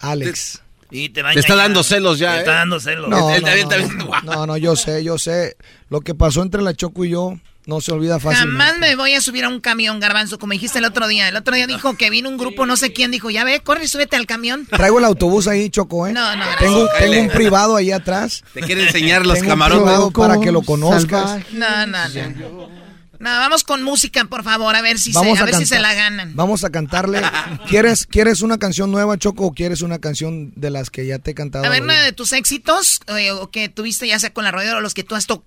[0.00, 0.62] Alex.
[0.90, 2.38] Y te va Te está dando celos ya, Te ¿eh?
[2.40, 3.10] está dando celos.
[3.10, 5.56] No, Él no, también no, está viendo, no, no, no, yo sé, yo sé.
[5.90, 7.38] Lo que pasó entre la Choco y yo
[7.68, 8.64] no se olvida fácilmente.
[8.64, 11.28] Jamás me voy a subir a un camión, garbanzo, como dijiste el otro día.
[11.28, 13.84] El otro día dijo que vino un grupo, no sé quién, dijo, ya ve, corre
[13.84, 14.66] y súbete al camión.
[14.66, 16.12] Traigo el autobús ahí, Choco, ¿eh?
[16.12, 17.10] No, no, Tengo, gracias.
[17.10, 18.42] tengo un privado ahí atrás.
[18.54, 19.84] Te quiere enseñar los Tengo camarones.
[19.84, 21.42] privado para que lo conozcas.
[21.52, 22.88] No, no, no.
[23.20, 25.62] No, vamos con música, por favor, a ver si, se, Vamos a a ver si
[25.62, 25.76] cantar.
[25.78, 26.36] se la ganan.
[26.36, 27.20] Vamos a cantarle.
[27.68, 31.32] ¿Quieres, ¿Quieres una canción nueva, Choco, o quieres una canción de las que ya te
[31.32, 31.64] he cantado?
[31.64, 34.76] A ver, una de tus éxitos eh, o que tuviste ya sea con la rodeo
[34.76, 35.42] o los que tú has to-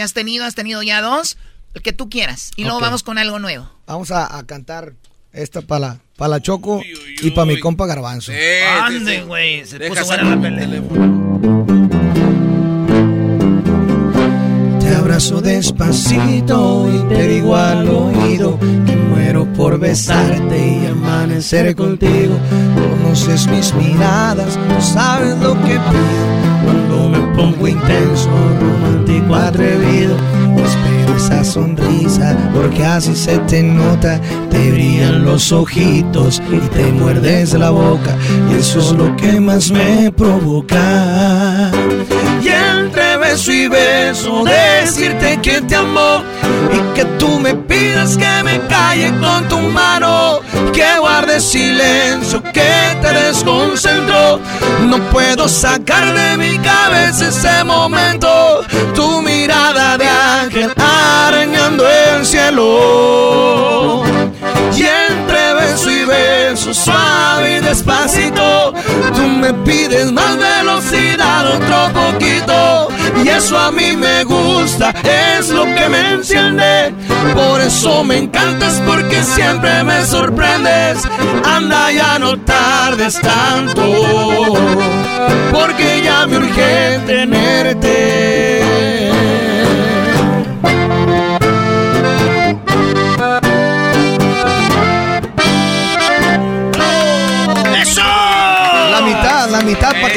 [0.00, 1.36] que has tenido, has tenido ya dos,
[1.74, 2.52] el que tú quieras.
[2.56, 3.70] Y luego vamos con algo nuevo.
[3.86, 4.94] Vamos a, a cantar
[5.30, 6.80] Esta para la, pa la Choco
[7.20, 8.32] y para mi compa Garbanzo.
[8.82, 9.66] Ande, güey.
[9.66, 10.80] Se puso buena la pelea.
[14.80, 22.38] Te abrazo despacito y te digo al oído que muero por besarte y amanecer contigo.
[22.74, 26.49] Conoces mis miradas, tú sabes lo que pido.
[26.70, 28.28] Cuando me pongo intenso,
[28.60, 30.14] romántico, atrevido.
[30.56, 34.20] Espero esa sonrisa porque así se te nota.
[34.50, 38.16] Te brillan los ojitos y te muerdes la boca.
[38.52, 41.72] Y eso es lo que más me provoca.
[43.30, 46.24] Beso y beso decirte que te amo
[46.72, 50.40] y que tú me pidas que me calle con tu mano,
[50.72, 54.40] que guarde silencio, que te desconcentro.
[54.88, 58.62] No puedo sacar de mi cabeza ese momento,
[58.96, 60.19] tu mirada de arañando
[62.20, 64.02] el cielo.
[64.76, 68.74] Y entre beso y beso, suave y despacito,
[69.14, 72.88] tú me pides más velocidad, otro poquito.
[73.24, 76.94] Y eso a mí me gusta, es lo que me enciende.
[77.34, 80.98] Por eso me encantas, porque siempre me sorprendes.
[81.44, 83.82] Anda, ya no tardes tanto,
[85.52, 88.19] porque ya me urge tenerte.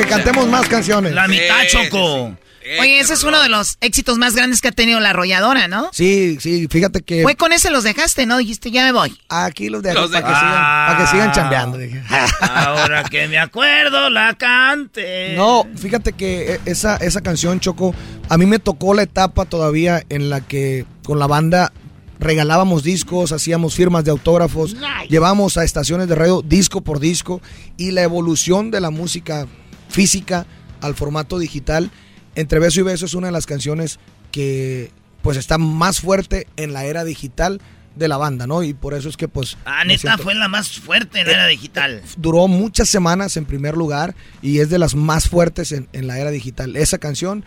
[0.04, 1.14] Que cantemos más canciones.
[1.14, 2.36] La mitad, Choco.
[2.80, 5.89] Oye, ese es uno de los éxitos más grandes que ha tenido la arrolladora, ¿no?
[5.91, 8.38] Sí, sí, fíjate que Fue con ese los dejaste, ¿no?
[8.38, 9.14] Dijiste, ya me voy.
[9.28, 10.28] aquí los dejo para que, dejo.
[10.39, 10.54] sigan,
[10.88, 11.32] para que sigan Ah.
[11.34, 11.78] chambeando.
[11.78, 12.01] dije.
[12.39, 15.34] Ahora que me acuerdo, la cante.
[15.36, 17.93] No, fíjate que e- esa, esa canción, Choco,
[18.30, 21.74] a mí me tocó la etapa todavía en la que con la banda
[22.20, 24.78] regalábamos discos, hacíamos firmas de autógrafos,
[25.10, 27.41] llevamos a estaciones de radio disco por disco
[27.76, 29.47] y la evolución de la música
[29.94, 30.46] física
[30.82, 31.89] al formato digital,
[32.36, 34.00] Entre Beso y Beso es una de las canciones
[34.32, 34.91] que
[35.22, 37.62] pues está más fuerte en la era digital
[37.96, 38.64] de la banda, ¿no?
[38.64, 39.56] Y por eso es que pues...
[39.66, 42.02] Ah, neta, siento- fue la más fuerte en la era digital.
[42.18, 46.18] duró muchas semanas en primer lugar y es de las más fuertes en, en la
[46.20, 46.76] era digital.
[46.76, 47.46] Esa canción,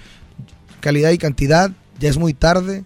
[0.80, 2.84] calidad y cantidad, ya es muy tarde.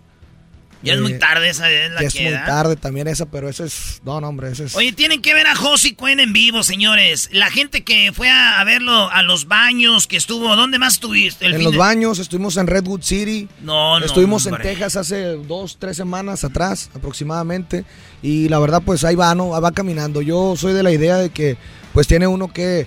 [0.82, 2.46] Ya es Eh, muy tarde, esa es la ya es que muy da.
[2.46, 4.00] tarde también esa, pero esa es...
[4.04, 4.74] No, no, hombre, esa es...
[4.76, 7.28] Oye, tienen que ver a Josie Cuen en vivo, señores.
[7.32, 11.44] La gente que fue a, a verlo a los baños, que estuvo, ¿dónde más estuviste?
[11.46, 13.48] El en los de- baños, estuvimos en Redwood City.
[13.60, 14.62] No, no, Estuvimos hombre.
[14.62, 17.84] en Texas hace dos, tres semanas atrás aproximadamente.
[18.22, 19.48] Y la verdad, pues ahí va, ¿no?
[19.50, 20.22] Va caminando.
[20.22, 21.56] Yo soy de la idea de que
[21.92, 22.86] pues tiene uno que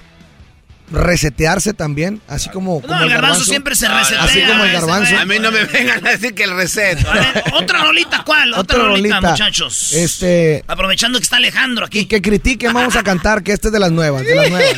[0.91, 4.23] resetearse también, así como, como No, el garbanzo siempre se resetea.
[4.23, 5.17] Así como el garbanzo.
[5.17, 7.01] A mí no me vengan a decir que el reset.
[7.01, 8.49] Ver, otra rolita, ¿cuál?
[8.53, 9.31] Otra, Otra rolita, rolita.
[9.31, 9.93] muchachos.
[9.93, 11.99] Este, Aprovechando que está Alejandro aquí.
[11.99, 14.75] y que critiquen, vamos a cantar, que este es de las nuevas, de las nuevas.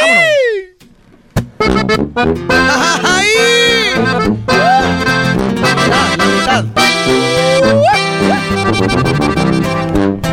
[0.00, 0.28] ¡Vámonos!
[3.04, 3.26] ¡Ay!
[4.04, 4.78] La mitad.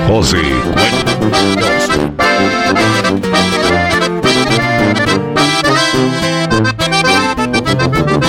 [0.08, 0.38] Josi,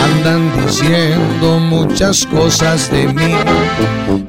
[0.05, 3.35] Andan diciendo muchas cosas de mí.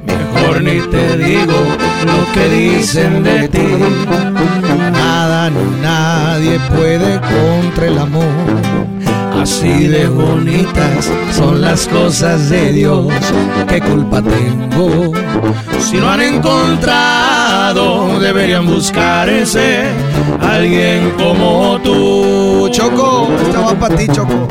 [0.05, 1.59] Mejor ni te digo
[2.05, 3.67] lo que dicen de ti.
[4.91, 8.25] Nada ni nadie puede contra el amor.
[9.41, 13.13] Así de bonitas son las cosas de Dios.
[13.67, 15.13] ¿Qué culpa tengo?
[15.79, 17.36] Si lo han encontrado,
[17.73, 19.89] deberían buscar ese
[20.41, 22.69] alguien como tú.
[22.71, 24.47] Choco, esta va para ti, Choco.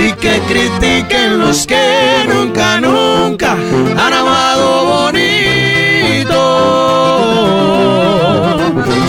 [0.00, 5.22] Y que critiquen los que nunca, nunca han amado bonito.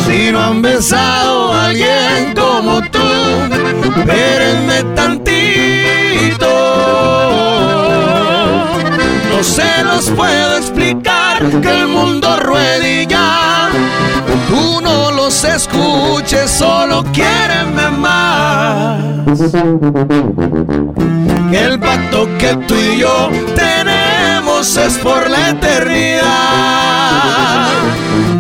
[0.07, 2.99] Si no han besado a alguien como tú,
[3.97, 6.47] espérenme tantito.
[9.29, 12.87] No se los puedo explicar que el mundo ruede.
[14.47, 19.03] Tú no los escuches, solo quieren más.
[21.51, 26.27] El pacto que tú y yo tenemos es por la eternidad.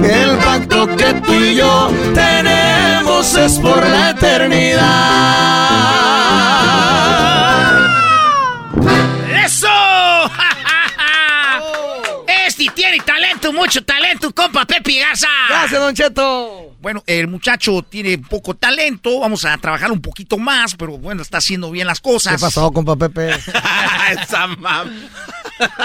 [0.03, 5.47] El pacto que tú y yo tenemos es por la eternidad.
[13.67, 15.27] Mucho talento, compa Pepe Garza.
[15.49, 16.75] Gracias, Don Cheto.
[16.79, 21.39] Bueno, el muchacho tiene poco talento, vamos a trabajar un poquito más, pero bueno, está
[21.39, 22.35] haciendo bien las cosas.
[22.35, 23.31] ¿Qué pasó, compa Pepe?
[24.21, 24.89] Esa mam.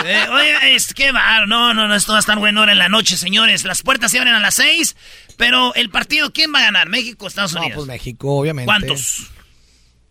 [0.05, 1.45] Eh, oye, es que va.
[1.47, 3.65] No, no, no, esto va a estar bueno ahora en la noche, señores.
[3.65, 4.95] Las puertas se abren a las seis,
[5.37, 6.89] pero el partido, ¿quién va a ganar?
[6.89, 7.71] ¿México o Estados Unidos?
[7.71, 8.67] No, pues México, obviamente.
[8.67, 9.31] ¿Cuántos?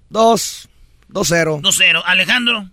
[0.09, 0.67] Dos.
[1.09, 1.61] 2-0.
[1.61, 2.01] 2-0.
[2.05, 2.69] Alejandro.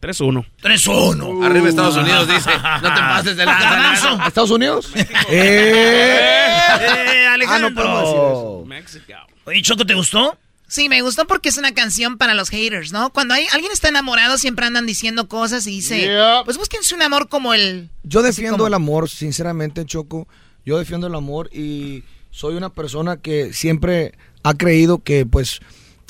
[0.00, 0.46] 3-1.
[0.62, 1.44] 3-1.
[1.46, 2.50] Arriba Estados Unidos dice,
[2.82, 4.08] no te pases de Garbanzo.
[4.20, 4.90] ¿A ¿Estados Unidos?
[5.30, 7.68] Eh, Alejandro.
[7.68, 9.24] Ah, no puedo decir eso.
[9.46, 10.36] Oye, Choco, ¿te gustó?
[10.66, 13.10] Sí, me gustó porque es una canción para los haters, ¿no?
[13.10, 16.42] Cuando hay, alguien está enamorado siempre andan diciendo cosas y dice, Yeah.
[16.44, 17.90] pues búsquense un amor como el...
[18.02, 20.26] Yo defiendo como- el amor, sinceramente, Choco.
[20.64, 25.60] Yo defiendo el amor y soy una persona que siempre ha creído que, pues,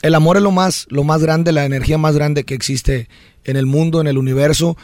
[0.05, 3.09] el amor es lo más, lo más grande, la energía más grande que existe
[3.45, 4.77] en el mundo, en el universo.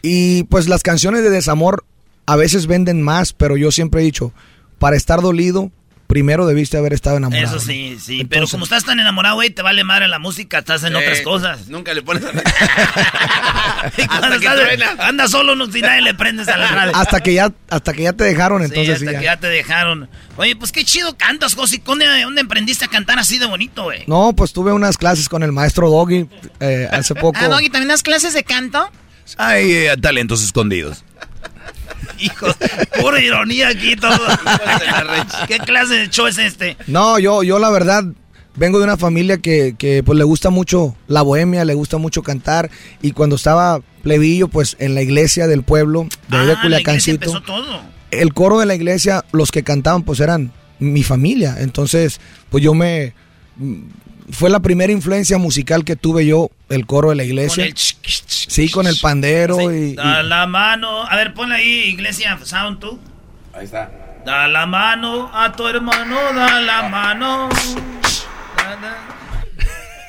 [0.00, 1.84] Y pues las canciones de desamor
[2.26, 4.32] a veces venden más, pero yo siempre he dicho,
[4.78, 5.72] para estar dolido,
[6.06, 7.56] primero debiste haber estado enamorado.
[7.56, 8.24] Eso sí, sí.
[8.24, 11.66] pero como estás tan enamorado, güey, te vale madre la música, estás en otras cosas.
[11.66, 12.30] Nunca le pones a...
[14.08, 14.96] Hasta que truena.
[14.98, 16.96] Anda solo, no, si nadie le prendes a la radio.
[16.96, 19.46] Hasta que ya, hasta que ya te dejaron, Sí, entonces hasta sí, que ya te
[19.48, 20.08] dejaron.
[20.36, 21.78] Oye, pues qué chido cantas, Josi.
[21.78, 24.04] ¿Dónde, dónde emprendiste a cantar así de bonito, güey?
[24.06, 26.28] No, pues tuve unas clases con el maestro Doggy
[26.60, 27.38] eh, hace poco.
[27.40, 28.90] Ah, Doggy, ¿también das clases de canto?
[29.38, 31.04] Hay eh, talentos escondidos.
[32.18, 32.46] Hijo,
[33.00, 34.18] pura ironía aquí todo.
[35.46, 36.76] ¿Qué clase de show es este?
[36.86, 38.04] No, yo, yo la verdad
[38.56, 42.22] vengo de una familia que, que, pues le gusta mucho la bohemia, le gusta mucho
[42.22, 42.70] cantar
[43.02, 46.62] y cuando estaba plebillo pues en la iglesia del pueblo de, de Ah, la iglesia
[46.62, 47.80] Culiacancito, empezó todo.
[48.10, 52.20] el coro de la iglesia, los que cantaban pues eran mi familia, entonces
[52.50, 53.12] pues yo me
[54.30, 57.64] fue la primera influencia musical que tuve yo, el coro de la iglesia.
[57.64, 61.02] Con el ch- ch- ch- sí, con el pandero y, y- Da la mano.
[61.04, 62.98] A ver, ponle ahí, Iglesia Sound tú.
[63.52, 63.90] Ahí está.
[64.24, 67.48] Da la mano a tu hermano, da la mano.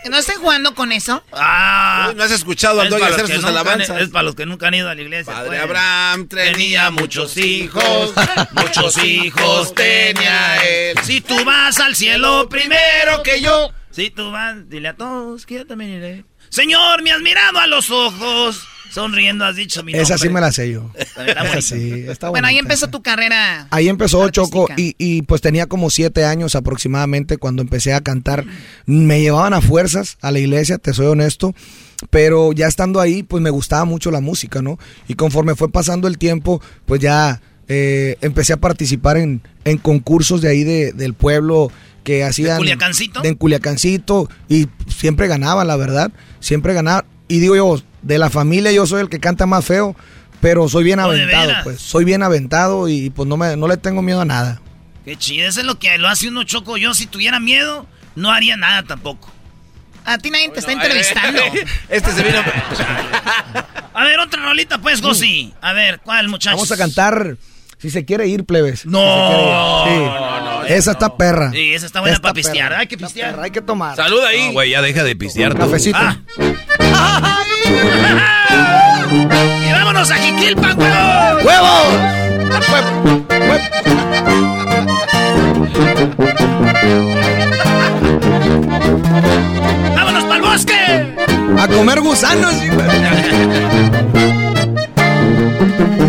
[0.09, 1.23] ¿No estén jugando con eso?
[1.31, 3.67] Ah, Uy, ¿No has escuchado al es Doggy para los hacer que sus nunca han-
[3.67, 4.01] alabanzas?
[4.01, 5.31] Es para los que nunca han ido a la iglesia.
[5.33, 5.61] Padre pues.
[5.61, 8.13] Abraham Tenía muchos hijos,
[8.51, 10.97] muchos hijos tenía él.
[11.03, 13.71] Si tú vas al cielo primero que yo.
[13.91, 16.25] Si tú vas, dile a todos que yo también iré.
[16.49, 18.67] Señor, me has mirado a los ojos.
[18.91, 20.03] Sonriendo has dicho mi nombre.
[20.03, 20.91] esa sí me la sé yo.
[20.95, 23.67] Está Esa sí, está Bueno, ahí empezó tu carrera.
[23.71, 28.45] Ahí empezó Choco y, y, pues tenía como siete años aproximadamente cuando empecé a cantar.
[28.85, 31.55] Me llevaban a fuerzas a la iglesia, te soy honesto,
[32.09, 34.77] pero ya estando ahí pues me gustaba mucho la música, ¿no?
[35.07, 40.41] Y conforme fue pasando el tiempo pues ya eh, empecé a participar en, en concursos
[40.41, 41.71] de ahí de- del pueblo
[42.03, 42.57] que hacían...
[42.57, 43.21] Culiacancito?
[43.21, 47.05] De en Culiacancito y siempre ganaba, la verdad, siempre ganaba.
[47.31, 49.95] Y digo yo, de la familia yo soy el que canta más feo.
[50.41, 51.79] Pero soy bien Oh, ¿de aventado, pues.
[51.79, 54.59] Soy bien aventado y pues no me no le tengo miedo a nada.
[55.05, 56.77] Qué chido, eso es lo que lo hace uno choco.
[56.77, 59.31] Yo, si tuviera miedo, no haría nada tampoco.
[60.03, 61.41] A ti nadie te está entrevistando.
[61.89, 62.39] Este se vino...
[63.93, 65.53] A ver, otra rolita, pues, Gosi.
[65.61, 66.57] A ver, ¿cuál, muchachos?
[66.57, 67.37] Vamos a cantar
[67.81, 68.85] si se quiere ir, plebes.
[68.85, 69.87] No, Si ir.
[69.87, 69.95] Sí.
[70.05, 71.51] no, no, Esa está perra.
[71.51, 72.69] Sí, esa está buena Esta para pistear.
[72.69, 72.79] perra.
[72.81, 73.31] Hay que pistear.
[73.31, 73.95] perra, Hay que tomar.
[73.95, 74.47] Salud ahí.
[74.47, 75.59] No, güey, ya deja de pistear tú.
[75.59, 75.97] Cafecito.
[75.99, 76.17] Ah.
[79.11, 81.45] Y vámonos a Jiquilpan, huevón.
[81.45, 83.01] ¡Huevos!
[89.95, 91.15] ¡Vámonos para el bosque!
[91.59, 92.53] A comer gusanos.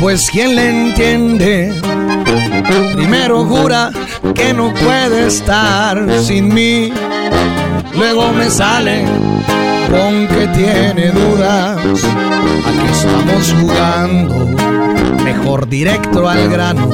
[0.00, 1.72] Pues quien le entiende,
[2.94, 3.90] primero jura
[4.34, 6.92] que no puede estar sin mí.
[7.94, 9.04] Luego me sale
[9.90, 11.78] con que tiene dudas.
[11.78, 14.46] Aquí estamos jugando,
[15.24, 16.90] mejor directo al grano.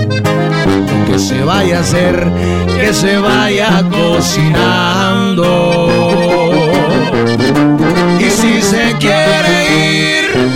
[1.07, 2.31] Que se vaya a hacer,
[2.79, 5.69] que se vaya cocinando.
[8.19, 10.48] Y si se quiere ir,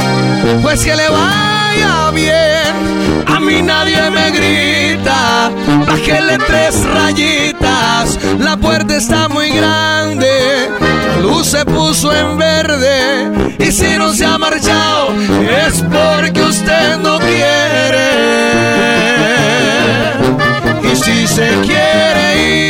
[0.73, 3.25] pues que le vaya bien.
[3.27, 5.51] A mí nadie me grita,
[5.87, 8.19] bájele tres rayitas.
[8.39, 13.57] La puerta está muy grande, la luz se puso en verde.
[13.59, 15.15] Y si no se ha marchado,
[15.67, 18.13] es porque usted no quiere.
[20.91, 22.25] Y si se quiere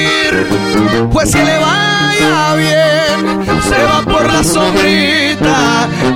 [0.07, 3.62] ir, pues que le vaya bien.
[3.62, 5.21] Se va por la sombrita,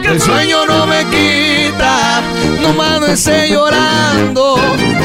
[0.02, 2.22] que el sueño no me quita.
[2.60, 4.56] No amanece llorando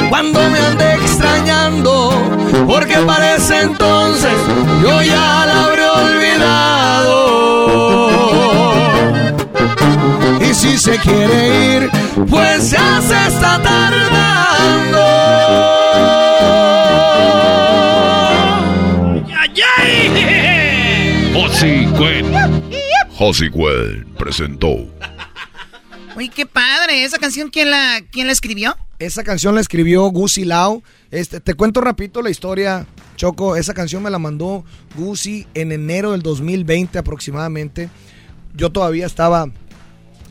[0.10, 2.12] cuando me ande extrañando,
[2.68, 4.34] porque parece entonces
[4.82, 7.12] yo ya la habré olvidado.
[10.42, 11.90] Y si se quiere ir,
[12.30, 14.52] pues ya se está tardando.
[21.34, 22.81] José Gwen.
[23.22, 24.88] Well presentó.
[26.16, 27.04] Uy, qué padre.
[27.04, 28.76] ¿Esa canción quién la, quién la escribió?
[28.98, 30.82] Esa canción la escribió Gusi Lau.
[31.12, 33.56] Este, te cuento rapidito la historia, Choco.
[33.58, 34.66] Esa canción me la mandó
[34.96, 37.92] Gusi en enero del 2020 aproximadamente.
[38.56, 39.52] Yo todavía estaba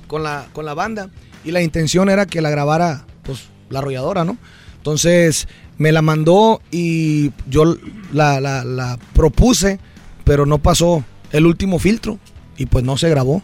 [0.09, 1.11] con la, con la banda
[1.45, 4.37] y la intención era que la grabara pues la arrolladora, ¿no?
[4.79, 5.47] Entonces
[5.79, 7.77] me la mandó y yo
[8.13, 9.79] la, la, la propuse,
[10.25, 12.19] pero no pasó el último filtro
[12.61, 13.43] y pues no se grabó.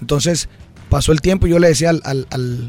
[0.00, 0.48] Entonces
[0.88, 2.68] pasó el tiempo y yo le decía al, al, al,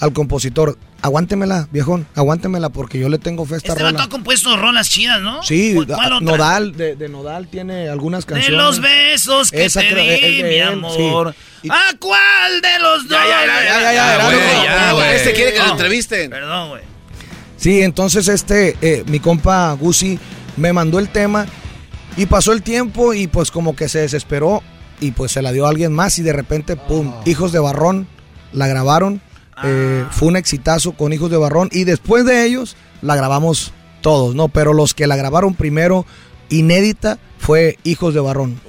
[0.00, 4.02] al compositor, aguántemela, viejón, aguántemela porque yo le tengo fe a esta Este rola.
[4.02, 5.42] ha compuesto rolas chidas, ¿no?
[5.42, 6.20] Sí, ¿Cuál- cuál a- otra?
[6.36, 8.58] Nodal, de, de Nodal tiene algunas De canciones.
[8.60, 11.34] los besos que Esa te creo- di, es de mi él, amor.
[11.62, 11.68] sí.
[11.70, 13.18] ¿A cuál de los dos?
[13.18, 15.14] ya, ya, ya, ya, ya.
[15.16, 16.30] Este quiere que lo entrevisten.
[16.30, 16.82] Perdón, güey.
[17.56, 20.18] Sí, entonces este, eh, mi compa Gusi
[20.56, 21.46] me mandó el tema
[22.16, 24.62] y pasó el tiempo y pues como que se desesperó
[25.00, 28.06] y pues se la dio a alguien más y de repente, pum, Hijos de Barrón,
[28.52, 29.20] la grabaron.
[29.64, 33.72] eh, fue un exitazo con Hijos de Barrón y después de ellos la grabamos
[34.02, 34.48] todos, ¿no?
[34.48, 36.06] Pero los que la grabaron primero,
[36.48, 38.60] inédita, fue Hijos de Barrón.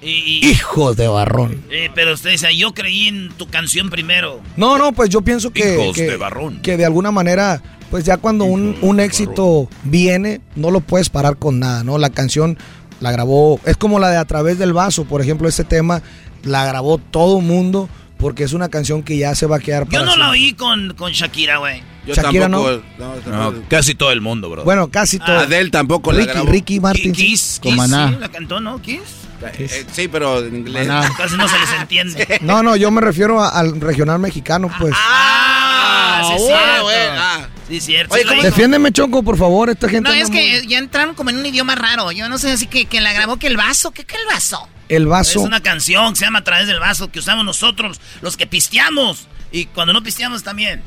[0.00, 1.62] Y, y- Hijos de Barrón.
[1.70, 4.40] eh, pero usted dice, yo creí en tu canción primero.
[4.56, 6.60] No, no, pues yo pienso que, Hijos que, de Barrón.
[6.62, 11.36] que de alguna manera, pues ya cuando un, un éxito viene, no lo puedes parar
[11.36, 11.98] con nada, ¿no?
[11.98, 12.58] La canción
[13.02, 16.00] la grabó, es como la de A través del vaso, por ejemplo, este tema
[16.44, 19.90] la grabó todo mundo porque es una canción que ya se va a quedar Yo
[19.90, 20.40] para no la siempre.
[20.40, 21.82] oí con, con Shakira, güey.
[22.06, 22.80] Yo Shakira, tampoco.
[22.98, 24.64] no, No, casi todo el mundo, bro.
[24.64, 25.40] Bueno, casi todo.
[25.40, 26.50] Adele tampoco la Ricky, grabó.
[26.50, 27.14] Ricky Martin.
[27.14, 27.26] sí.
[27.26, 28.08] Kiss, Con Kiss, Maná.
[28.10, 28.80] sí, la cantó, ¿no?
[28.80, 29.00] Kiss.
[29.58, 30.86] Eh, sí, pero en inglés.
[30.86, 31.10] Maná.
[31.16, 32.38] Casi no se les entiende.
[32.42, 34.94] No, no, yo me refiero a- al regional mexicano, pues.
[34.96, 35.71] Ah,
[36.26, 37.46] sí, es bueno, ah.
[37.68, 38.14] Sí, es cierto.
[38.14, 38.50] Oye, Sí, la ¿cómo- hizo.
[38.50, 41.46] Defiéndeme, Choco, por favor, esta gente No, es muy- que ya entraron como en un
[41.46, 42.10] idioma raro.
[42.12, 43.90] Yo no sé, así que, que la grabó que el vaso.
[43.92, 44.68] ¿Qué que el vaso?
[44.88, 45.40] El Es vaso.
[45.40, 49.26] una canción que se llama A través del vaso que usamos nosotros, los que pisteamos.
[49.50, 50.82] Y cuando no pisteamos también.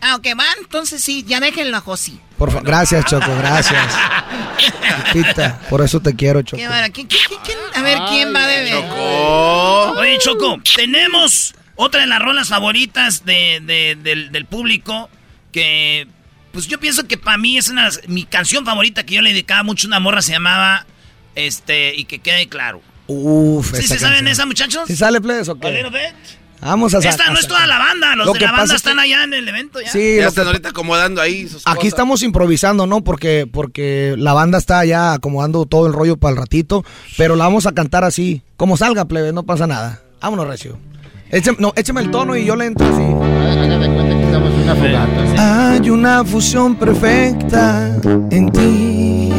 [0.00, 0.46] Ah, ok, van.
[0.60, 2.20] Entonces sí, ya déjenlo a Josi.
[2.38, 3.82] Por fa- Gracias, Choco, gracias.
[5.12, 6.62] Chiquita, por eso te quiero, Choco.
[6.62, 6.68] A
[7.82, 8.84] ver, ¿quién va a beber?
[9.98, 15.08] Oye, Choco, tenemos otra de las rolas favoritas de, de- del, del público
[15.52, 16.06] que,
[16.52, 19.62] pues yo pienso que para mí es una, mi canción favorita que yo le dedicaba
[19.62, 20.86] mucho a una morra, se llamaba,
[21.34, 22.80] este, y que quede claro.
[23.06, 24.82] Uf, ¿Sí se saben esa, muchachos?
[24.86, 25.98] ¿Sí sale, plebes, o A little qué?
[25.98, 26.36] bit.
[26.60, 28.74] Vamos a Esta no es toda la banda, los Lo de que la pasa banda
[28.76, 29.90] es que- están allá en el evento ya.
[29.92, 31.88] Sí, Ya están que- ahorita acomodando ahí sus aquí cosas.
[31.88, 33.04] estamos improvisando, ¿no?
[33.04, 36.82] Porque, porque la banda está ya acomodando todo el rollo para el ratito,
[37.18, 40.00] pero la vamos a cantar así, como salga, plebe, no pasa nada.
[40.22, 40.78] Vámonos, Recio.
[41.30, 43.02] Échame, no, échame el tono y yo le entro así.
[43.02, 45.70] Hagan de cuenta que estamos una fogata.
[45.72, 47.96] Hay una fusión perfecta
[48.30, 49.32] en ti.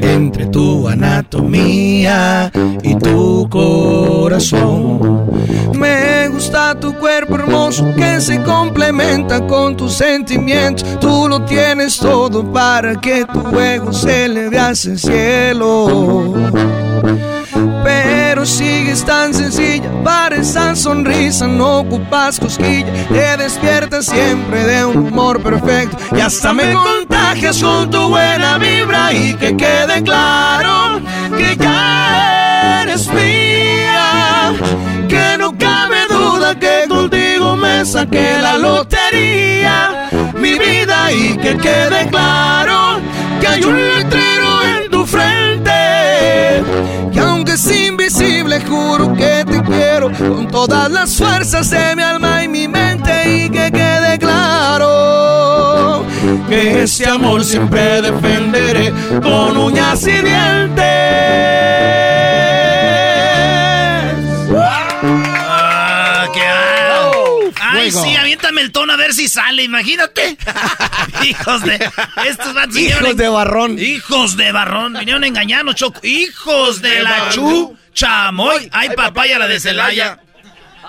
[0.00, 2.52] Entre tu anatomía
[2.82, 5.28] y tu corazón.
[5.74, 11.00] Me gusta tu cuerpo hermoso que se complementa con tus sentimientos.
[11.00, 16.34] Tú lo tienes todo para que tu ego se eleve hacia el cielo.
[17.84, 18.13] Pero
[18.46, 19.90] sigues tan sencilla.
[20.02, 25.96] Para esa sonrisa, no ocupas cosquilla, te despiertas siempre de un humor perfecto.
[26.16, 31.00] Y hasta me contagias con tu buena vibra y que quede claro
[31.36, 34.52] que ya eres mía,
[35.08, 42.08] que no cabe duda que contigo me saqué la lotería, mi vida y que quede
[42.08, 43.00] claro
[43.40, 45.70] que hay un letrero en tu frente.
[47.12, 47.66] Que aunque es
[48.54, 53.44] invisible juro que te quiero con todas las fuerzas de mi alma y mi mente
[53.44, 56.04] y que quede claro
[56.48, 58.92] que ese amor siempre defenderé
[59.22, 60.84] con uñas y dientes.
[65.36, 66.40] Ah, qué.
[67.60, 70.36] Ay, sí, aviéntame el tono a ver si sale, imagínate.
[71.24, 71.74] Hijos de.
[72.26, 73.78] Estos Hijos de barrón.
[73.78, 74.94] Hijos de barrón.
[74.94, 76.00] Vinieron a engañarnos, Choco.
[76.02, 77.76] Hijos de la chu.
[77.94, 78.68] Chamoy.
[78.72, 80.18] Ay, papaya la de Celaya.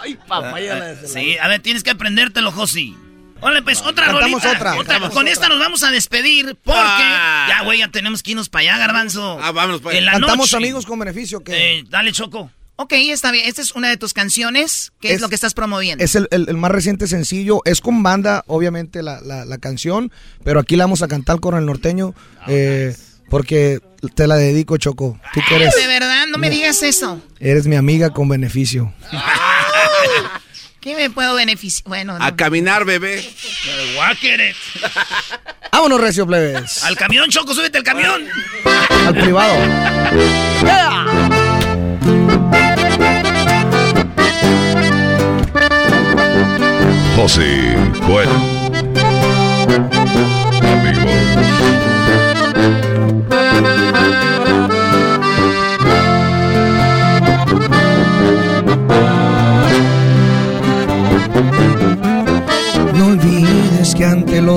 [0.01, 2.95] Ay, papaya la de Sí, a ver, tienes que aprendértelo, Josi.
[3.41, 4.49] Órale, pues, otra Cantamos rolita.
[4.57, 5.31] otra, cantamos Con otra.
[5.33, 6.79] esta nos vamos a despedir porque...
[6.79, 7.45] Ah.
[7.49, 9.37] Ya, güey, ya tenemos que irnos para allá, Garbanzo.
[9.41, 9.99] Ah, vámonos para allá.
[9.99, 10.57] En la Cantamos noche.
[10.57, 12.49] amigos con beneficio que Eh, dale, Choco.
[12.77, 13.45] Ok, está bien.
[13.47, 14.91] Esta es una de tus canciones.
[14.99, 16.03] ¿Qué es, Es- lo que estás promoviendo?
[16.03, 17.61] es el, el- el más reciente sencillo.
[17.65, 20.11] Es con banda, obviamente, la, la- la canción,
[20.43, 22.13] pero aquí la vamos a cantar con el norteño
[22.47, 22.95] eh,
[23.29, 23.79] porque
[24.13, 25.19] te la dedico, Choco.
[25.33, 27.21] Tú que eres, De verdad, no me digas eso.
[27.39, 28.93] eres mi amiga con beneficio.
[30.79, 31.87] ¿Qué me puedo beneficiar?
[31.87, 32.23] Bueno, no.
[32.23, 33.27] A caminar, bebé.
[35.71, 36.83] Vámonos, Recio Plebes.
[36.83, 38.27] Al camión, Choco, súbete al camión.
[39.07, 39.55] Al privado.
[47.15, 47.75] José
[48.07, 48.33] bueno.
[50.61, 51.94] No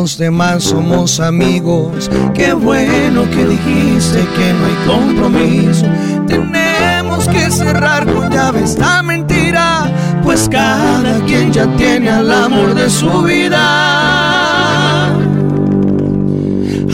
[0.08, 2.10] los demás somos amigos.
[2.32, 5.84] Qué bueno que dijiste que no hay compromiso.
[6.26, 9.92] Tenemos que cerrar con llave esta mentira,
[10.22, 15.08] pues cada quien ya tiene al amor de su vida.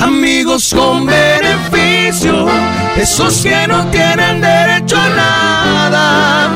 [0.01, 2.49] Amigos con beneficio,
[2.97, 6.51] esos que no tienen derecho a nada.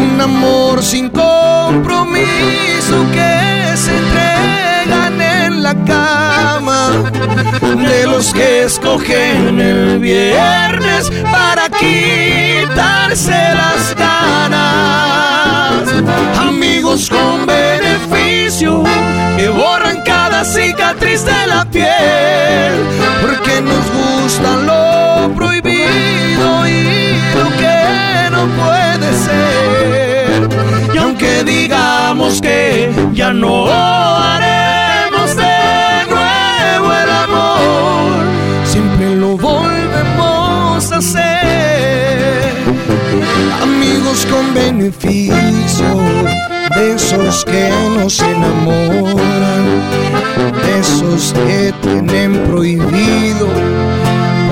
[0.00, 2.24] Un amor sin compromiso
[3.12, 3.57] que
[7.76, 15.82] De los que escogen el viernes para quitarse las ganas.
[16.38, 18.82] Amigos con beneficio
[19.36, 22.82] que borran cada cicatriz de la piel.
[23.20, 30.48] Porque nos gusta lo prohibido y lo que no puede ser.
[30.94, 34.67] Y aunque digamos que ya no haremos
[44.78, 45.96] beneficio,
[46.76, 49.64] de esos que nos enamoran,
[50.62, 53.48] de esos que tienen prohibido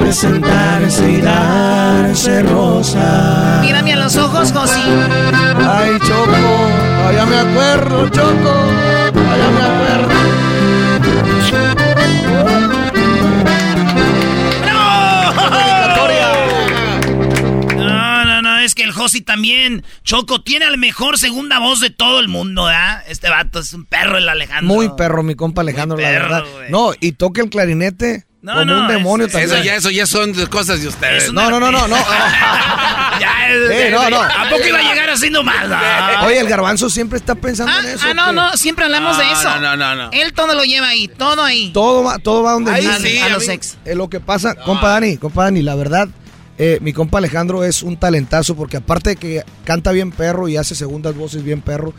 [0.01, 3.61] presentarse y darse rosa.
[3.63, 4.81] Mírame a los ojos, Josi.
[5.69, 8.55] Ay, Choco, allá me acuerdo, Choco,
[19.17, 23.03] es Josi también, Choco, tiene la mejor segunda voz de todo el mundo, ¿verdad?
[23.09, 24.75] Este vato es un perro, el Alejandro.
[24.75, 26.45] Muy perro, mi compa Alejandro, Muy la perro, verdad.
[26.71, 29.51] No, y toca el clarinete No, como no, un demonio es- también.
[29.53, 31.33] Eso ya, eso ya son cosas de ustedes.
[31.33, 31.97] No, no, no, no, no.
[33.21, 34.21] Ya, es- Eh, no, no.
[34.23, 35.67] ¿A poco iba a llegar así nomás?
[35.69, 35.77] No.
[36.27, 38.07] Oye, el garbanzo siempre está pensando en eso.
[38.09, 39.45] Ah, no, no, siempre hablamos de eso.
[39.59, 40.11] no, no, no, no.
[40.13, 41.71] Él todo lo lleva ahí, todo ahí.
[41.73, 43.01] Todo va, todo va donde Ahí dice.
[43.01, 43.79] sí, a a los mí- ex.
[43.85, 46.09] Eh, lo que pasa, compa Dani, compa Dani, la verdad,
[46.59, 50.57] eh, mi compa Alejandro es un talentazo porque aparte de que canta bien perro y
[50.57, 51.93] hace segundas voces bien perro,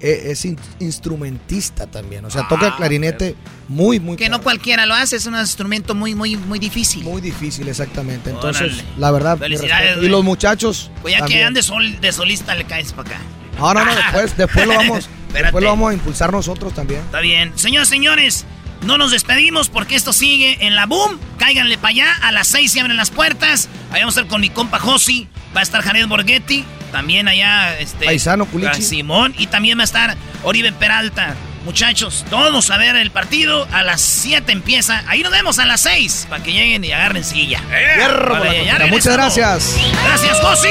[0.00, 2.24] eh, es in- instrumentista también.
[2.24, 3.34] O sea, toca el clarinete
[3.68, 7.02] muy, muy Que no cualquiera lo hace, es un instrumento muy, muy, muy difícil.
[7.04, 8.30] Muy difícil, exactamente.
[8.30, 8.84] Entonces, Órale.
[8.98, 10.02] la verdad, Felicidades.
[10.02, 10.90] Y los muchachos.
[11.02, 11.46] Pues ya que también.
[11.48, 13.20] ande sol, de solista le caes para acá.
[13.58, 17.00] No, no, no, después, después lo vamos, después lo vamos a impulsar nosotros también.
[17.00, 17.52] Está bien.
[17.56, 18.44] Señores, señores,
[18.84, 21.18] no nos despedimos porque esto sigue en la boom.
[21.38, 22.06] Cáiganle para allá.
[22.22, 23.68] A las 6 se abren las puertas.
[23.90, 25.28] Ahí vamos a estar con mi compa Josi.
[25.56, 26.64] Va a estar Jared Borghetti.
[26.92, 28.04] También allá, este.
[28.04, 28.82] Paisano, Culichi.
[28.82, 29.34] Simón.
[29.38, 31.34] Y también va a estar Oribe Peralta.
[31.64, 33.66] Muchachos, todos a ver el partido.
[33.72, 35.02] A las 7 empieza.
[35.06, 36.26] Ahí nos vemos a las 6.
[36.28, 37.60] Para que lleguen y agarren silla.
[37.96, 38.86] Hierro, Vale.
[38.90, 39.76] Muchas gracias.
[40.04, 40.68] Gracias, Josi.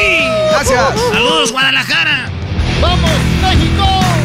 [0.51, 0.99] Gracias.
[1.11, 2.29] Saludos, Guadalajara.
[2.79, 3.11] ¡Vamos,
[3.41, 4.22] México!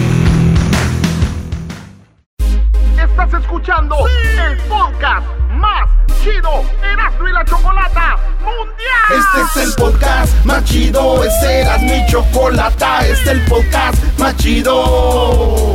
[3.20, 5.90] Estás escuchando el podcast más
[6.22, 9.10] chido Erasmo y la Chocolata Mundial.
[9.10, 14.36] Este es el podcast más chido, este era mi chocolata, este es el podcast más
[14.36, 15.74] chido.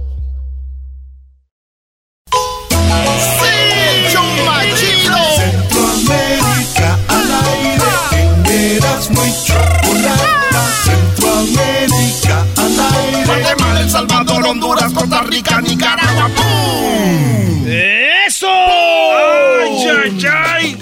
[4.75, 5.17] chido.
[5.35, 5.43] ¡Sí!
[5.43, 6.41] ¡El show más chido!
[6.41, 8.45] Centroamérica al aire, en
[8.77, 10.61] Erasmo y Chocolata.
[10.83, 13.25] Centroamérica al aire.
[13.25, 16.29] Guatemala, El Salvador, Honduras, Costa Rica, Nicaragua.
[16.35, 17.67] ¡Pum!
[17.67, 18.47] ¡Eso!
[18.49, 20.77] ¡Ay, ay, ay!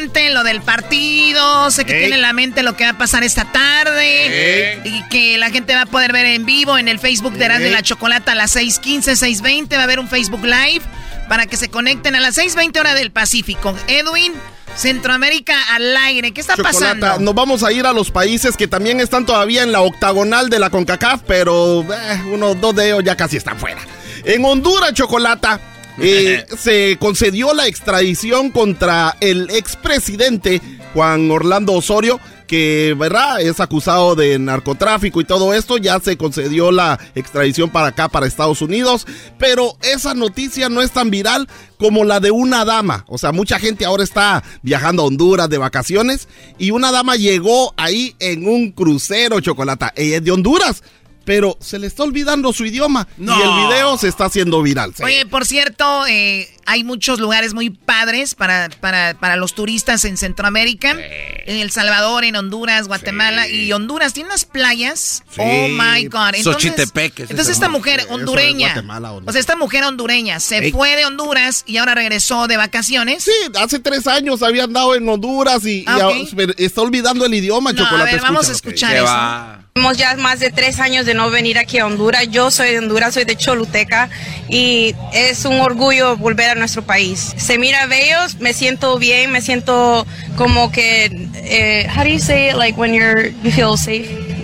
[0.00, 1.98] Mente lo del partido, sé que Ey.
[2.00, 5.74] tiene en la mente lo que va a pasar esta tarde y que la gente
[5.74, 7.72] va a poder ver en vivo en el Facebook de Erasmo Ey.
[7.72, 10.82] la Chocolata a las 6:15, 6:20 va a haber un Facebook Live
[11.28, 13.74] para que se conecten a las 6:20 hora del Pacífico.
[13.86, 14.32] Edwin,
[14.76, 17.24] Centroamérica al aire, ¿qué está Chocolata, pasando?
[17.24, 20.58] nos vamos a ir a los países que también están todavía en la octagonal de
[20.58, 23.80] la CONCACAF, pero eh, unos dos de ellos ya casi están fuera.
[24.24, 25.60] En Honduras, Chocolata,
[25.98, 30.60] eh, se concedió la extradición contra el expresidente
[30.92, 33.40] Juan Orlando Osorio, que, ¿verdad?
[33.40, 35.78] Es acusado de narcotráfico y todo esto.
[35.78, 39.06] Ya se concedió la extradición para acá, para Estados Unidos.
[39.38, 43.04] Pero esa noticia no es tan viral como la de una dama.
[43.08, 46.28] O sea, mucha gente ahora está viajando a Honduras de vacaciones
[46.58, 49.86] y una dama llegó ahí en un crucero chocolate.
[49.96, 50.82] Ella es de Honduras
[51.24, 54.92] pero se le está olvidando su idioma y el video se está haciendo viral.
[55.02, 60.16] Oye, por cierto, eh, hay muchos lugares muy padres para, para, para los turistas en
[60.16, 65.22] Centroamérica, en El Salvador, en Honduras, Guatemala y Honduras tiene unas playas.
[65.36, 66.34] Oh my God.
[66.34, 66.74] Entonces,
[67.18, 68.82] entonces esta mujer hondureña,
[69.24, 73.24] o sea, esta mujer hondureña se fue de Honduras y ahora regresó de vacaciones.
[73.24, 76.10] Sí, hace tres años había andado en Honduras y, Ah,
[76.56, 78.10] está olvidando el idioma, No, Chocolate.
[78.10, 79.64] a ver, vamos a escuchar eso.
[79.74, 82.28] Tenemos ya más de tres años de no venir aquí a Honduras.
[82.30, 84.08] Yo soy de Honduras, soy de Choluteca
[84.48, 87.34] y es un orgullo volver a nuestro país.
[87.36, 92.50] Se mira bellos, me siento bien, me siento como que, eh, how do you say
[92.50, 94.34] it, like when you're, you feel safe?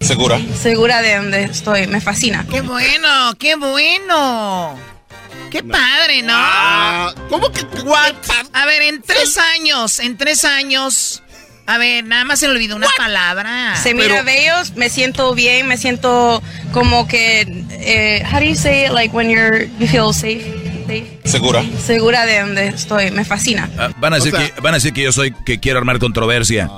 [0.00, 0.40] Segura.
[0.60, 2.46] Segura de donde estoy, me fascina.
[2.48, 3.34] ¡Qué bueno!
[3.38, 4.78] ¡Qué bueno!
[5.50, 6.32] ¡Qué padre, ¿no?
[6.34, 7.66] Ah, ¿Cómo que
[8.52, 11.22] A ver, en tres años, en tres años.
[11.66, 13.74] A ver, nada más se le olvidó una palabra.
[13.82, 16.40] Se mira bellos, me siento bien, me siento
[16.72, 17.40] como que,
[17.70, 20.65] eh, how do you say it, like when you're, you feel safe?
[21.24, 21.64] Segura.
[21.84, 23.68] Segura de donde estoy, me fascina.
[23.78, 26.70] Ah, van, a decir que, van a decir que yo soy que quiero armar controversia.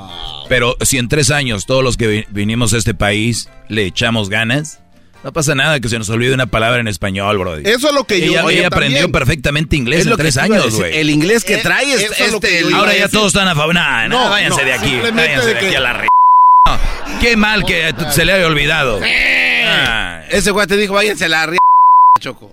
[0.48, 4.30] Pero si en tres años todos los que vi- vinimos a este país le echamos
[4.30, 4.80] ganas,
[5.24, 7.56] no pasa nada que se nos olvide una palabra en español, bro.
[7.56, 9.12] Eso es lo que yo- ella, Oye, ella aprendió también.
[9.12, 10.96] perfectamente inglés Es en tres años, güey.
[10.96, 12.60] El inglés que Eh, trae es es este.
[12.62, 13.74] iba Ahora ya todos están a favor.
[13.74, 14.96] Nah, nah, No, váyanse no, de aquí.
[15.14, 16.08] Váyanse de, de aquí a la re...
[16.66, 16.78] No,
[17.20, 19.00] Qué mal que se le haya olvidado.
[19.66, 21.58] Ah, Ese güey te dijo, váyanse a la ri...
[22.20, 22.52] Choco.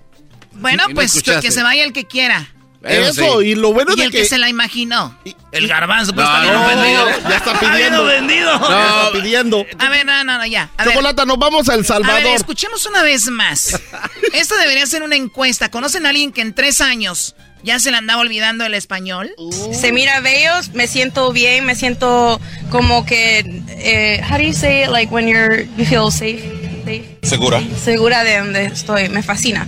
[0.56, 1.47] Bueno, no pues que, escuchaste.
[1.47, 2.49] que se vaya el que quiera.
[2.84, 4.20] Eso, y lo bueno y de el que...
[4.20, 5.18] que- se la imaginó.
[5.51, 7.08] El garbanzo, pues No, está bien no, ofendido.
[7.30, 8.03] ya está Está bien pidiendo.
[8.03, 8.70] ofendido.
[8.70, 9.66] Ya está pidiendo.
[9.80, 10.70] A ver, no, no, no, ya.
[10.78, 12.24] A ver, Chocolata, nos vamos a El a Salvador.
[12.24, 13.82] ver, escuchemos una vez más.
[14.34, 15.72] Esto debería ser una encuesta.
[15.72, 19.34] ¿Conocen a alguien que en tres años ya se le andaba olvidando el español?
[19.74, 22.39] Se mira bellos, me siento bien, me siento
[22.70, 23.39] como que,
[23.70, 26.43] eh, how do you say it, like when you're, you feel safe?
[26.86, 27.18] safe?
[27.24, 27.64] Segura.
[27.84, 29.68] Segura de donde estoy, me fascina.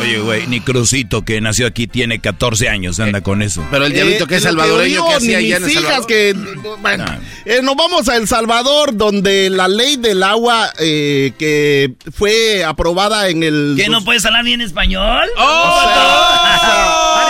[0.00, 3.64] Oye, güey, ni Crucito, que nació aquí, tiene 14 años, anda con eso.
[3.70, 6.06] Pero el diablito que es Eh, salvadoreño, que hacía allá en mis hijas Salvador?
[6.08, 6.34] que
[6.80, 7.04] bueno,
[7.44, 13.28] eh, nos vamos a El Salvador donde la ley del agua eh, que fue aprobada
[13.28, 15.28] en el ¿Qué no puedes hablar bien español?
[15.38, 17.24] ¡Oh!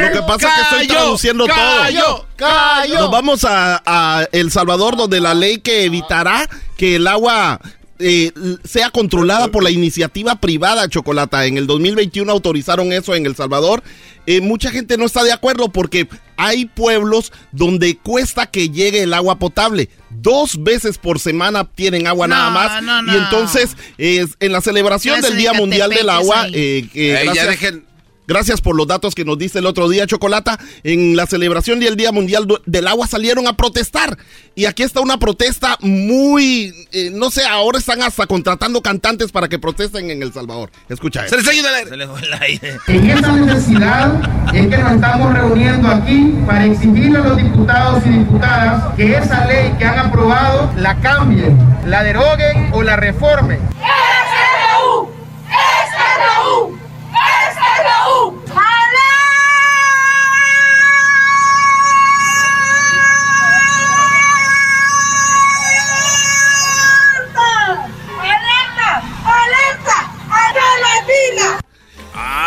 [0.00, 2.26] Lo que pasa es que estoy traduciendo cayó, todo.
[2.36, 2.94] cayó.
[3.00, 7.60] Nos vamos a, a El Salvador donde la ley que evitará que el agua
[7.98, 8.32] eh,
[8.64, 11.46] sea controlada por la iniciativa privada, Chocolata.
[11.46, 13.82] En el 2021 autorizaron eso en El Salvador.
[14.26, 19.14] Eh, mucha gente no está de acuerdo porque hay pueblos donde cuesta que llegue el
[19.14, 19.88] agua potable.
[20.10, 22.82] Dos veces por semana tienen agua No, nada más.
[22.82, 23.12] no, no.
[23.12, 27.26] Y entonces, eh, en la celebración del de Día Mundial del Agua, eh, que Ey,
[27.26, 27.84] ya gracias- dejen-
[28.28, 30.58] Gracias por los datos que nos diste el otro día, Chocolata.
[30.84, 34.18] En la celebración del Día Mundial del Agua salieron a protestar.
[34.54, 39.48] Y aquí está una protesta muy, eh, no sé, ahora están hasta contratando cantantes para
[39.48, 40.70] que protesten en El Salvador.
[40.90, 41.88] Escucha Se les ayuda el aire.
[41.88, 42.78] Se le fue el aire.
[42.88, 48.10] En esa necesidad es que nos estamos reuniendo aquí para exigirle a los diputados y
[48.10, 53.60] diputadas que esa ley que han aprobado la cambien, la deroguen o la reformen.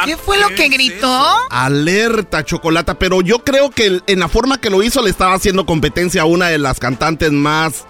[0.05, 1.27] ¿Qué fue lo que gritó?
[1.49, 2.95] Alerta, Chocolata.
[2.99, 6.25] Pero yo creo que en la forma que lo hizo le estaba haciendo competencia a
[6.25, 7.85] una de las cantantes más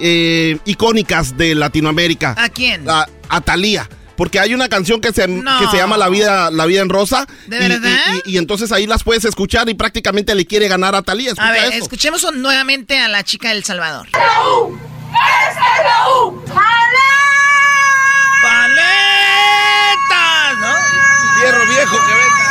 [0.00, 2.34] eh, icónicas de Latinoamérica.
[2.36, 2.88] ¿A quién?
[2.90, 3.88] A, a Thalía.
[4.16, 5.58] Porque hay una canción que se, No.
[5.60, 7.26] que se llama La vida, La vida en Rosa.
[7.46, 7.90] ¿De y, verdad?
[8.24, 11.32] y- y- y entonces ahí las puedes escuchar y prácticamente le quiere ganar a Talía.
[11.36, 14.08] A ver, escuchemos nuevamente a la chica del Salvador.
[19.24, 20.58] ¡Paletas!
[20.60, 20.74] ¿No?
[21.40, 22.46] Fierro viejo que venga.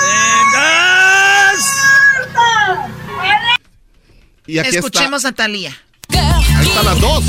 [0.00, 1.64] ¡Vengas!
[4.54, 5.76] Y aquí Escuchemos a Talía.
[6.08, 6.36] está.
[6.60, 7.24] Ahí están las dos.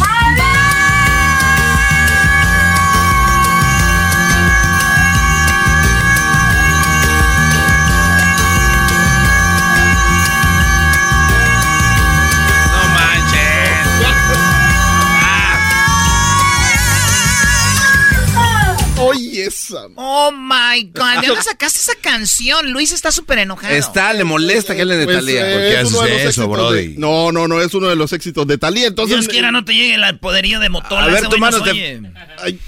[19.95, 21.21] Oh my God.
[21.21, 22.71] ¿De dónde sacaste esa canción?
[22.71, 23.73] Luis está súper enojado.
[23.73, 25.49] Está, le molesta que hable de Pues, Talía.
[25.49, 26.87] eh, ¿Por qué es uno de haces los eso, brody?
[26.93, 28.87] de- No, no, no, es uno de los éxitos de Talía.
[28.87, 30.99] Entonces, Dios quiera no te llegue el poderío de motor.
[31.03, 32.01] A ver, tu mano te-
[32.41, 32.59] Ay,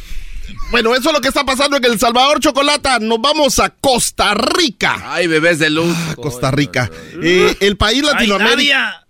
[0.72, 3.00] Bueno, eso es lo que está pasando en El Salvador, Chocolata.
[3.00, 5.02] Nos vamos a Costa Rica.
[5.06, 5.96] Ay, bebés de luz.
[6.16, 6.90] Costa Rica.
[7.24, 8.04] Eh, el país.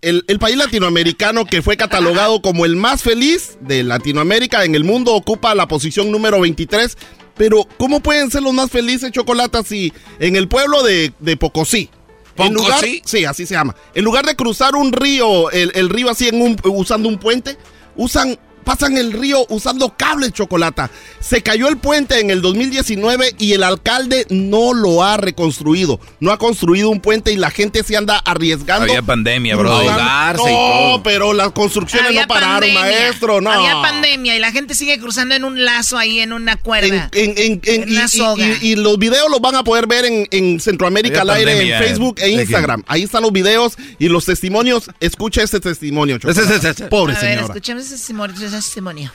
[0.00, 4.84] El, el país latinoamericano que fue catalogado como el más feliz de Latinoamérica en el
[4.84, 6.96] mundo ocupa la posición número 23.
[7.38, 11.88] Pero, ¿cómo pueden ser los más felices, Chocolata, si en el pueblo de, de Pocosí?
[12.36, 13.02] En lugar, ¿Pocosí?
[13.04, 13.74] sí, así se llama.
[13.94, 17.56] En lugar de cruzar un río, el, el río así en un, usando un puente,
[17.96, 20.90] usan, pasan el río usando cables chocolata.
[21.20, 25.98] Se cayó el puente en el 2019 y el alcalde no lo ha reconstruido.
[26.20, 28.82] No ha construido un puente y la gente se anda arriesgando.
[28.84, 29.82] Había pandemia, bro.
[29.82, 31.02] Y No, todo.
[31.02, 32.80] pero las construcciones Había no pararon, pandemia.
[32.80, 33.50] maestro, no.
[33.50, 37.08] Había pandemia y la gente sigue cruzando en un lazo ahí, en una cuerda.
[37.12, 38.44] en- en- en- En y, una soga.
[38.60, 41.52] y- y los videos los van a poder ver en, en Centroamérica al Había aire,
[41.52, 42.42] pandemia, en Facebook e ¿de qué?
[42.42, 42.84] Instagram.
[42.86, 44.90] Ahí están los videos y los testimonios.
[45.00, 46.88] Escucha este testimonio, Chocolata.
[46.90, 47.46] Pobre A ver, señora.
[47.46, 48.34] escuchemos ese testimonio.
[48.64, 49.10] Testimonio.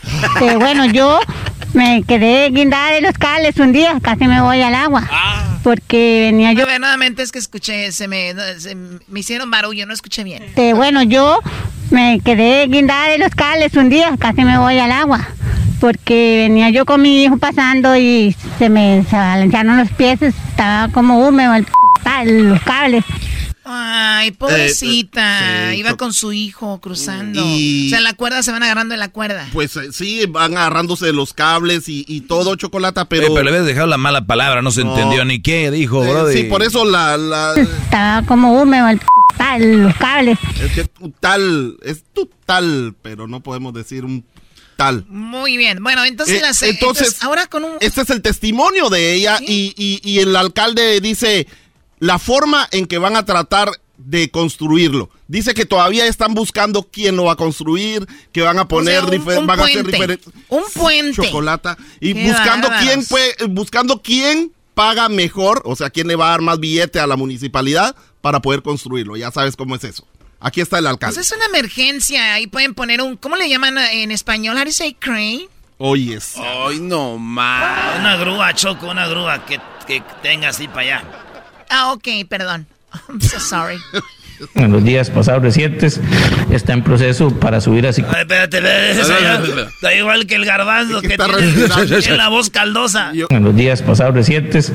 [0.60, 1.20] Bueno, yo
[1.74, 5.08] me quedé guindada de los cables un día, casi me voy al agua.
[5.64, 6.64] Porque venía yo.
[6.64, 10.44] A ver, nuevamente es que escuché, se me, se me hicieron barullo, no escuché bien.
[10.76, 11.40] Bueno, yo
[11.90, 15.28] me quedé guindada de los cables un día, casi me voy al agua.
[15.80, 20.88] Porque venía yo con mi hijo pasando y se me se balancearon los pies, estaba
[20.90, 21.66] como húmedo el,
[22.50, 23.04] los cables.
[23.66, 25.70] Ay, pobrecita.
[25.70, 27.42] Eh, sí, Iba con su hijo cruzando.
[27.46, 29.48] Y- O sea, la cuerda se van agarrando de la cuerda.
[29.54, 33.34] Pues eh, sí, van agarrándose de los cables y, y todo, Chocolata, Pero, pero...
[33.36, 34.94] pero le habías dejado la mala palabra, no se No.
[34.96, 36.32] entendió ni qué dijo, Eh, bro.
[36.32, 37.16] sí, por eso la...
[37.18, 40.38] la Estaba como húmedo el, p- los cables.
[40.62, 44.26] es que tu tal, es tu tal, pero no podemos decir un
[44.76, 45.06] tal.
[45.08, 45.82] Muy bien.
[45.84, 47.72] Bueno, entonces, Eh, las, entonces, entonces, ahora con un...
[47.80, 51.48] Este es el testimonio de ella y, y- y el alcalde dice
[52.04, 55.10] la forma en que van a tratar de construirlo.
[55.28, 59.08] Dice que todavía están buscando quién lo va a construir, que van a poner O
[59.10, 59.92] sea, un- van a hacer puente.
[59.92, 61.14] diferentes Un puente.
[61.22, 62.84] chocolata y Qué buscando bárbaros.
[62.94, 67.00] quién puede, buscando quién paga mejor, o sea, quién le va a dar más billete
[67.00, 69.16] a la municipalidad para poder construirlo.
[69.16, 70.06] Ya sabes cómo es eso.
[70.42, 71.22] Aquí está el Pues alcalde.
[71.22, 72.34] es una emergencia.
[72.34, 73.16] Ahí pueden poner un...
[73.16, 74.58] ¿Cómo le llaman en español?
[74.58, 75.48] How do you say crane?
[75.78, 76.20] Oye,
[76.68, 77.98] Ay, no más.
[78.00, 81.04] Una grúa, Choco, una grúa que, que tenga así para allá.
[81.76, 82.68] Ah, ok, perdón.
[83.10, 83.80] I'm so sorry.
[84.56, 86.00] En los días pasados recientes
[86.52, 88.04] está en proceso para subir así.
[88.08, 93.12] Ay, espérate, está igual que el garbanzo que, tiene, la voz caldosa.
[93.30, 94.72] En los días pasados recientes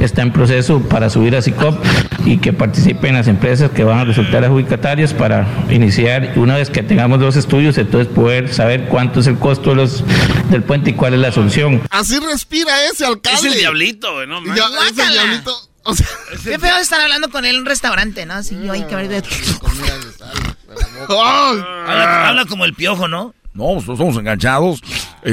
[0.00, 1.84] está en proceso para subir a SICOP
[2.24, 6.82] y que participen las empresas que van a resultar adjudicatarias para iniciar, una vez que
[6.82, 10.04] tengamos dos estudios, entonces poder saber cuánto es el costo de los,
[10.50, 11.82] del puente y cuál es la solución.
[11.90, 13.38] Así respira ese alcalde.
[13.38, 15.69] Es el diablito, no Ya, es el diablito.
[15.84, 16.06] O sea,
[16.44, 18.34] Qué feo estar hablando con él en un restaurante, ¿no?
[18.34, 19.24] Así yo hay que ver...
[21.08, 21.08] ¡ay!
[21.08, 23.34] Habla, habla como el piojo, ¿no?
[23.54, 24.80] No, nosotros somos enganchados.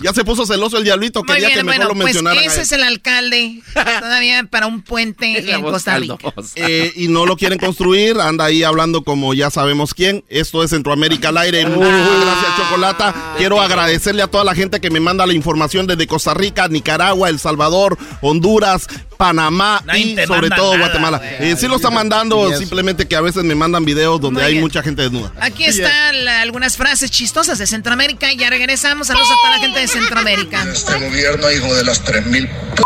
[0.00, 2.38] Ya se puso celoso el diablito, Muy quería que mejor bueno, lo pues mencionaran.
[2.42, 3.60] a ese es el alcalde.
[3.74, 6.16] Todavía para un puente en Costa Rica.
[6.54, 10.24] Eh, y no lo quieren construir, anda ahí hablando como ya sabemos quién.
[10.28, 11.66] Esto es Centroamérica al aire.
[11.66, 13.34] Muchas gracias, Chocolata.
[13.38, 17.28] Quiero agradecerle a toda la gente que me manda la información desde Costa Rica, Nicaragua,
[17.28, 21.20] El Salvador, Honduras, Panamá Nadie y sobre todo nada, Guatemala.
[21.40, 24.52] Eh, sí lo están mandando, simplemente que a veces me mandan videos donde Muy hay
[24.52, 24.62] bien.
[24.62, 25.32] mucha gente desnuda.
[25.40, 28.32] Aquí están algunas frases chistosas de Centroamérica.
[28.32, 29.08] Ya regresamos.
[29.08, 30.66] Saludos a toda la gente de Centroamérica.
[30.70, 32.82] Este gobierno, hijo de las 3.000 p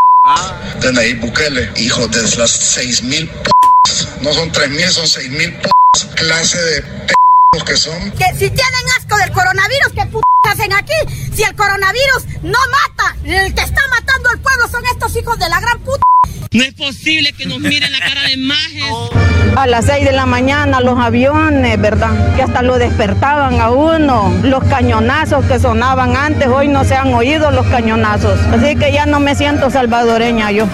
[0.80, 3.50] de Nayib Bukele, hijo de las 6.000 p
[4.20, 5.70] no son 3.000, son 6.000 p
[6.14, 7.14] clase de p
[7.60, 8.10] que son.
[8.12, 10.18] Que si tienen asco del coronavirus, ¿qué p
[10.48, 10.94] hacen aquí?
[11.34, 15.50] Si el coronavirus no mata, el que está matando al pueblo son estos hijos de
[15.50, 16.02] la gran puta.
[16.52, 18.84] No es posible que nos miren la cara de majes.
[19.54, 22.36] A las 6 de la mañana los aviones, ¿verdad?
[22.36, 24.32] Que hasta lo despertaban a uno.
[24.42, 28.40] Los cañonazos que sonaban antes, hoy no se han oído los cañonazos.
[28.46, 30.66] Así que ya no me siento salvadoreña yo.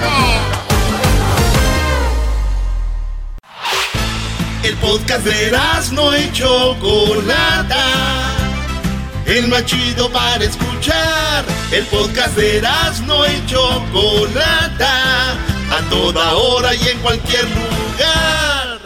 [4.88, 5.52] Podcast de
[5.92, 7.84] no y Chocolata.
[9.26, 11.44] El más chido para escuchar.
[11.70, 12.62] El podcast de
[13.06, 15.32] no y Chocolata.
[15.70, 18.78] A toda hora y en cualquier lugar.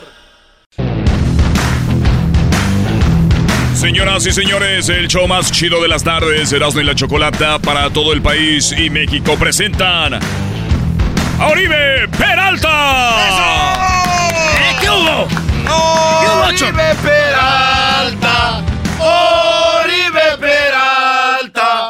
[3.77, 7.91] Señoras y señores, el show más chido de las tardes, Erasmo y la Chocolata para
[7.91, 13.16] todo el país y México presentan a Oribe Peralta.
[14.59, 14.77] ¿Eh?
[14.81, 15.41] ¿Qué hubo?
[15.70, 18.62] Oribe Peralta.
[18.98, 21.89] Oribe Peralta.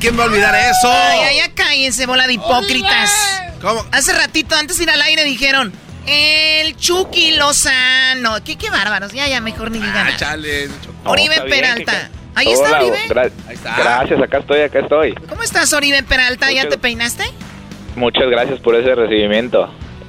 [0.00, 0.90] ¿quién va a olvidar eso?
[0.92, 3.42] Ay, ay, ya cállense, bola de hipócritas.
[3.60, 3.84] ¿Cómo?
[3.90, 5.72] Hace ratito, antes de ir al aire, dijeron,
[6.06, 8.42] el Chucky Lozano.
[8.44, 9.12] ¿Qué, qué bárbaros?
[9.12, 10.06] Ya, ya, mejor ni digan.
[10.06, 10.68] Ah, chale.
[11.04, 11.92] Oribe está bien, Peralta.
[11.92, 12.98] que- Ahí está Hola, Oribe.
[13.08, 13.32] gra-
[13.76, 15.14] Gracias, acá estoy, acá estoy.
[15.28, 16.52] ¿Cómo estás, Oribe Peralta?
[16.52, 17.24] ¿Ya te peinaste?
[17.96, 19.68] Muchas gracias por ese recibimiento.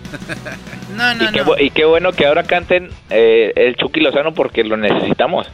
[0.96, 1.58] No, no, y, qué, no.
[1.60, 5.48] y qué bueno que ahora canten eh, el Chucky Lozano porque lo necesitamos.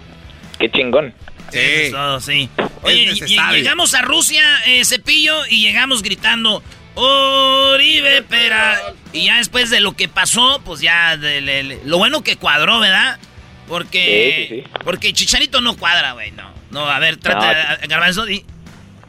[0.58, 1.14] Qué chingón.
[1.52, 1.92] Sí.
[1.92, 2.50] Todo, sí.
[2.82, 3.14] Oye,
[3.52, 6.64] llegamos a Rusia, eh, Cepillo, y llegamos gritando,
[6.96, 8.80] Oribe Pera.
[9.14, 13.20] Y ya después de lo que pasó, pues ya, de- lo bueno que cuadró, ¿verdad?
[13.68, 16.50] Porque, Sí, sí, porque Chicharito no cuadra, güey, no.
[16.72, 17.88] No, a ver, trata, No.
[17.88, 18.44] Garbanzo, di.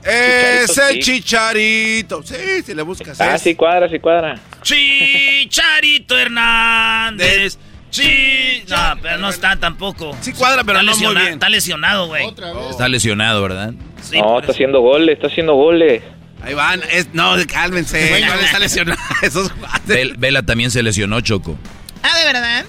[0.07, 1.01] Es el sí.
[1.01, 2.23] chicharito.
[2.23, 2.35] Sí,
[2.65, 3.21] si le buscas.
[3.21, 3.43] Ah, es.
[3.43, 4.39] sí cuadra, sí cuadra.
[4.63, 7.59] Chicharito Hernández.
[7.91, 8.63] Sí.
[8.69, 10.17] No, pero no está tampoco.
[10.21, 11.33] Sí cuadra, pero está no muy lesiona- bien.
[11.35, 12.27] Está lesionado, güey.
[12.71, 13.73] Está lesionado, ¿verdad?
[14.13, 16.03] no, está haciendo goles, está haciendo goles.
[16.43, 16.81] Ahí van.
[16.93, 18.09] Es, no, cálmense.
[18.09, 19.01] ¿Cuál está lesionado?
[19.23, 19.51] Esos
[19.87, 21.57] Vel- Vela también se lesionó, Choco.
[22.03, 22.65] Ah, ¿de verdad?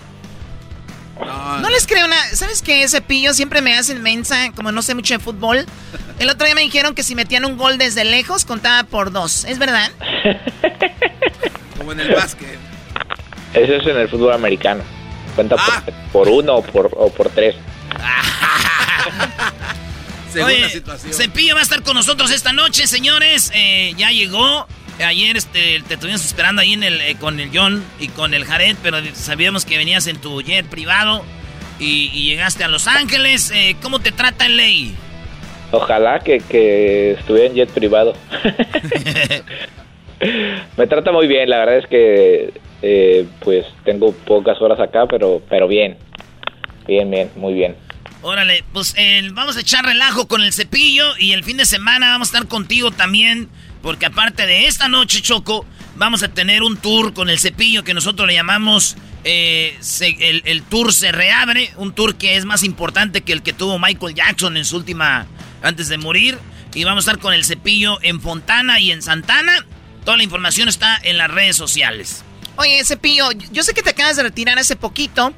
[1.62, 2.36] No les creo nada.
[2.36, 2.88] ¿Sabes qué?
[2.88, 5.66] Cepillo siempre me hacen mensa, como no sé mucho de fútbol.
[6.20, 9.46] El otro día me dijeron que si metían un gol desde lejos, contaba por dos.
[9.46, 9.92] ¿Es verdad?
[11.78, 12.58] Como en el básquet.
[13.54, 14.84] Eso es en el fútbol americano.
[15.36, 15.84] Cuenta Ah.
[16.12, 17.56] por, por uno o por, o por tres.
[20.44, 21.14] Oye, la situación.
[21.14, 23.52] Cepillo va a estar con nosotros esta noche, señores.
[23.56, 24.68] Eh, ya llegó.
[25.06, 28.46] Ayer este, te estuvimos esperando ahí en el, eh, con el John y con el
[28.46, 31.24] Jared, pero sabíamos que venías en tu jet privado
[31.80, 33.52] y, y llegaste a Los Ángeles.
[33.52, 34.96] Eh, ¿Cómo te trata el ley?
[35.72, 38.16] Ojalá que, que estuviera en jet privado.
[40.78, 45.42] Me trata muy bien, la verdad es que eh, pues tengo pocas horas acá, pero
[45.50, 45.98] pero bien.
[46.88, 47.76] Bien, bien, muy bien.
[48.22, 52.12] Órale, pues eh, vamos a echar relajo con el cepillo y el fin de semana
[52.12, 53.50] vamos a estar contigo también,
[53.82, 57.94] porque aparte de esta noche, Choco, vamos a tener un tour con el cepillo que
[57.94, 59.78] nosotros le llamamos eh,
[60.46, 64.16] el tour se reabre, un tour que es más importante que el que tuvo Michael
[64.16, 65.28] Jackson en su última,
[65.62, 66.38] antes de morir.
[66.74, 69.66] Y vamos a estar con el cepillo en Fontana y en Santana.
[70.06, 72.24] Toda la información está en las redes sociales.
[72.56, 75.34] Oye, Cepillo, yo sé que te acabas de retirar hace poquito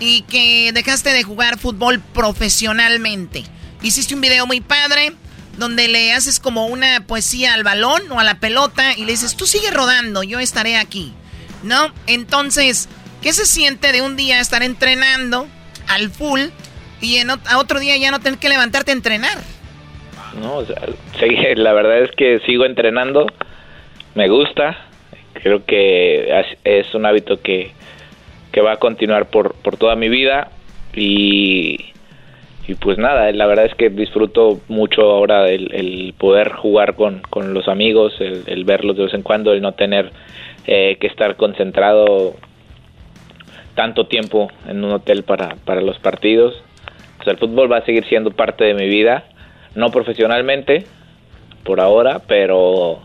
[0.00, 3.44] y que dejaste de jugar fútbol profesionalmente.
[3.82, 5.12] Hiciste un video muy padre
[5.58, 9.36] donde le haces como una poesía al balón o a la pelota y le dices,
[9.36, 11.12] tú sigue rodando, yo estaré aquí.
[11.62, 11.92] ¿No?
[12.06, 12.88] Entonces,
[13.20, 15.48] ¿qué se siente de un día estar entrenando
[15.88, 16.42] al full
[17.00, 19.38] y en a otro día ya no tener que levantarte a entrenar?
[20.40, 20.80] No, o sea,
[21.56, 23.26] la verdad es que sigo entrenando,
[24.14, 24.86] me gusta,
[25.34, 26.32] creo que
[26.62, 27.72] es un hábito que,
[28.52, 30.52] que va a continuar por, por toda mi vida
[30.94, 31.92] y,
[32.68, 37.54] y pues nada, la verdad es que disfruto mucho ahora el, poder jugar con, con
[37.54, 40.12] los amigos, el, el verlos de vez en cuando, el no tener
[40.66, 42.34] eh, que estar concentrado
[43.74, 46.62] tanto tiempo en un hotel para, para los partidos.
[47.18, 49.24] O sea, el fútbol va a seguir siendo parte de mi vida,
[49.74, 50.84] no profesionalmente
[51.64, 53.00] por ahora, pero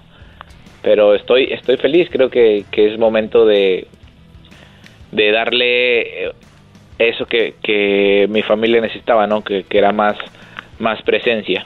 [0.81, 3.87] pero estoy estoy feliz, creo que, que es momento de
[5.13, 6.31] de darle eh,
[7.09, 9.43] eso que, que mi familia necesitaba, ¿no?
[9.43, 10.15] Que, que era más
[10.79, 11.65] más presencia.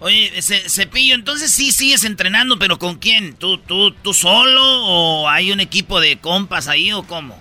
[0.00, 3.34] Oye, Ce- Cepillo, entonces sí sigues entrenando, pero ¿con quién?
[3.36, 7.36] ¿Tú, tú, ¿Tú solo o hay un equipo de compas ahí o cómo?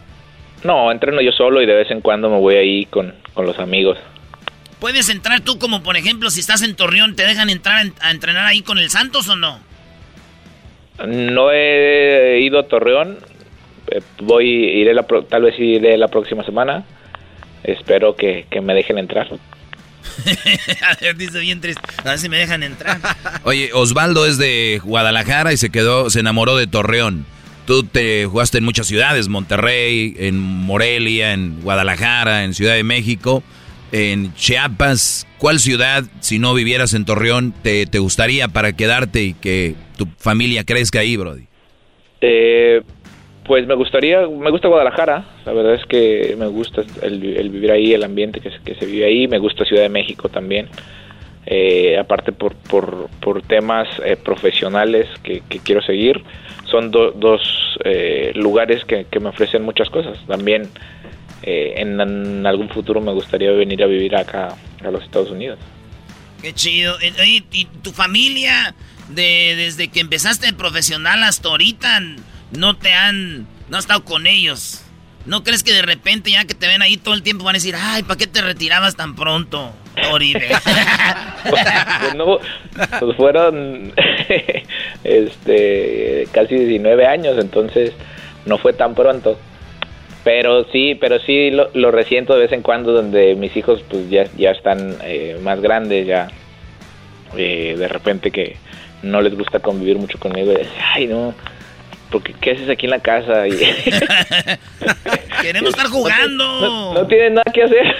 [0.63, 3.59] No, entreno yo solo y de vez en cuando me voy ahí con, con los
[3.59, 3.97] amigos.
[4.79, 8.09] ¿Puedes entrar tú como, por ejemplo, si estás en Torreón, te dejan entrar en- a
[8.11, 9.59] entrenar ahí con el Santos o no?
[11.05, 13.19] No he ido a Torreón,
[13.97, 16.85] eh, voy iré la pro- tal vez iré la próxima semana.
[17.63, 19.27] Espero que, que me dejen entrar.
[20.81, 21.81] a ver, dice bien triste.
[22.03, 22.99] A ver si me dejan entrar.
[23.43, 27.25] Oye, Osvaldo es de Guadalajara y se quedó, se enamoró de Torreón.
[27.65, 33.43] Tú te jugaste en muchas ciudades, Monterrey, en Morelia, en Guadalajara, en Ciudad de México,
[33.91, 35.27] en Chiapas.
[35.37, 40.07] ¿Cuál ciudad, si no vivieras en Torreón, te, te gustaría para quedarte y que tu
[40.17, 41.43] familia crezca ahí, Brody?
[42.21, 42.81] Eh,
[43.47, 47.19] pues me gustaría, me gusta Guadalajara, la verdad es que me gusta el,
[47.49, 50.67] vivir ahí, el ambiente que, se- vive ahí, me gusta Ciudad de México también,
[51.49, 56.21] Eh, aparte por, por, por temas eh, profesionales que, quiero seguir,
[56.69, 57.39] son do- dos
[57.85, 60.67] eh, lugares que, me ofrecen muchas cosas, también
[61.43, 64.49] eh, en, algún futuro me gustaría venir a vivir acá
[64.83, 65.57] a los Estados Unidos.
[66.41, 66.99] Qué chido.
[67.01, 68.75] Eh, oye, ¿Y tu familia,
[69.07, 72.01] de, desde que empezaste profesional hasta ahorita,
[72.51, 74.83] no te han, no has estado con ellos?
[75.25, 77.57] ¿No crees que de repente ya que te ven ahí todo el tiempo van a
[77.57, 79.73] decir, ay, ¿para qué te retirabas tan pronto?
[80.11, 80.47] Oribe.
[81.49, 82.39] pues, no,
[82.99, 83.93] pues fueron
[85.03, 87.91] este casi 19 años, entonces
[88.45, 89.37] no fue tan pronto.
[90.23, 94.09] Pero sí, pero sí lo, lo resiento de vez en cuando donde mis hijos pues
[94.09, 96.29] ya, ya están eh, más grandes, ya
[97.35, 98.57] eh, de repente que
[99.03, 101.33] no les gusta convivir mucho conmigo y dicen, ay no,
[102.11, 103.47] porque ¿qué haces aquí en la casa?
[103.47, 103.51] Y,
[105.41, 106.61] Queremos estar jugando.
[106.61, 107.95] no, no tienen nada que hacer.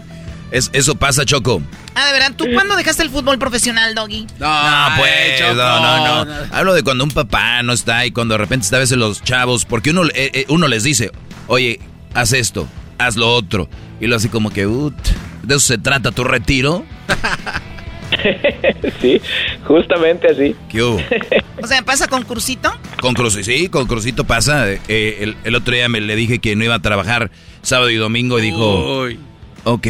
[0.50, 1.60] Es- eso pasa, Choco.
[1.94, 4.26] Ah, de verdad, ¿tú cuándo dejaste el fútbol profesional, Doggy?
[4.38, 6.34] No, pues, no, no, no.
[6.52, 9.22] Hablo de cuando un papá no está y cuando de repente está a veces los
[9.22, 11.10] chavos, porque uno, eh, eh, uno les dice,
[11.48, 11.80] oye,
[12.14, 12.66] haz esto,
[12.96, 13.68] haz lo otro.
[14.00, 14.94] Y lo así como que, ut,
[15.42, 16.86] de eso se trata tu retiro.
[19.00, 19.20] sí,
[19.66, 20.54] justamente así.
[20.68, 21.00] ¿Qué hubo?
[21.62, 22.70] O sea, ¿pasa con Cursito?
[23.00, 24.70] Con Crucito, sí, con Crucito pasa.
[24.70, 27.30] Eh, el, el otro día me le dije que no iba a trabajar
[27.62, 29.06] sábado y domingo y dijo,
[29.64, 29.86] ok,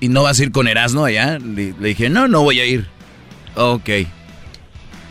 [0.00, 1.38] ¿y no vas a ir con Erasmo allá?
[1.38, 2.86] Le, le dije, no, no voy a ir.
[3.54, 3.88] Ok.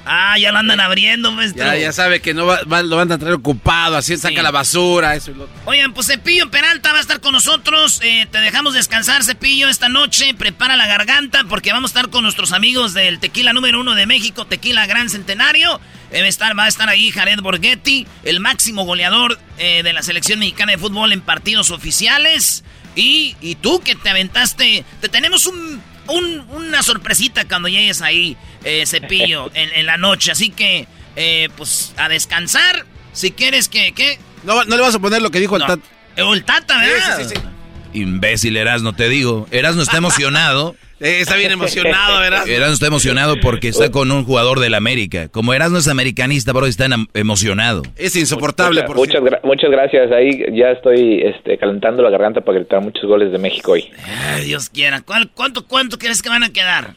[0.10, 1.66] Ah, ya lo andan abriendo, maestro.
[1.66, 4.52] Ya, ya sabe que no va- va- lo van a traer ocupado, así saca la
[4.52, 8.00] basura, eso y lo Oigan, pues Cepillo Peralta va a estar con nosotros.
[8.04, 10.34] Eh, te dejamos descansar, Cepillo, esta noche.
[10.34, 14.06] Prepara la garganta porque vamos a estar con nuestros amigos del tequila número uno de
[14.06, 15.82] México, Tequila Gran Centenario.
[16.12, 19.92] Eh, va, a estar, va a estar ahí Jared Borghetti, el máximo goleador eh, de
[19.92, 22.64] la selección mexicana de fútbol en partidos oficiales.
[22.96, 28.38] Y, y tú que te aventaste, te tenemos un, un- una sorpresita cuando llegues ahí,
[28.64, 30.32] eh, Cepillo, en, en la noche.
[30.32, 32.86] Así que, eh, pues, a descansar.
[33.14, 33.94] Si quieres que...
[33.94, 34.20] ¿qué?
[34.44, 35.68] No, no le vas a poner lo que dijo el No.
[35.68, 35.82] Tata.
[36.16, 37.18] El Tata, ¿verdad?
[37.18, 38.00] Sí, sí, sí.
[38.00, 39.48] Imbécil Erasmo, te digo.
[39.52, 40.76] Erasmo está emocionado.
[41.00, 42.48] Eh, está bien emocionado, ¿verdad?
[42.48, 45.28] Erasmo está emocionado porque está con un jugador del América.
[45.30, 47.84] Como Erasmo es americanista, bro, está emocionado.
[47.96, 50.12] Es insoportable, Muchas, muchas, gra- muchas gracias.
[50.12, 53.92] Ahí ya estoy este, calentando la garganta para gritar muchos goles de México hoy.
[54.34, 55.02] Ay, Dios quiera.
[55.02, 56.96] ¿Cuál- cuánto, ¿Cuánto crees que van a quedar?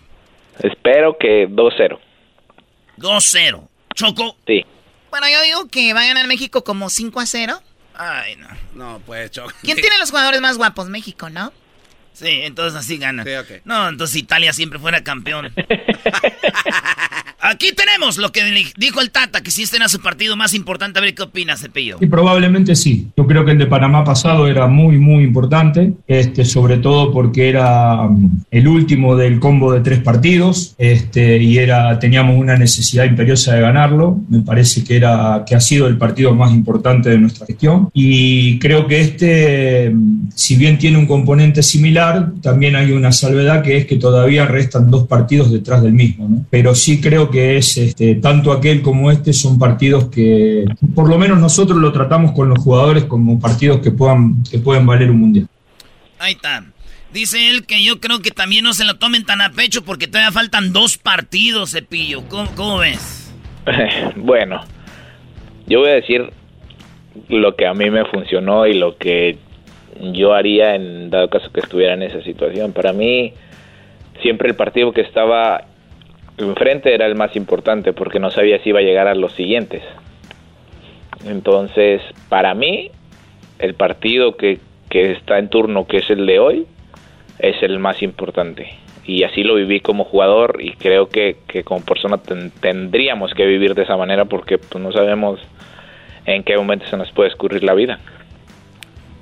[0.63, 1.99] Espero que 2-0.
[2.99, 3.69] 2-0.
[3.95, 4.37] ¿Choco?
[4.47, 4.65] Sí.
[5.11, 7.61] Bueno, yo digo que va a ganar México como 5 a 0.
[7.95, 8.49] Ay, no.
[8.75, 9.53] No, pues, Choco.
[9.63, 10.89] ¿Quién tiene los jugadores más guapos?
[10.89, 11.53] México, ¿no?
[12.21, 13.25] Sí, entonces así gana.
[13.25, 13.63] Sí, ok.
[13.65, 15.51] No, entonces Italia siempre fuera campeón.
[17.43, 18.43] Aquí tenemos lo que
[18.77, 20.99] dijo el Tata, que si este era su partido más importante.
[20.99, 21.97] A ver qué opinas, Cepillo.
[21.99, 23.09] Y probablemente sí.
[23.17, 27.49] Yo creo que el de Panamá pasado era muy, muy importante, este, sobre todo porque
[27.49, 33.07] era mm, el último del combo de tres partidos este, y era, teníamos una necesidad
[33.07, 34.21] imperiosa de ganarlo.
[34.29, 37.89] Me parece que, era, que ha sido el partido más importante de nuestra gestión.
[37.95, 42.10] Y creo que este, mm, si bien tiene un componente similar,
[42.43, 46.29] también hay una salvedad que es que todavía restan dos partidos detrás del mismo.
[46.29, 46.47] ¿no?
[46.51, 50.65] Pero sí creo que es este, tanto aquel como este son partidos que
[50.95, 54.87] por lo menos nosotros lo tratamos con los jugadores como partidos que puedan que pueden
[54.87, 55.47] valer un mundial.
[56.19, 56.65] Ahí está.
[57.13, 60.07] Dice él que yo creo que también no se lo tomen tan a pecho porque
[60.07, 62.23] todavía faltan dos partidos, Cepillo.
[62.29, 63.33] ¿Cómo, cómo ves?
[64.17, 64.61] bueno,
[65.67, 66.31] yo voy a decir
[67.29, 69.39] lo que a mí me funcionó y lo que
[70.01, 72.73] yo haría en dado caso que estuviera en esa situación.
[72.73, 73.33] Para mí,
[74.23, 75.65] siempre el partido que estaba
[76.39, 79.83] enfrente era el más importante porque no sabía si iba a llegar a los siguientes.
[81.27, 82.91] Entonces, para mí,
[83.59, 84.59] el partido que,
[84.89, 86.67] que está en turno, que es el de hoy,
[87.39, 88.69] es el más importante.
[89.05, 93.45] Y así lo viví como jugador y creo que, que como persona ten- tendríamos que
[93.45, 95.41] vivir de esa manera porque pues, no sabemos
[96.27, 97.99] en qué momento se nos puede escurrir la vida.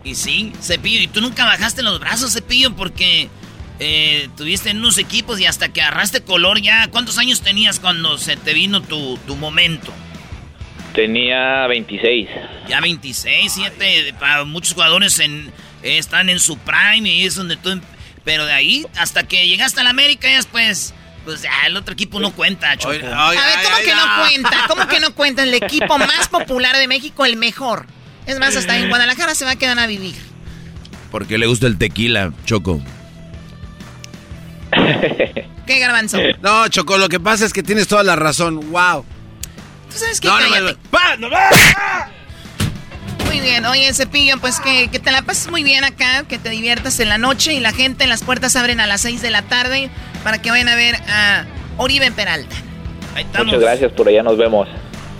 [0.09, 3.29] Y sí, Cepillo, y tú nunca bajaste los brazos, Cepillo, porque
[3.79, 6.89] eh, tuviste en unos equipos y hasta que agarraste color ya.
[6.89, 9.93] ¿Cuántos años tenías cuando se te vino tu, tu momento?
[10.95, 12.29] Tenía 26.
[12.69, 15.53] Ya 26, 7, para muchos jugadores en,
[15.83, 17.69] eh, están en su prime y es donde tú...
[17.71, 17.83] em-
[18.25, 20.95] Pero de ahí, hasta que llegaste a la América y después...
[21.27, 22.95] Pues ya, el otro equipo no cuenta, Choco.
[22.95, 24.65] a ver, ¿cómo que no cuenta?
[24.67, 25.43] ¿Cómo que no cuenta?
[25.43, 27.87] El equipo más popular de México, el mejor.
[28.29, 30.15] Es más, hasta en Guadalajara se va a quedar a vivir.
[31.11, 32.81] Porque le gusta el tequila, Choco.
[35.67, 36.19] ¿Qué garbanzo?
[36.43, 38.71] No, Choco, lo que pasa es que tienes toda la razón.
[38.71, 39.05] Wow.
[39.91, 40.29] ¿Tú sabes qué?
[40.29, 41.17] No, no, no, ¡Pa!
[41.19, 41.49] ¡No, va!
[43.27, 46.49] Muy bien, oye Cepillo, pues que, que te la pases muy bien acá, que te
[46.51, 49.43] diviertas en la noche y la gente, las puertas abren a las 6 de la
[49.43, 49.91] tarde
[50.25, 51.45] para que vayan a ver a
[51.77, 52.57] Oribe Peralta.
[53.15, 53.47] Ahí estamos.
[53.49, 54.67] Muchas gracias, por allá nos vemos.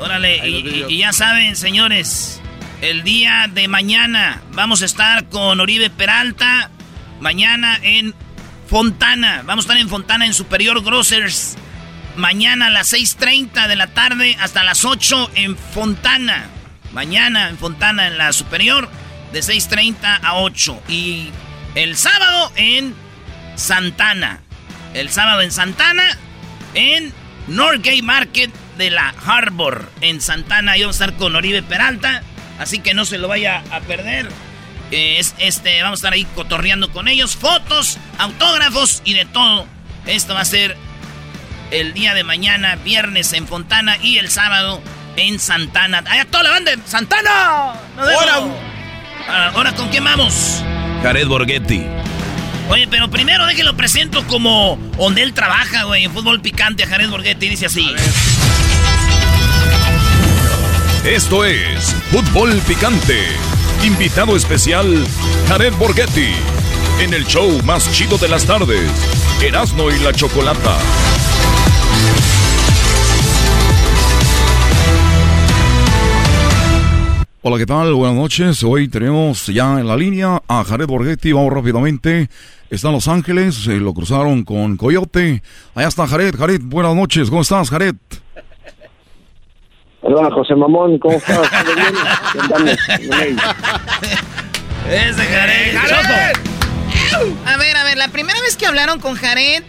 [0.01, 2.41] Órale, y, y- y ya saben, señores,
[2.81, 6.71] el día de mañana vamos a estar con Oribe Peralta.
[7.21, 8.15] Mañana en
[8.69, 9.43] Fontana.
[9.45, 11.57] Vamos a estar en Fontana en Superior Grocers.
[12.17, 16.47] Mañana a las 6.30 de la tarde hasta las 8 en Fontana.
[16.93, 18.89] Mañana en Fontana en la Superior
[19.33, 20.83] de 6.30 a 8.
[20.89, 21.31] Y
[21.75, 22.95] el sábado en
[23.57, 24.41] Santana.
[24.95, 26.17] El sábado en Santana,
[26.75, 27.13] en
[27.47, 29.91] Norgate Market de la Harbor.
[30.01, 32.23] En Santana, y vamos a estar con Oribe Peralta.
[32.59, 34.29] Así que no se lo vaya a perder.
[34.91, 37.37] Eh, es, este, vamos a estar ahí cotorreando con ellos.
[37.37, 39.67] Fotos, autógrafos y de todo.
[40.07, 40.77] Esto va a ser
[41.71, 44.81] el día de mañana, viernes en Fontana y el sábado
[45.17, 46.03] en Santana.
[46.09, 46.73] ¡Allá toda la banda!
[46.87, 47.75] ¡Santana!
[47.97, 48.41] ¡Ahora!
[49.55, 50.63] ¿Ahora con quién vamos?
[51.03, 51.85] Jared Borghetti.
[52.71, 57.09] Oye, pero primero déjenlo presento como donde él trabaja, güey, en fútbol picante a Jared
[57.11, 57.49] Borghetti.
[57.49, 57.95] Dice así.
[61.05, 63.19] Esto es Fútbol Picante.
[63.85, 65.07] Invitado especial,
[65.47, 66.33] Jared Borghetti.
[67.01, 68.91] En el show más chido de las tardes,
[69.41, 70.77] Erasmo y la Chocolata.
[77.43, 77.95] Hola, ¿qué tal?
[77.95, 78.65] Buenas noches.
[78.65, 81.33] Hoy tenemos ya en la línea a Jared Borghetti.
[81.33, 82.29] Vamos rápidamente.
[82.69, 83.55] Está en Los Ángeles.
[83.55, 85.43] Se lo cruzaron con Coyote.
[85.77, 86.35] Allá está Jared.
[86.37, 87.31] Jared, buenas noches.
[87.31, 87.95] ¿Cómo estás, Jared?
[90.01, 90.99] Hola, José Mamón.
[90.99, 91.39] ¿Cómo estás?
[94.91, 95.77] Ese Jared.
[95.77, 96.37] ¡Jared!
[97.47, 99.63] A ver, a ver, la primera vez que hablaron con Jared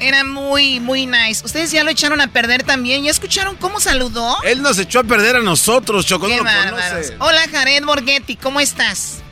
[0.00, 1.44] era muy, muy nice.
[1.44, 3.04] Ustedes ya lo echaron a perder también.
[3.04, 4.36] ¿Ya escucharon cómo saludó?
[4.44, 6.26] Él nos echó a perder a nosotros, Choco.
[6.26, 6.80] Qué no lo bárbaros.
[6.90, 7.14] conoce.
[7.20, 9.22] Hola, Jared Borghetti, ¿cómo estás?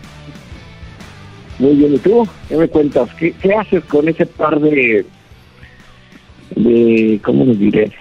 [1.59, 2.29] Muy bien, ¿y tú?
[2.49, 3.09] ¿Qué me cuentas?
[3.19, 5.07] ¿Qué, qué haces con ese par de,
[6.57, 7.93] de, ¿cómo les diré?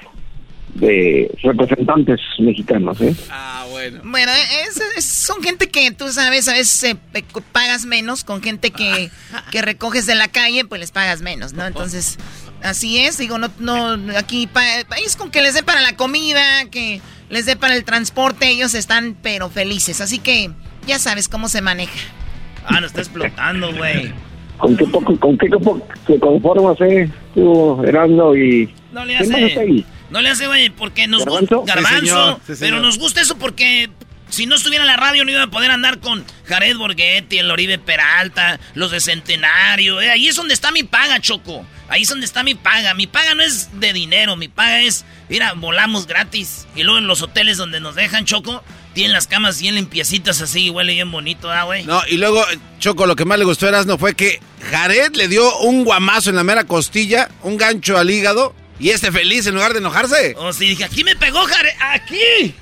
[0.76, 3.16] De representantes mexicanos, ¿eh?
[3.30, 4.02] Ah, bueno.
[4.04, 4.32] Bueno,
[4.68, 6.98] es- es- son gente que tú sabes, a veces eh,
[7.52, 8.24] pagas menos.
[8.24, 9.12] Con gente que,
[9.52, 11.66] que recoges de la calle, pues les pagas menos, ¿no?
[11.68, 12.18] Entonces,
[12.64, 13.20] así es.
[13.20, 16.42] Digo, no, no, aquí pa- es con que les dé para la comida,
[16.72, 18.50] que les dé para el transporte.
[18.50, 20.02] Ellos están, pero felices.
[20.02, 20.50] Así que
[20.88, 21.94] ya sabes cómo se maneja.
[22.66, 24.12] Ah, nos está explotando, güey.
[24.58, 27.10] ¿Con qué poco, con qué poco te conformas, eh?
[27.36, 28.74] Tú, Herando y...
[28.92, 29.70] No le ¿Quién más está hace.
[29.70, 29.86] ahí?
[30.14, 31.58] No le hace, güey, porque nos ¿Garbanzo?
[31.62, 31.74] gusta.
[31.74, 32.00] Garbanzo.
[32.02, 32.40] Sí, señor.
[32.46, 33.90] Sí, pero nos gusta eso porque
[34.30, 37.50] si no estuviera en la radio no iba a poder andar con Jared Borghetti, el
[37.50, 40.00] Oribe Peralta, los de Centenario.
[40.02, 41.66] Eh, ahí es donde está mi paga, Choco.
[41.90, 42.94] Ahí es donde está mi paga.
[42.94, 46.68] Mi paga no es de dinero, mi paga es, mira, volamos gratis.
[46.76, 48.64] Y luego en los hoteles donde nos dejan, Choco,
[48.94, 51.86] tienen las camas bien limpiecitas así, huele bien bonito, ¿ah, güey?
[51.86, 52.46] No, y luego,
[52.78, 56.30] Choco, lo que más le gustó a Erasmo fue que Jared le dio un guamazo
[56.30, 60.36] en la mera costilla, un gancho al hígado, y este feliz en lugar de enojarse.
[60.38, 62.54] Oh, sí, dije, aquí me pegó Jared, aquí.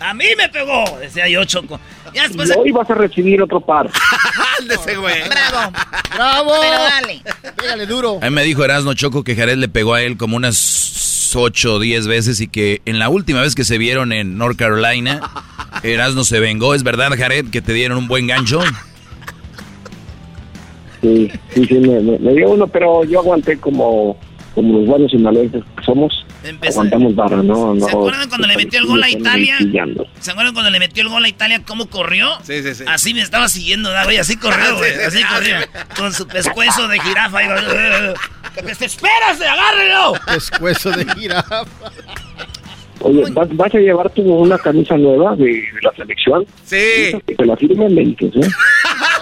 [0.00, 1.78] A mí me pegó, decía yo, Choco.
[2.12, 2.52] Después...
[2.56, 3.90] Hoy vas a recibir otro par.
[4.68, 5.22] de ese güey.
[5.28, 5.72] Bravo.
[6.14, 6.52] ¡Bravo!
[6.60, 7.22] Pero dale.
[7.56, 8.18] Pégale duro.
[8.20, 11.74] A mí me dijo Erasmo Choco que Jared le pegó a él como unas 8
[11.74, 15.20] o 10 veces y que en la última vez que se vieron en North Carolina,
[15.84, 16.74] Erasmo se vengó.
[16.74, 18.60] ¿Es verdad, Jared, que te dieron un buen gancho?
[21.00, 24.18] Sí, sí, sí, me, me- me dio uno, pero yo aguanté como,
[24.54, 26.24] como los buenos sinaloenses que somos.
[26.62, 27.74] Aguantamos barra, ¿no?
[27.74, 29.58] no ¿Se acuerdan cuando le metió el gol a Italia?
[30.20, 32.28] ¿Se acuerdan cuando le metió el gol a Italia cómo corrió?
[32.42, 32.84] Sí, sí, sí.
[32.86, 35.24] Así me estaba siguiendo, ¿verdad, güey, así corrió, güey, Sí, sí, así sí.
[35.24, 35.56] corrió.
[35.96, 37.42] Con su pescuezo de jirafa.
[37.42, 37.46] Y,
[38.84, 40.12] ¡Espérase, agárrelo!
[40.26, 41.64] Pescuezo de jirafa.
[43.00, 46.46] Oye, ¿vas, vas a llevar tú una camisa nueva de, de la selección?
[46.64, 47.20] Sí.
[47.26, 48.48] Que te la firmen Benítez, ¿eh?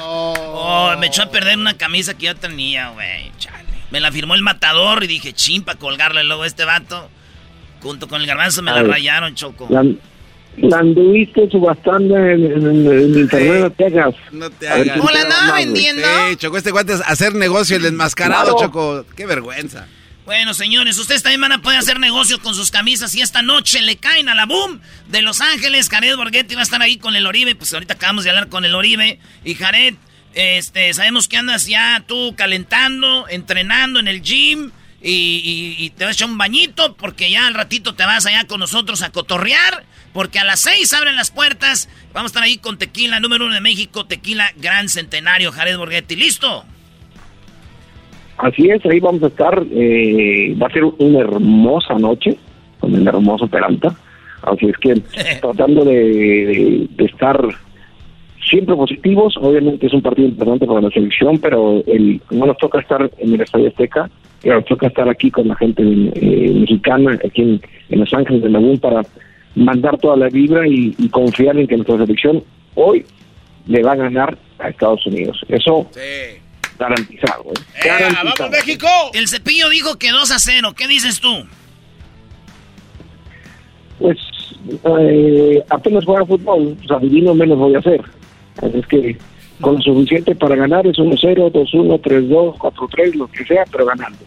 [0.65, 3.33] Oh, me echó a perder una camisa que yo tenía, güey.
[3.93, 7.09] Me la firmó el matador y dije, chimpa, colgarle luego a este vato.
[7.82, 8.86] Junto con el garbanzo me la Ay.
[8.86, 9.69] rayaron, Choco.
[9.70, 9.85] La,
[10.56, 14.14] la anduviste subastando en, en- en internet, no te hagas.
[14.32, 14.86] No te hagas.
[14.86, 14.97] da
[15.47, 15.77] más, güey.
[15.77, 18.59] Sí, Choco, este guante es hacer negocio, el enmascarado, Claro.
[18.73, 19.06] Choco.
[19.16, 19.86] Qué vergüenza.
[20.24, 23.82] Bueno, señores, ustedes también van a poder hacer negocio con sus camisas y esta noche
[23.82, 25.89] le caen a la boom de Los Ángeles.
[25.89, 27.56] Jared Borghetti va a estar ahí con el Oribe.
[27.56, 29.19] Pues ahorita acabamos de hablar con el Oribe.
[29.44, 29.97] Y Jared,
[30.35, 34.71] este, sabemos que andas ya tú calentando, entrenando en el gym.
[35.05, 38.25] Y, y- y te vas a echar un bañito porque ya al ratito te vas
[38.25, 39.85] allá con nosotros a cotorrear.
[40.13, 41.89] Porque a las seis abren las puertas.
[42.13, 46.15] Vamos a estar ahí con Tequila número uno de México, Tequila Gran Centenario, Jared Borghetti.
[46.17, 46.65] ¿Listo?
[48.39, 49.63] Así es, ahí vamos a estar.
[49.73, 52.37] eh, va a ser una hermosa noche
[52.81, 53.95] con el hermoso Peralta.
[54.43, 54.95] Así es que
[55.41, 57.39] tratando de estar
[58.48, 59.35] siempre positivos.
[59.40, 63.35] Obviamente es un partido importante para la selección, pero el, no nos toca estar en
[63.35, 64.10] el Estadio Azteca,
[64.43, 67.60] pero nos toca estar aquí con la gente eh, mexicana, aquí en,
[67.90, 69.02] en Los Ángeles de Lagún, para
[69.55, 72.43] mandar toda la vibra y, y confiar en que nuestra selección
[72.74, 73.05] hoy
[73.66, 75.40] le va a ganar a Estados Unidos.
[75.48, 75.89] Eso
[76.78, 77.44] garantizado.
[77.44, 77.82] ¿eh?
[77.85, 78.51] Garantizado.
[78.51, 78.89] México!
[79.14, 80.73] El cepillo dijo que 2 a 0.
[80.77, 81.47] ¿Qué dices tú?
[83.98, 84.19] Pues
[84.85, 88.02] eh, apenas juega fútbol, pues adivino menos voy a hacer.
[88.59, 89.16] Así es que
[89.61, 94.19] con lo suficiente para ganar, es 1-0, 2-1, 3-2, 4-3, lo que sea, pero ganando.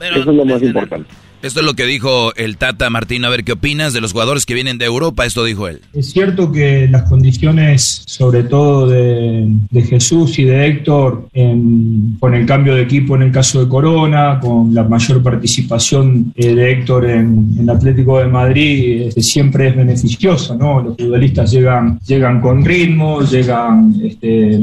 [0.00, 1.10] Eso es lo más importante.
[1.42, 3.24] Esto es lo que dijo el Tata Martín.
[3.24, 5.24] A ver qué opinas de los jugadores que vienen de Europa.
[5.24, 5.80] Esto dijo él.
[5.94, 9.48] Es cierto que las condiciones, sobre todo de,
[9.88, 14.74] Jesús y de Héctor, con el cambio de equipo en el caso de Corona, con
[14.74, 20.54] la mayor participación eh, de Héctor en, el Atlético de Madrid, este, siempre es beneficiosa.
[20.54, 20.82] ¿no?
[20.82, 24.60] Los futbolistas llegan, llegan con ritmo, llegan este,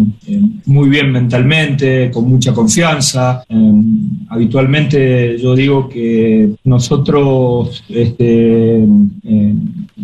[0.65, 3.43] muy bien mentalmente, con mucha confianza.
[3.49, 3.71] Eh,
[4.29, 9.53] habitualmente yo digo que nosotros este, eh,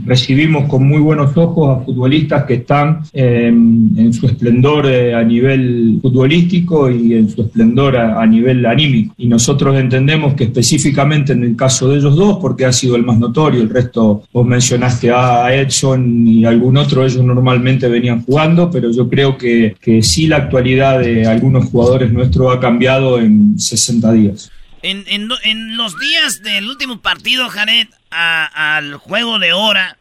[0.06, 5.24] recibimos con muy buenos ojos a futbolistas que están em, en su esplendor eh, a
[5.24, 9.14] nivel futbolístico y en su esplendor a, nivel anímico.
[9.18, 13.04] Y nosotros entendemos que específicamente en el caso de ellos dos, porque ha sido el
[13.04, 18.72] más notorio, el resto vos mencionaste a Edson y algún otro, ellos normalmente venían jugando,
[18.72, 23.60] pero yo creo que, que sí la actualidad de algunos jugadores nuestros ha cambiado en
[23.60, 24.50] 60 días.
[24.84, 29.98] En, en, los días del último partido, Jared, al juego de hora,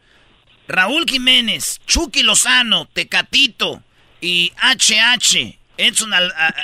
[0.67, 3.81] Raúl Jiménez, Chucky Lozano, Tecatito
[4.19, 6.11] y HH, Edson,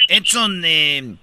[0.09, 1.15] Edson eh,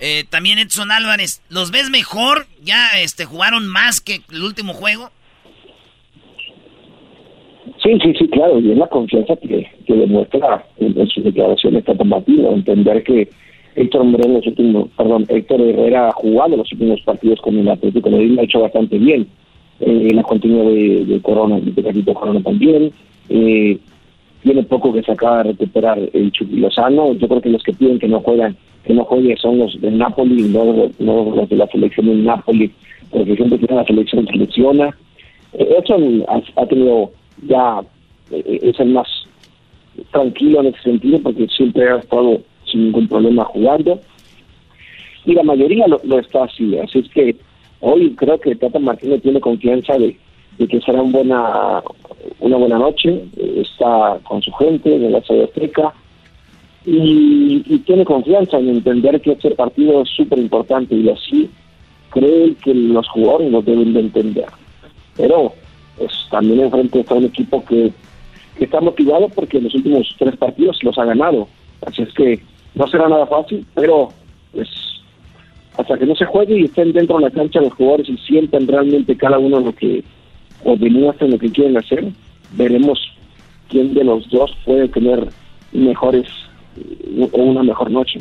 [0.00, 2.46] eh, también Edson Álvarez, ¿los ves mejor?
[2.64, 5.10] ¿Ya este, jugaron más que el último juego?
[7.80, 12.04] Sí, sí, sí, claro, y es la confianza que, que demuestra en, sus declaraciones Tata
[12.04, 13.30] entender que
[13.76, 18.16] Héctor Moreno, los perdón, Héctor Herrera ha jugado los últimos partidos con el Atlético de
[18.16, 19.28] Madrid, ha hecho bastante bien.
[19.80, 22.92] Eh, en la continuidad de, Corona, de Carlito Corona también.
[23.30, 23.78] Eh,
[24.42, 27.14] tiene poco que sacar, recuperar el Chucky Lozano.
[27.14, 29.98] Yo creo que los que piden que no juegan, que no jueguen son los del
[29.98, 32.70] Napoli, no, no los de la selección del Napoli,
[33.10, 34.96] porque siempre tiene la selección selecciona.
[35.52, 35.96] Eh, eso
[36.56, 37.12] ha, tenido
[37.46, 37.80] ya,
[38.30, 39.08] eh, es el más
[40.10, 42.40] tranquilo en ese sentido, porque siempre ha estado
[42.70, 44.00] sin ningún problema jugando.
[45.24, 46.78] Y la mayoría lo, está así.
[46.78, 47.36] Así es que
[47.80, 50.16] hoy creo que Tata Martínez tiene confianza de,
[50.58, 51.82] que será una buena,
[52.40, 53.24] una buena noche.
[53.36, 55.92] Está con su gente en la Estadio Azteca.
[56.86, 61.50] Y, y, tiene confianza en entender que este partido es súper importante y así
[62.08, 64.46] cree que los jugadores lo deben de entender.
[65.14, 65.52] Pero
[65.98, 67.92] pues, también enfrente está un equipo que,
[68.56, 71.48] que está motivado porque en los últimos tres partidos los ha ganado.
[71.86, 72.40] Así es que
[72.74, 74.12] no será nada fácil, pero
[74.52, 74.68] pues
[75.78, 78.66] hasta que no se juegue y estén dentro de la cancha los jugadores y sientan
[78.66, 80.04] realmente cada uno lo que
[80.64, 82.06] o demuestren lo que quieren hacer,
[82.52, 82.98] veremos
[83.68, 85.28] quién de los dos puede tener
[85.72, 86.26] mejores
[87.32, 88.20] o una mejor noche.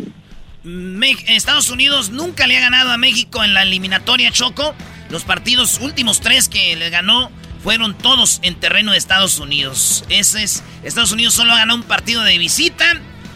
[1.27, 4.73] Estados Unidos nunca le ha ganado a México en la eliminatoria Choco.
[5.09, 7.31] Los partidos últimos tres que le ganó
[7.63, 10.05] fueron todos en terreno de Estados Unidos.
[10.09, 12.85] Ese es Estados Unidos solo ha ganado un partido de visita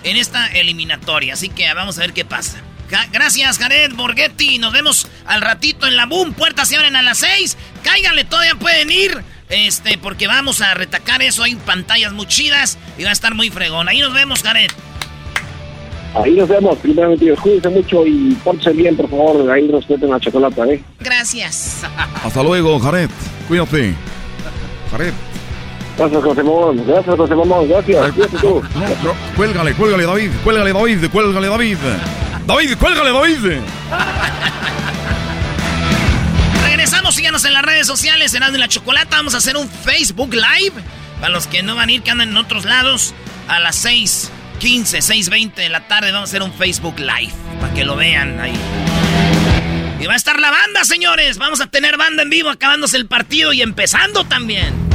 [0.04, 1.34] en esta eliminatoria.
[1.34, 2.62] Así que vamos a ver qué pasa.
[3.12, 4.60] Gracias, Jared Borghetti.
[4.60, 6.34] Nos vemos al ratito en la boom.
[6.34, 7.58] Puertas se abren a las 6.
[7.84, 9.24] Cáiganle, todavía pueden ir.
[9.50, 11.44] Este, porque vamos a retacar eso.
[11.44, 13.90] Hay pantallas muy chidas y va a estar muy fregón.
[13.90, 14.70] Ahí nos vemos, Jared.
[16.16, 19.52] Ahí nos vemos, primeramente, cuídense mucho y pórtense bien, por favor.
[19.52, 20.84] Ahí respeten la chocolate, ¿eh?
[21.00, 21.82] Gracias.
[22.24, 23.10] Hasta luego, Jared.
[23.48, 23.96] Cuídate.
[24.92, 25.14] Jared.
[25.98, 26.88] Gracias, José Mamón.
[26.88, 27.70] Gracias, José Mamón.
[27.70, 28.14] Gracias.
[28.42, 28.62] tú.
[29.36, 30.32] cuélgale, cuélgale, David.
[30.44, 31.10] Cuélgale, David.
[31.12, 31.78] Cuélgale, David.
[32.46, 33.60] David, cuélgale, David.
[36.66, 39.18] Regresamos, síganos en las redes sociales, en de la Chocolata.
[39.18, 40.74] Vamos a hacer un Facebook Live.
[41.22, 43.14] Para los que no van a ir, que andan en otros lados,
[43.48, 47.34] a las 6.15, 6.20 de la tarde vamos a hacer un Facebook Live.
[47.62, 48.54] Para que lo vean ahí.
[50.02, 51.38] Y va a estar la banda, señores.
[51.38, 54.93] Vamos a tener banda en vivo acabándose el partido y empezando también.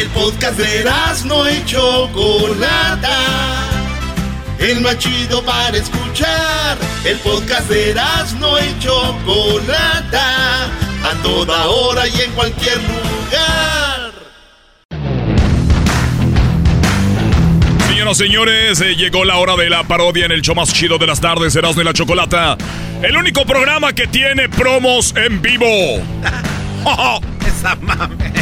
[0.00, 0.82] El podcast de
[1.26, 3.18] no y Chocolata.
[4.58, 6.78] El más chido para escuchar.
[7.04, 7.94] El podcast de
[8.38, 10.64] no y Chocolata.
[11.04, 14.12] A toda hora y en cualquier lugar.
[17.86, 20.96] Señoras y señores, eh, llegó la hora de la parodia en el show más chido
[20.96, 22.56] de las tardes, Erasmo y la Chocolata.
[23.02, 25.66] El único programa que tiene promos en vivo.
[27.46, 28.32] Esa mame.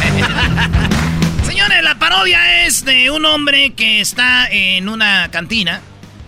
[1.59, 5.81] Señores, la parodia es de un hombre que está en una cantina.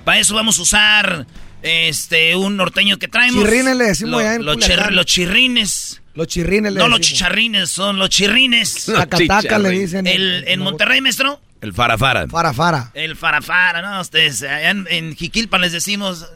[0.03, 1.25] Para eso vamos a usar
[1.61, 3.41] este un norteño que traemos.
[3.41, 4.57] Chirrines le decimos ya en Los
[5.05, 6.01] chirrines.
[6.15, 8.87] Los chirrines le No los chicharrines, son los chirrines.
[8.87, 10.05] Tacataca le dicen.
[10.05, 11.39] El, en Monterrey, maestro.
[11.61, 12.27] El farafara.
[12.27, 12.91] Farafara.
[12.93, 14.01] El farafara, ¿no?
[14.01, 16.27] Ustedes allá en, en Jiquilpan les decimos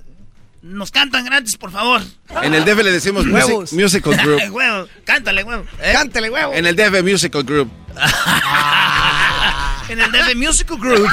[0.61, 2.01] nos cantan gratis, por favor.
[2.41, 4.41] En el DF le decimos music, Musical Group.
[4.51, 5.65] huevo, cántale, huevo.
[5.81, 5.91] ¿Eh?
[5.91, 6.53] Cántale, huevo.
[6.53, 7.69] En el DF Musical Group.
[9.89, 11.09] en el DF Musical Group.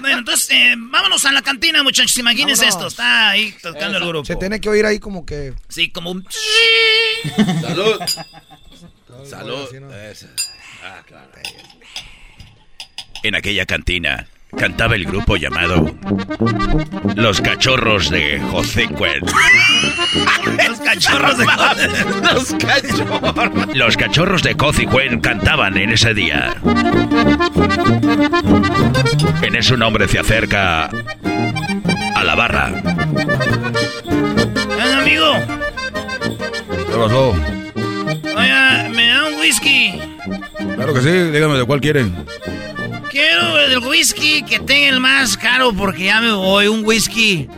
[0.00, 2.16] bueno, entonces, eh, vámonos a la cantina, muchachos.
[2.18, 2.86] Imagínense esto.
[2.88, 4.24] Está ahí tocando el grupo.
[4.24, 5.54] Se tiene que oír ahí como que.
[5.68, 6.26] Sí, como un.
[7.60, 8.00] Salud.
[9.28, 9.68] Salud.
[10.84, 11.30] Ah, claro.
[13.22, 15.94] En aquella cantina cantaba el grupo llamado
[17.14, 19.20] Los Cachorros de José Cuen.
[20.68, 21.46] Los cachorros de
[22.34, 23.74] Los cachorros.
[23.74, 26.54] Los Cachorros de José Cuen cantaban en ese día.
[29.42, 30.90] En eso un hombre se acerca
[32.14, 32.72] a la barra.
[35.00, 35.34] Amigo,
[36.68, 37.34] ¿Qué pasó?
[38.36, 40.00] oiga, me da un whisky.
[40.76, 42.14] Claro que sí, dígame de cuál quieren.
[43.14, 46.66] Quiero el whisky que tenga el más caro porque ya me voy.
[46.66, 47.48] Un whisky.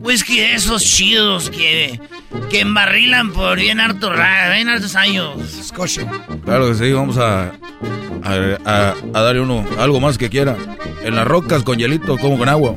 [0.00, 2.00] Whisky de esos chidos que,
[2.50, 5.36] que embarrilan por bien harto bien hartos años.
[6.44, 7.52] Claro que sí, vamos a,
[8.24, 10.56] a, a- a darle uno, algo más que quiera.
[11.04, 12.74] En las rocas con hielito, como con agua.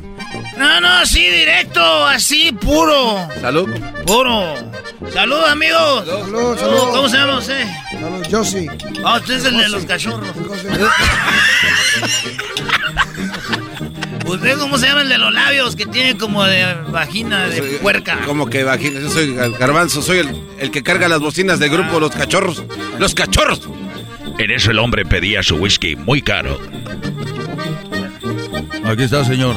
[0.58, 3.28] No, no, así directo, así puro.
[3.40, 3.68] Salud.
[4.06, 4.54] Puro.
[5.12, 6.04] Salud, amigos.
[6.06, 6.78] Salud, salud.
[6.90, 7.64] ¿Cómo se llama usted?
[7.92, 8.66] Salud, yo sí.
[9.04, 10.28] Ah, usted es el de los cachorros.
[14.26, 18.20] ¿Usted cómo se llama el de los labios que tiene como de vagina de puerca?
[18.26, 19.00] Como que vagina.
[19.00, 22.62] Yo soy Garbanzo, soy el, el que carga las bocinas del grupo Los Cachorros.
[22.98, 23.62] ¡Los Cachorros!
[24.38, 26.58] En eso el hombre pedía su whisky muy caro.
[28.88, 29.56] Aquí está, señor.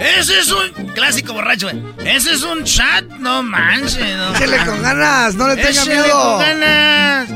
[0.00, 1.82] Ese es un clásico borracho, güey.
[2.04, 4.16] Ese es un chat, no manches.
[4.16, 4.34] No.
[4.34, 6.20] Échele con ganas, no le tenga miedo.
[6.20, 7.28] con ganas.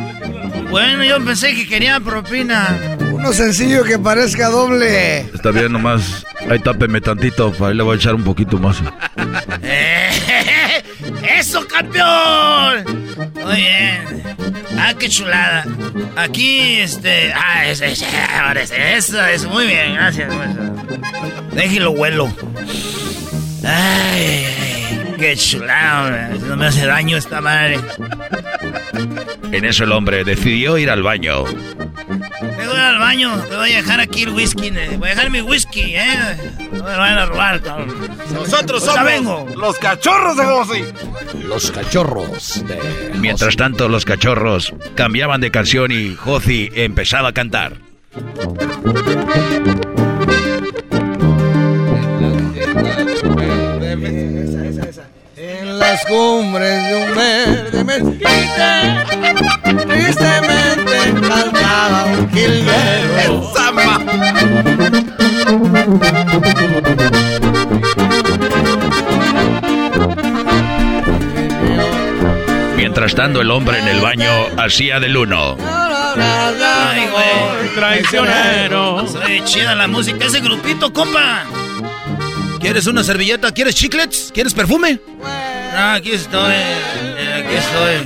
[0.70, 2.76] Bueno, yo pensé que quería propina.
[3.12, 5.20] Uno sencillo que parezca doble.
[5.20, 6.24] Está bien, nomás.
[6.48, 8.78] Ahí tápeme tantito, ahí le voy a echar un poquito más.
[9.62, 10.82] ¡Eh!
[11.38, 12.99] ¡Eso, campeón!
[13.44, 14.22] Muy bien.
[14.78, 15.64] Ah, qué chulada.
[16.16, 17.32] Aquí, este.
[17.32, 17.64] Ah,
[18.46, 20.32] ahora ese, eso es muy bien, gracias.
[21.52, 22.32] Déjelo vuelo.
[23.62, 24.69] Ay, ay,
[25.20, 26.48] qué chulada, hombre.
[26.48, 27.78] no me hace daño esta madre.
[29.52, 31.44] En eso el hombre decidió ir al baño.
[31.44, 34.68] Me voy al baño, te voy a dejar aquí el whisky.
[34.68, 34.96] eh.
[34.98, 36.36] Voy a dejar mi whisky, ¿eh?
[36.72, 37.94] No me van a robar, cabrón.
[38.32, 39.60] Nosotros Ahorita somos vengo.
[39.60, 40.94] los cachorros de José.
[41.46, 42.78] Los cachorros de
[43.18, 47.74] Mientras tanto, los cachorros cambiaban de canción y Josi empezaba a cantar.
[56.00, 59.04] Las cumbres de un verde mezquite,
[59.86, 63.52] tristemente cantaba un jilguero.
[72.76, 75.56] Mientras tanto, el hombre en el baño hacía del uno.
[75.60, 77.74] Ay, güey.
[77.74, 79.06] Traicionero.
[79.06, 80.24] Soy chida la música.
[80.24, 81.44] Ese grupito, compa.
[82.58, 83.52] ¿Quieres una servilleta?
[83.52, 84.30] ¿Quieres chiclets?
[84.32, 85.00] ¿Quieres perfume?
[85.80, 86.52] No, aquí estoy.
[86.52, 88.04] eh, Aquí estoy.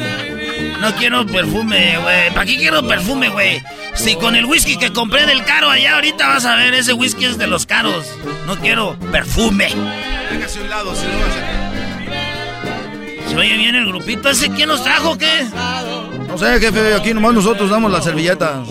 [0.80, 2.30] No quiero perfume, güey.
[2.32, 3.60] ¿Para qué quiero perfume, güey?
[3.94, 7.24] Si con el whisky que compré del caro allá ahorita vas a ver, ese whisky
[7.24, 8.06] es de los caros.
[8.46, 9.66] No quiero perfume.
[10.32, 11.36] Hágase un lado, si no vas
[13.26, 13.30] a...
[13.30, 14.51] ¿Se oye bien el grupito ese?
[14.51, 15.44] ¿Quién nos trajo o qué?
[16.28, 18.68] No sé, jefe, aquí nomás nosotros damos las servilletas.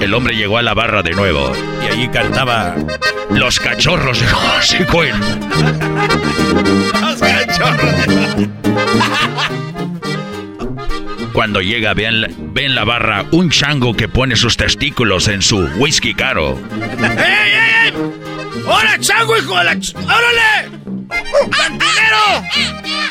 [0.00, 1.50] El hombre llegó a la barra de nuevo
[1.82, 2.76] y allí cantaba
[3.30, 5.16] Los cachorros de José Cuen.
[11.32, 15.28] Cuando llega, ve en, la, ve en la barra un chango que pone sus testículos
[15.28, 16.58] en su whisky caro.
[17.00, 17.92] ¡Ey, ey, ey!
[18.66, 19.74] ¡Hola, chango, hijo de la...
[19.76, 20.70] ch- ¡Órale!
[21.50, 22.44] ¡Cantinero!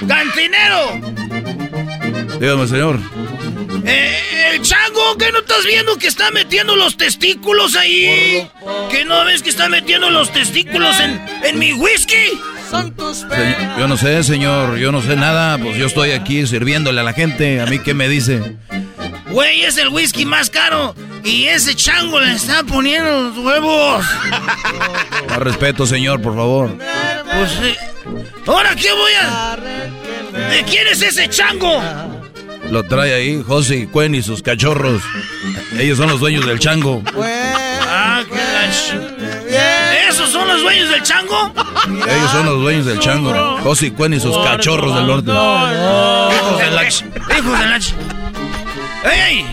[0.07, 0.99] ¡Cantinero!
[2.39, 2.99] Dígame, señor.
[3.85, 8.45] Eh, el chango, ¿qué no estás viendo que está metiendo los testículos ahí?
[8.91, 12.37] ¿Que no ves que está metiendo los testículos en, en mi whisky?
[12.69, 15.57] Señor, Yo no sé, señor, yo no sé nada.
[15.57, 17.61] Pues yo estoy aquí sirviéndole a la gente.
[17.61, 18.57] ¿A mí qué me dice?
[19.29, 20.95] Güey, es el whisky más caro.
[21.23, 24.05] Y ese chango le está poniendo los huevos.
[25.29, 26.77] Más respeto, señor, por favor.
[26.77, 27.77] Pues, eh,
[28.45, 29.57] ¿ahora qué voy a...?
[30.49, 31.81] ¿De quién es ese chango?
[32.69, 35.01] Lo trae ahí José Cuen y sus cachorros.
[35.77, 37.01] Ellos son los dueños del chango.
[37.89, 39.06] Ah, qué
[40.17, 41.53] ¿Esos son los dueños del chango?
[42.07, 43.57] Ellos son los dueños del chango.
[43.61, 45.29] José Cuen y sus cachorros del norte.
[45.31, 47.93] Hijos de la ch- Hijos de la ch-
[49.03, 49.45] ¡Ey!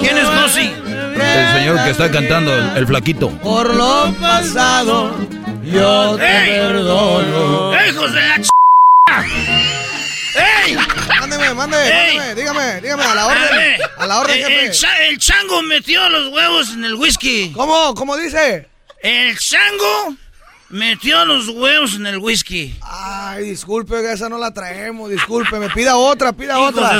[0.00, 0.72] ¿Quién es Cosi?
[1.20, 3.28] El señor que está cantando, el, el flaquito.
[3.30, 5.12] Por lo pasado,
[5.64, 6.50] yo te ¡Ey!
[6.60, 7.72] perdono.
[7.88, 8.48] ¡Hijos de la ch...
[10.36, 10.76] ¡Ey!
[11.20, 13.76] Mándeme, mándeme, mándeme, dígame, dígame, a la orden.
[13.98, 14.66] A la orden, jefe.
[14.66, 17.50] El, cha- el chango metió los huevos en el whisky.
[17.54, 17.94] ¿Cómo?
[17.96, 18.68] ¿Cómo dice?
[19.00, 20.16] El chango
[20.70, 22.76] metió los huevos en el whisky.
[22.82, 26.98] Ay, disculpe, esa no la traemos, disculpe, me pida otra, pida Hijos otra.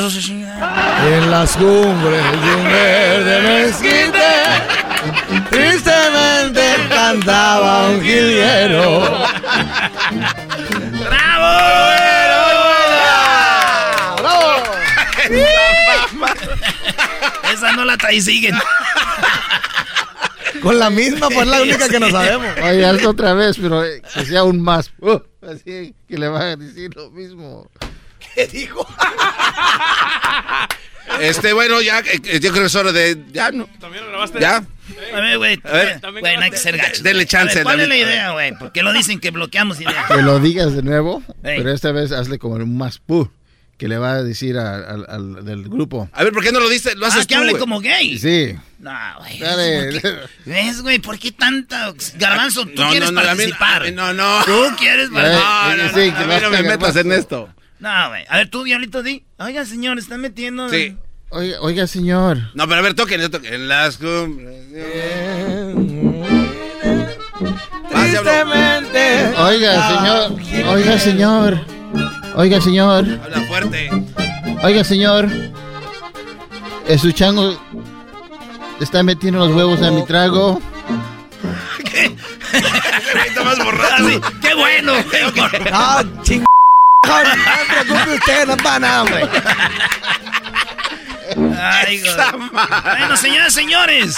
[1.08, 4.22] En las cumbres de un verde mezquite,
[5.50, 9.00] tristemente cantaba un jilguero.
[11.00, 11.58] ¡Bravo!
[14.18, 14.62] ¡Bravo!
[17.52, 18.56] Esa no la trae, siguen.
[20.62, 22.47] Con la misma, pues la única que no sabemos.
[22.62, 24.93] Oye, hazlo otra vez, pero eh, que sea un más.
[25.01, 27.70] Uh, así que le va a decir lo mismo.
[28.35, 28.86] ¿Qué dijo?
[31.20, 33.18] Este, bueno, ya, eh, eh, yo creo que es hora de.
[33.32, 33.68] Ya, ¿no?
[33.80, 34.40] ¿También lo grabaste?
[34.40, 34.64] Ya.
[35.14, 35.59] A ver, güey.
[35.64, 36.01] A ver.
[36.20, 37.02] Güey, no hay que ser gacho.
[37.02, 38.52] Denle chance, ver, ¿Cuál es la idea, güey?
[38.56, 40.06] ¿Por qué lo dicen que bloqueamos ideas?
[40.06, 43.01] Que lo digas de nuevo, pero esta vez hazle como un más.
[43.06, 43.26] Uh,
[43.78, 46.10] que le va a decir a- al, al- del grupo.
[46.12, 46.96] A ver, ¿por qué no lo dices?
[46.96, 48.18] Lo haces Ah, que tú, hable como gay.
[48.18, 48.55] Sí.
[48.80, 49.40] No, güey.
[50.44, 50.98] ¿Ves, güey?
[50.98, 51.92] ¿Por qué tanta...
[52.18, 53.82] Garbanzo, tú No, quieres no, no, a mí- participar.
[53.82, 54.44] a mí no, no.
[54.44, 55.76] Tú quieres participar.
[55.78, 57.48] No, no, sí, no, a mí a me metas en esto.
[57.78, 58.24] No, güey.
[58.28, 59.24] A ver, tú, Diablito, di.
[59.38, 60.68] Oiga, señor, está metiendo...
[60.68, 60.96] Sí.
[61.30, 62.38] Oiga, oiga, señor.
[62.55, 63.55] No, pero a ver, toquen, toquen.
[63.55, 64.64] En las cumbres.
[67.90, 69.34] Tristemente.
[69.38, 70.68] Oiga, señor.
[70.68, 71.77] Oiga, señor.
[72.39, 73.05] Oiga, señor.
[73.24, 73.90] Habla fuerte.
[74.62, 75.28] Oiga, señor.
[76.97, 77.59] Su chango
[78.78, 80.62] está metiendo los huevos a mi trago.
[83.27, 84.20] Está más borrado.
[84.40, 84.93] ¡Qué bueno!
[85.73, 86.44] Ah, ching.
[87.09, 89.28] No no para nada, hombre.
[91.60, 92.02] Ay.
[92.98, 94.16] Bueno, señoras, señores.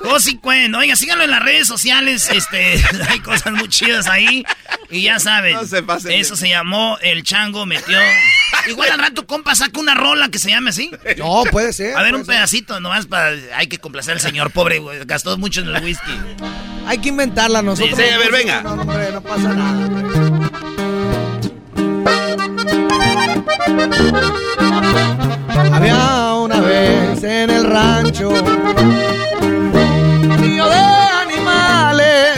[0.00, 0.74] Josi Cuen.
[0.74, 2.28] Oiga, síganlo en las redes sociales.
[2.30, 4.44] Este, hay cosas muy chidas ahí.
[4.90, 5.54] Y ya saben.
[5.54, 7.98] No se pasen de- Eso se llamó El Chango Metió.
[8.66, 10.90] Igual al rato, compa, saca una rola que se llame así.
[11.16, 11.96] No, puede ser.
[11.96, 12.34] A ver, un ser.
[12.34, 13.30] pedacito nomás para.
[13.56, 15.04] Hay que complacer al señor, pobre, güey.
[15.06, 16.12] Gastó mucho en el whisky.
[16.86, 17.96] Hay que inventarla nosotros.
[17.98, 18.62] Sí, sí, a ver, venga.
[18.62, 19.86] No, no, hombre, no pasa nada.
[19.86, 20.30] hombre.
[25.72, 30.76] Había una vez en el rancho un nido de
[31.26, 32.36] animales.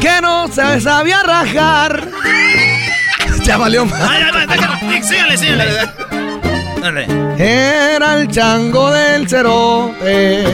[0.00, 2.08] Que no se sabía rajar.
[3.44, 4.00] Ya valió más.
[5.36, 5.90] Sígale.
[6.80, 7.06] Dale.
[7.38, 10.44] Era el chango del cerote.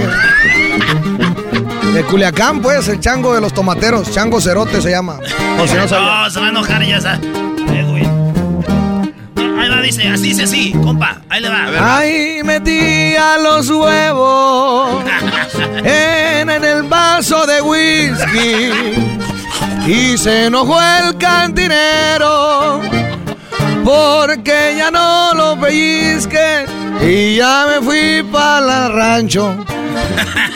[1.93, 4.11] De Culiacán, pues, el chango de los tomateros.
[4.13, 5.19] Chango cerote se llama.
[5.57, 5.83] Por si no.
[5.83, 5.89] No,
[6.31, 7.19] se va a enojar ya,
[7.85, 8.05] güey.
[9.59, 11.21] Ahí va, dice, así dice así, compa.
[11.29, 11.99] Ahí le va.
[11.99, 15.03] Ahí metía los huevos
[15.85, 19.09] en, en el vaso de whisky
[19.87, 22.81] y se enojó el cantinero
[23.89, 26.67] porque ya no lo pellizque
[27.01, 29.57] y ya me fui para el rancho.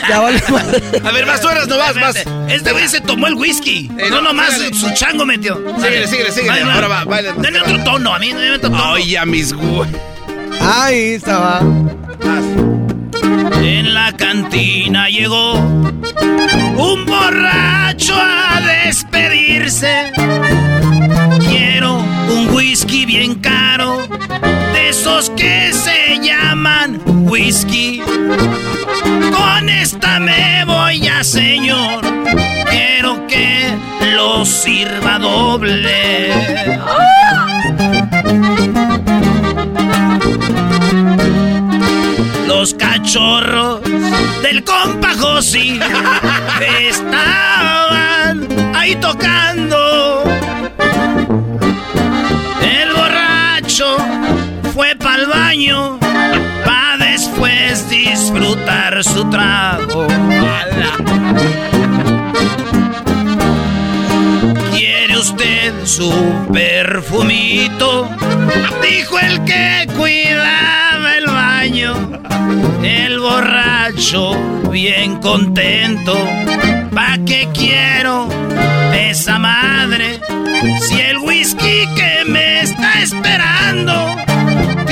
[0.07, 0.83] Ya vale madre.
[1.01, 2.15] A ver, más horas, no vas, más.
[2.49, 3.89] Este güey se tomó el whisky.
[3.97, 5.55] Eh, no, no, nomás su chango metió.
[5.77, 6.51] Síguele, síguele, síguele.
[6.51, 7.31] Ahí Ahora va, baile.
[7.37, 8.95] Dame otro tono, a mí dame otro tono.
[8.95, 9.89] Ay, ya mis güey.
[10.59, 11.61] Ahí estaba.
[13.61, 20.11] En la cantina llegó un borracho a despedirse.
[21.55, 23.99] Quiero un whisky bien caro,
[24.73, 28.01] de esos que se llaman whisky.
[29.31, 32.01] Con esta me voy a señor,
[32.71, 33.69] quiero que
[34.15, 36.33] lo sirva doble.
[42.47, 43.81] Los cachorros
[44.41, 45.79] del compa Josi
[46.89, 50.23] estaban ahí tocando.
[55.33, 55.99] Baño
[56.65, 60.07] pa' después disfrutar su trago.
[64.75, 66.11] ¿Quiere usted su
[66.51, 68.09] perfumito?
[68.81, 71.93] Dijo el que cuidaba el baño.
[72.83, 74.31] El borracho
[74.69, 76.15] bien contento.
[76.93, 78.27] ¿Pa' qué quiero
[78.93, 80.19] esa madre?
[80.81, 84.15] Si el whisky que me está esperando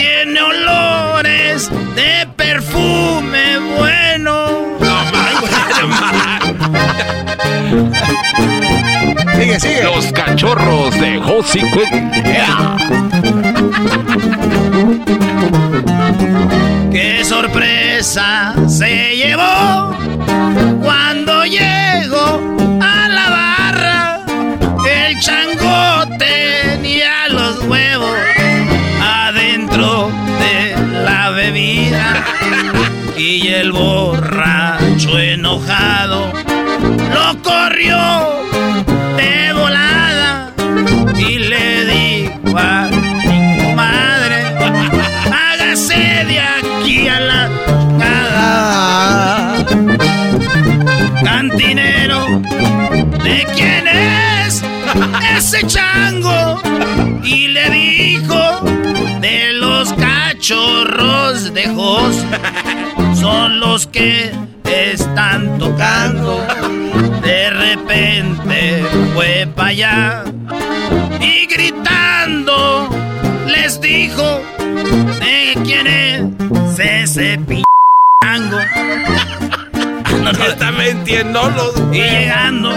[0.01, 4.77] tiene olores de perfume bueno.
[9.35, 9.83] Sigue, sigue.
[9.83, 11.91] Los cachorros de Josi Quick.
[16.91, 19.95] ¡Qué sorpresa se llevó
[20.81, 22.39] cuando llegó
[22.81, 24.25] a la barra!
[24.83, 25.81] El chango
[33.23, 36.33] Y el borracho enojado
[37.13, 37.99] lo corrió
[39.15, 40.51] de volada
[41.19, 42.89] y le dijo a
[43.27, 44.43] mi madre,
[45.31, 47.47] hágase de aquí a la
[47.99, 49.65] nada.
[51.23, 52.25] Cantinero,
[53.23, 54.63] ¿de quién es
[55.37, 56.59] ese chango?
[57.23, 58.61] Y le dijo,
[59.21, 62.15] de los cachorros de Jos,
[63.21, 64.31] son los que
[64.65, 66.43] están tocando.
[67.21, 68.83] De repente
[69.13, 70.23] fue para allá
[71.19, 72.89] y gritando
[73.45, 74.41] les dijo
[75.19, 78.57] de quién es ese p***ango.
[80.23, 82.69] No, no está mintiendo los Y llegando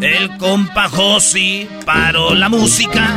[0.00, 3.08] el compa Josi paró la música.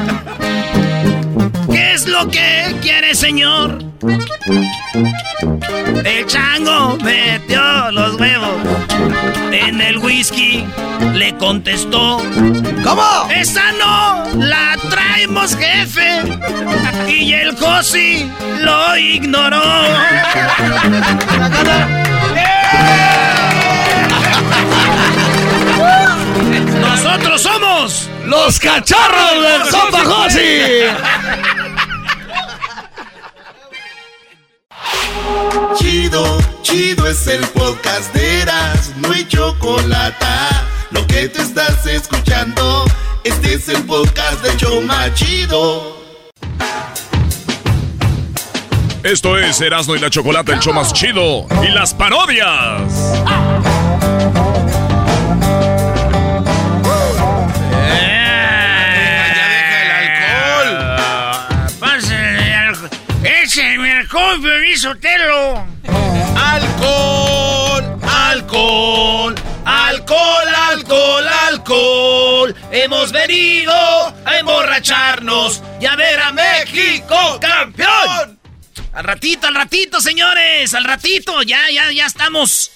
[2.05, 3.83] ¿Qué es lo que quiere, señor?
[6.03, 8.57] El chango metió los huevos
[9.51, 10.63] en el whisky.
[11.13, 12.21] Le contestó:
[12.83, 13.27] ¿Cómo?
[13.31, 16.21] Esa no la traemos, jefe.
[17.07, 19.63] Y el Josi lo ignoró.
[26.81, 30.59] Nosotros somos los cachorros del compa Josi.
[36.05, 40.25] Chido, chido es el podcast de Eras, no hay chocolate.
[40.91, 42.85] Lo que te estás escuchando,
[43.23, 45.97] este es el podcast de Choma Chido.
[49.01, 51.47] Esto es Erasmo y la Chocolate, el show más chido.
[51.63, 52.83] Y las parodias.
[61.79, 62.89] Pásale alcohol.
[63.23, 65.74] Écheme alcohol, Piolín Telo.
[66.53, 69.35] Alcohol, alcohol,
[69.65, 72.55] alcohol, alcohol, alcohol.
[72.71, 78.39] Hemos venido a emborracharnos y a ver a México campeón.
[78.93, 81.41] Al ratito, al ratito, señores, al ratito.
[81.41, 82.71] Ya, ya, ya estamos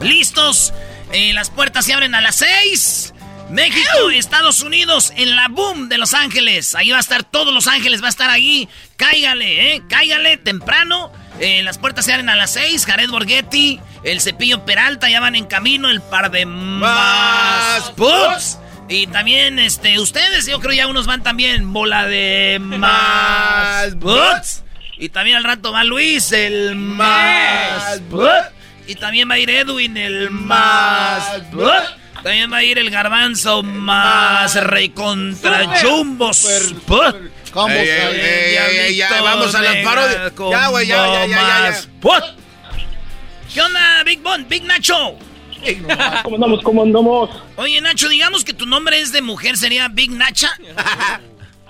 [0.00, 0.72] listos.
[1.12, 3.14] Eh, las puertas se abren a las seis.
[3.50, 6.74] México, Estados Unidos, en la boom de Los Ángeles.
[6.74, 8.68] Ahí va a estar todos Los Ángeles, va a estar ahí.
[8.96, 9.82] Cáigale, ¿eh?
[9.88, 11.10] Cáigale temprano.
[11.40, 12.84] Eh, las puertas se abren a las seis.
[12.84, 15.88] Jared Borghetti, el Cepillo Peralta ya van en camino.
[15.90, 18.58] El par de más puts.
[18.88, 21.72] Y también, este, ustedes, yo creo ya unos van también.
[21.72, 24.64] Bola de más puts.
[24.98, 28.28] Y también al rato va Luis, el más put.
[28.86, 31.70] Y también va a ir Edwin, el más put.
[32.22, 36.74] También va a ir el garbanzo más rey contra Jumbos.
[37.50, 37.70] Put.
[37.70, 40.32] Ey, ey, ey, ey, ey, ya, vamos a las parodias.
[40.50, 41.82] Ya, güey, ya, ya, ya, ya, ya.
[42.00, 42.22] Put.
[43.52, 45.16] ¿Qué onda, Big Bon, Big Nacho?
[46.22, 46.62] ¿Cómo andamos?
[46.62, 47.30] ¿Cómo andamos?
[47.56, 50.50] Oye, Nacho, digamos que tu nombre es de mujer, ¿sería Big Nacha?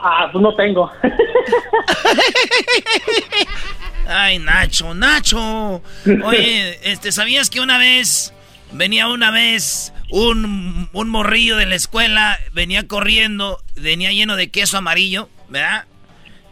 [0.02, 0.90] Ah, pues no tengo.
[4.08, 5.82] Ay, Nacho, Nacho.
[6.24, 8.32] Oye, este, ¿sabías que una vez
[8.72, 14.78] venía una vez un, un morrillo de la escuela, venía corriendo, venía lleno de queso
[14.78, 15.84] amarillo, ¿verdad?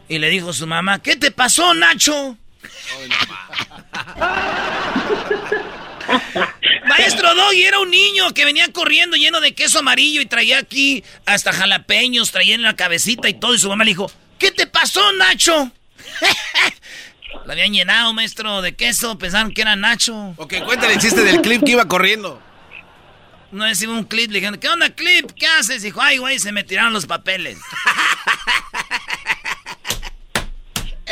[0.07, 2.37] Y le dijo a su mamá, ¿qué te pasó, Nacho?
[6.87, 11.03] Maestro Doggy era un niño que venía corriendo lleno de queso amarillo y traía aquí
[11.25, 13.53] hasta jalapeños, traía en la cabecita y todo.
[13.53, 15.71] Y su mamá le dijo, ¿qué te pasó, Nacho?
[17.45, 19.17] Lo habían llenado, maestro, de queso.
[19.17, 20.33] Pensaron que era Nacho.
[20.37, 22.41] Ok, cuéntale el chiste del clip que iba corriendo.
[23.51, 25.31] No decimos un clip, le dijeron, ¿qué onda, clip?
[25.31, 25.81] ¿Qué haces?
[25.81, 27.57] Dijo, ay, güey, se me tiraron los papeles.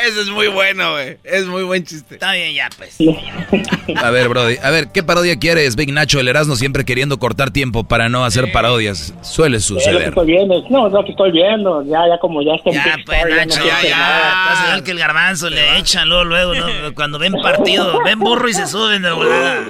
[0.06, 1.18] Eso es muy bueno, güey.
[1.24, 2.15] Es muy buen chiste.
[2.15, 2.98] Está bien, ya, pues.
[4.03, 6.19] A ver, Brody, a ver, ¿qué parodia quieres, Big Nacho?
[6.19, 9.14] El Erasmo siempre queriendo cortar tiempo para no hacer parodias.
[9.22, 10.02] Suele Eh, lo que suceder.
[10.10, 13.30] estoy viendo, no, lo que estoy viendo, ya, ya como ya está Ya, pues, Star,
[13.30, 13.98] ya no Nacho, ya, ya.
[13.98, 14.44] nada.
[14.52, 16.65] Estás igual que el garbanzo, le echan luego, luego, ¿no?
[16.94, 19.65] Cuando ven partido, ven burro y se suben de volada.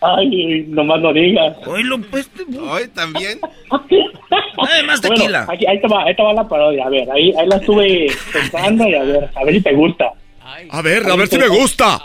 [0.00, 1.56] Ay, nomás no digas.
[1.66, 2.30] Oílo, pues.
[2.70, 3.38] Hoy también.
[4.56, 5.46] Además, Bueno, tequila.
[5.48, 8.06] aquí, ahí, te va, ahí te va la parodia, a ver, ahí, ahí la estuve
[8.32, 10.12] pensando y a ver, a ver si te gusta.
[10.70, 11.98] A ver, a ver si me gusta.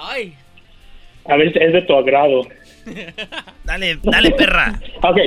[1.25, 2.41] A ver si es de tu agrado.
[3.63, 4.77] Dale, dale, perra.
[5.03, 5.17] Ok,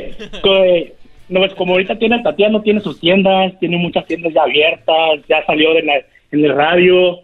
[0.43, 0.93] co- eh,
[1.30, 5.44] no, pues como ahorita tiene Tatiana, tiene sus tiendas, tiene muchas tiendas ya abiertas, ya
[5.47, 5.94] salió de la,
[6.32, 7.20] en el radio,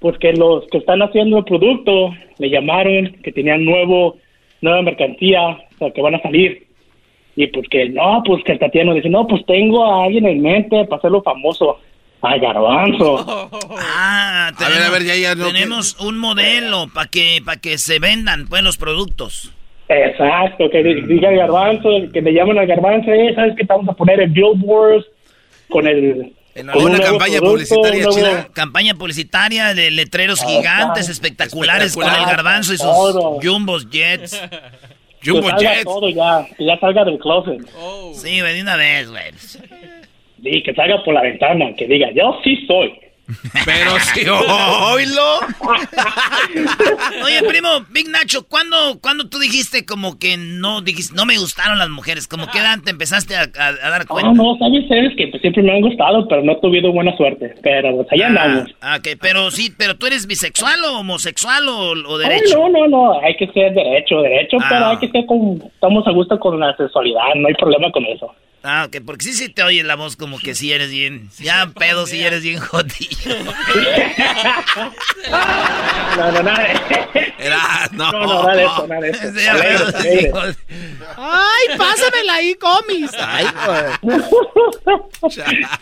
[0.00, 4.16] pues que los que están haciendo el producto le llamaron, que tenían nuevo,
[4.60, 6.66] nueva mercancía, o sea, que van a salir.
[7.36, 10.42] Y pues que no, pues que el Tatiano dice, no, pues tengo a alguien en
[10.42, 11.78] mente para hacerlo famoso.
[12.20, 13.48] A Garbanzo.
[13.80, 17.78] Ah, A ver, a ver, ya, ya, no, tenemos un modelo para que, para que
[17.78, 19.52] se vendan pues, los productos.
[19.88, 23.64] Exacto, que diga Garbanzo, que me llamen a Garbanzo, eh, ¿sabes qué?
[23.64, 25.06] Te vamos a poner en billboards
[25.68, 26.32] con el...
[26.72, 31.12] con un nuevo producto, un nuevo- Campaña publicitaria de letreros Ah, gigantes, está.
[31.12, 32.88] espectaculares, con el garbanzo y sus
[33.42, 34.40] jumbos jets.
[35.20, 37.60] que salga todo ya, que ya salga del closet.
[38.14, 39.32] Sí, güey, de una vez, güey.
[40.42, 42.92] Sí, que salga por la ventana, que diga, yo sí soy.
[43.64, 45.40] Pero si oílo.
[47.24, 51.78] Oye, primo, Big Nacho, ¿cuándo, ¿cuándo tú dijiste como que no dijiste, no me gustaron
[51.78, 52.26] las mujeres?
[52.26, 54.30] Como que edad te empezaste a, a- a dar cuenta?
[54.30, 54.84] Ah, no, sabes,
[55.16, 57.54] que pues, siempre me han gustado, pero no he tenido buena suerte.
[57.62, 58.70] Pero pues allá andamos.
[58.80, 62.58] Ah, ok, pero sí, pero tú eres bisexual o homosexual o, o Ay, derecho.
[62.58, 64.66] no, no, no, hay que ser derecho, derecho, Ah.
[64.70, 68.04] pero hay que ser con, estamos a gusto con la sexualidad, no hay problema con
[68.06, 68.34] eso.
[68.64, 71.68] Ah, ok, porque sí se te oye la voz como que sí eres bien, ya
[71.68, 73.54] pedo si eres bien jodido.
[76.16, 77.88] No, no, nada.
[77.92, 78.12] no.
[78.12, 80.02] No, no, nada eso, nada.
[80.02, 80.28] Sí, sí.
[81.16, 83.10] Ay, pásamela ahí, comis.
[83.18, 83.46] Ay,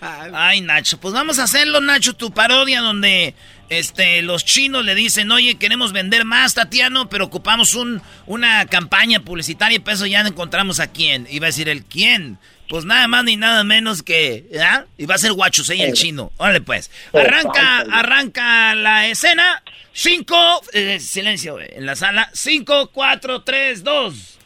[0.34, 3.34] Ay, Nacho, pues vamos a hacerlo, Nacho, tu parodia donde
[3.68, 9.20] este los chinos le dicen, oye, queremos vender más, Tatiano, pero ocupamos un, una campaña
[9.20, 11.26] publicitaria y por eso ya encontramos a quién.
[11.40, 12.38] Va a decir el quién.
[12.68, 14.84] Pues nada más ni nada menos que, ¿ah?
[14.98, 16.32] Y va a ser Guachusei el chino.
[16.36, 16.90] Órale pues.
[17.12, 19.62] Arranca, arranca la escena.
[19.92, 20.36] Cinco,
[20.72, 22.28] eh, silencio eh, en la sala.
[22.32, 24.38] Cinco, cuatro, tres, dos.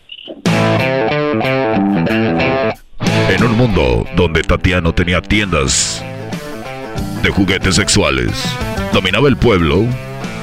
[3.28, 6.04] En un mundo donde Tatiano tenía tiendas
[7.22, 8.30] de juguetes sexuales,
[8.92, 9.86] dominaba el pueblo,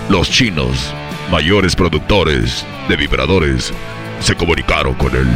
[0.09, 0.93] los chinos,
[1.31, 3.71] mayores productores de vibradores,
[4.19, 5.27] se comunicaron con él.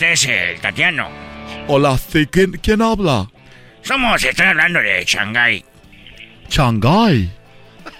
[0.00, 1.10] Usted es el Tatiano.
[1.66, 3.28] Hola, sí, ¿quién, quién habla?
[3.82, 5.62] Somos, estoy hablando de Shanghái.
[6.48, 7.30] Shanghai.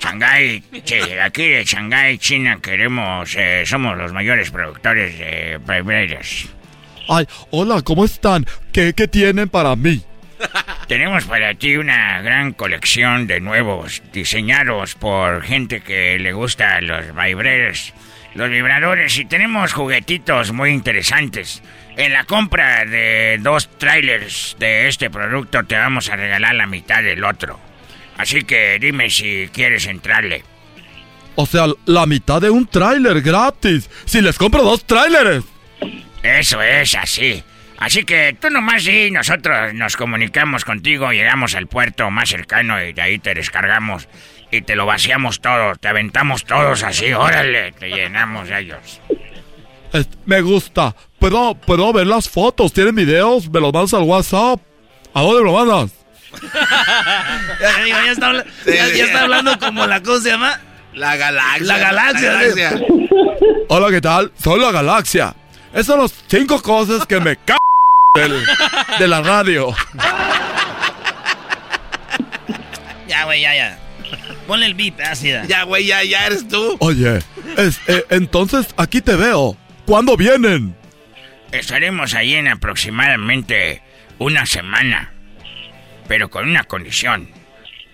[0.01, 6.49] Shanghái, sí, aquí de Shanghái, China, queremos, eh, somos los mayores productores de vibrators.
[7.07, 8.47] Ay, hola, ¿cómo están?
[8.73, 10.03] ¿Qué, qué tienen para mí?
[10.89, 17.15] Tenemos para ti una gran colección de nuevos diseñados por gente que le gusta los
[17.15, 17.93] vibrators,
[18.35, 21.63] los vibradores y tenemos juguetitos muy interesantes.
[21.97, 27.03] En la compra de dos trailers de este producto te vamos a regalar la mitad
[27.03, 27.59] del otro.
[28.17, 30.45] Así que dime si quieres entrarle.
[31.35, 33.89] O sea, la mitad de un tráiler gratis.
[34.05, 35.45] Si les compro dos tráileres.
[36.23, 37.43] Eso es así.
[37.79, 42.93] Así que tú nomás y nosotros nos comunicamos contigo, llegamos al puerto más cercano y
[42.93, 44.07] de ahí te descargamos
[44.51, 49.01] y te lo vaciamos todo, te aventamos todos así, órale, te llenamos de ellos.
[49.93, 50.95] Es- me gusta.
[51.19, 52.73] ¿Puedo, ¿Puedo ver las fotos?
[52.73, 53.51] ¿Tienen videos?
[53.51, 54.61] ¿Me los mandas al WhatsApp?
[55.15, 55.91] ¿A dónde me lo mandas?
[57.61, 58.33] Ya, digo, ya está,
[58.67, 60.61] ya- ya está hablando como la cosa se llama.
[60.95, 61.67] La galaxia.
[61.67, 62.33] La galaxia.
[62.33, 62.81] La galaxia.
[63.69, 64.33] Hola, ¿qué tal?
[64.43, 65.35] Soy la galaxia.
[65.73, 67.55] Esas son las cinco cosas que me c
[68.15, 68.45] del-
[68.99, 69.75] de la radio.
[73.09, 73.79] Ya, güey, ya, ya.
[74.47, 75.45] Ponle el beep, así da.
[75.47, 76.77] Ya, güey, ya, ya eres tú.
[76.81, 77.19] Oye,
[77.57, 79.57] es- eh, entonces aquí te veo.
[79.91, 80.77] ¿Cuándo vienen?
[81.51, 83.83] Estaremos ahí en aproximadamente
[84.21, 85.13] una semana,
[86.07, 87.29] pero con una condición,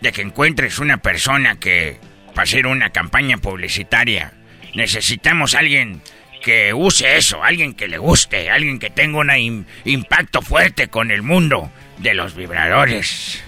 [0.02, 1.96] de que encuentres una persona que,
[2.34, 4.34] para hacer una campaña publicitaria,
[4.74, 6.02] necesitamos alguien
[6.42, 11.10] que use eso, alguien que le guste, alguien que tenga un im- impacto fuerte con
[11.10, 13.42] el mundo de los vibradores.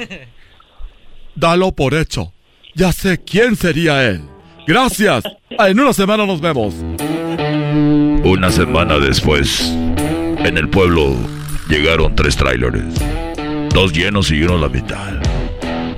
[1.35, 2.33] Dalo por hecho.
[2.75, 4.23] Ya sé quién sería él.
[4.67, 5.25] Gracias.
[5.51, 6.75] En una semana nos vemos.
[8.25, 9.61] Una semana después,
[10.39, 11.17] en el pueblo
[11.69, 12.85] llegaron tres tráileres.
[13.71, 15.15] Dos llenos y uno la mitad.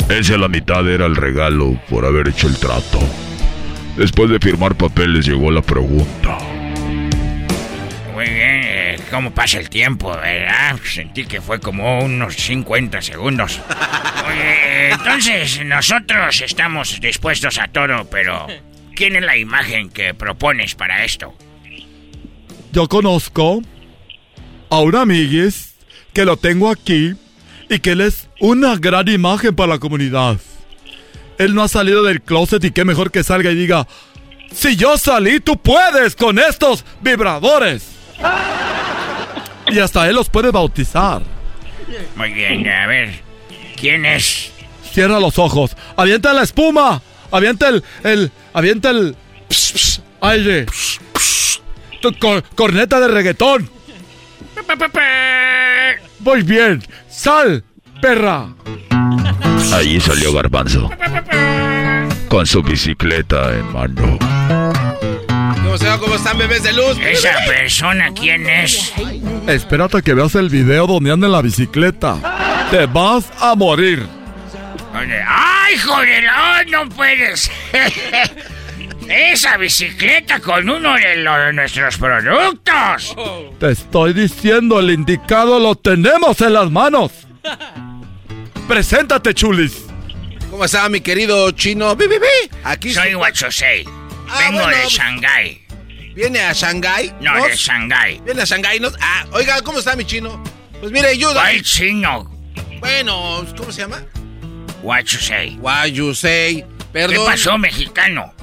[0.08, 2.98] Ese a la mitad era el regalo por haber hecho el trato.
[3.96, 6.38] Después de firmar papeles llegó la pregunta.
[8.14, 10.78] Muy bien, eh, ¿cómo pasa el tiempo, verdad?
[10.84, 13.60] Sentí que fue como unos 50 segundos.
[14.90, 18.46] Entonces nosotros estamos dispuestos a todo, pero
[18.94, 21.34] ¿quién es la imagen que propones para esto?
[22.72, 23.62] Yo conozco
[24.70, 25.74] a un amiguis
[26.12, 27.14] que lo tengo aquí
[27.68, 30.38] y que él es una gran imagen para la comunidad.
[31.38, 33.88] Él no ha salido del closet y qué mejor que salga y diga,
[34.52, 37.88] si yo salí, tú puedes con estos vibradores.
[39.68, 41.22] Y hasta él los puede bautizar.
[42.14, 43.20] Muy bien, a ver,
[43.76, 44.52] ¿quién es?
[44.92, 49.16] Cierra los ojos, avienta la espuma, avienta el, el, avienta el
[49.48, 50.66] psh, psh, aire.
[52.00, 53.68] Tu cor- corneta de reggaetón.
[56.20, 57.64] Muy bien, sal
[58.00, 58.48] perra.
[59.74, 60.90] Allí salió Garbanzo.
[62.28, 64.18] Con su bicicleta en mano.
[65.62, 65.98] ¿Cómo se va?
[65.98, 66.98] ¿Cómo están, bebés de luz?
[67.00, 68.92] ¿Esa persona quién es?
[69.46, 72.16] Espérate que veas el video donde anda en la bicicleta.
[72.70, 74.06] Te vas a morir.
[74.94, 76.24] ¡Ay, joder!
[76.70, 77.50] ¡No puedes!
[79.10, 83.16] Esa bicicleta con uno de, los, de nuestros productos.
[83.58, 87.10] Te estoy diciendo, el indicado lo tenemos en las manos.
[88.68, 89.84] Preséntate, chulis.
[90.48, 91.96] ¿Cómo está mi querido chino?
[91.96, 92.56] ¡Bi, bi, bi!
[92.62, 93.84] Aquí Soy Huachosei.
[94.28, 95.66] Ah, Vengo bueno, de Shanghái.
[96.14, 97.12] ¿Viene a Shanghái?
[97.20, 98.20] No, de Shanghái.
[98.24, 98.78] ¿Viene a Shanghái?
[98.78, 98.90] ¿no?
[99.00, 100.40] Ah, oiga, ¿cómo está mi chino?
[100.78, 101.32] Pues mire, yo...
[101.32, 102.30] ¿Cuál chino?
[102.78, 104.04] Bueno, ¿cómo se llama?
[104.84, 105.56] Huachosei.
[105.56, 106.64] Guayusei.
[106.92, 107.16] Perdón.
[107.16, 108.34] ¿Qué pasó, mexicano?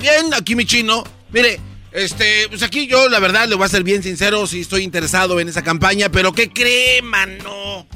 [0.00, 1.04] Bien, aquí mi chino.
[1.30, 1.60] Mire,
[1.92, 5.40] este, pues aquí yo la verdad le voy a ser bien sincero, sí estoy interesado
[5.40, 7.86] en esa campaña, pero ¿qué cree, mano?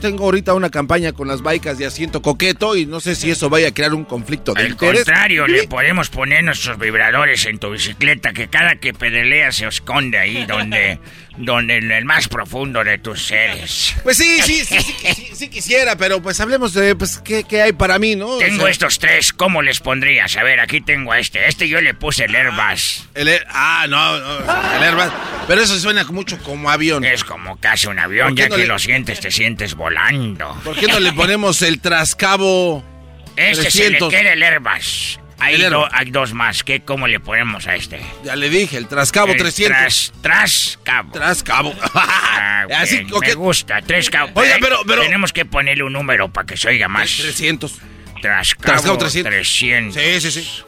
[0.00, 3.48] Tengo ahorita una campaña con las baicas de asiento coqueto y no sé si eso
[3.48, 5.04] vaya a crear un conflicto de Al interés.
[5.04, 10.18] contrario, le podemos poner nuestros vibradores en tu bicicleta que cada que pedalea se esconde
[10.18, 11.00] ahí donde,
[11.38, 13.94] donde en el más profundo de tus seres.
[14.02, 17.72] Pues sí, sí, sí, sí, sí, quisiera, pero pues hablemos de pues qué, qué hay
[17.72, 18.26] para mí, ¿no?
[18.28, 20.36] O Tengo sea, estos tres, ¿cómo les pondrías?
[20.36, 21.46] A ver, aquí tengo a este.
[21.48, 23.08] Este yo le puse el Airbus.
[23.14, 24.38] El ah, no, no,
[24.76, 25.12] el Airbus.
[25.46, 27.04] Pero eso suena mucho como avión.
[27.04, 29.74] Es como casi un avión, ¿Por qué ya no que le- lo sientes, te sientes
[29.74, 30.58] volando.
[30.64, 32.84] ¿Por qué no le ponemos el trascabo
[33.36, 34.10] Este se le 300?
[34.10, 35.20] queda el Airbus.
[35.38, 36.64] Hay, El do- hay dos más.
[36.64, 38.00] ¿Qué, ¿Cómo le ponemos a este?
[38.24, 39.76] Ya le dije, el trascabo El 300.
[39.76, 41.12] Tras, tras cabo.
[41.12, 41.74] Tras cabo.
[41.94, 43.04] Ah, Así.
[43.20, 44.32] Me gusta, tres cabos.
[44.34, 47.16] Oiga, pero- pero- Tenemos que ponerle un número para que se oiga más.
[47.16, 47.72] 300.
[48.22, 49.30] Tras Tras cabo cabo 300.
[49.32, 50.02] 300.
[50.02, 50.62] Sí, sí, sí.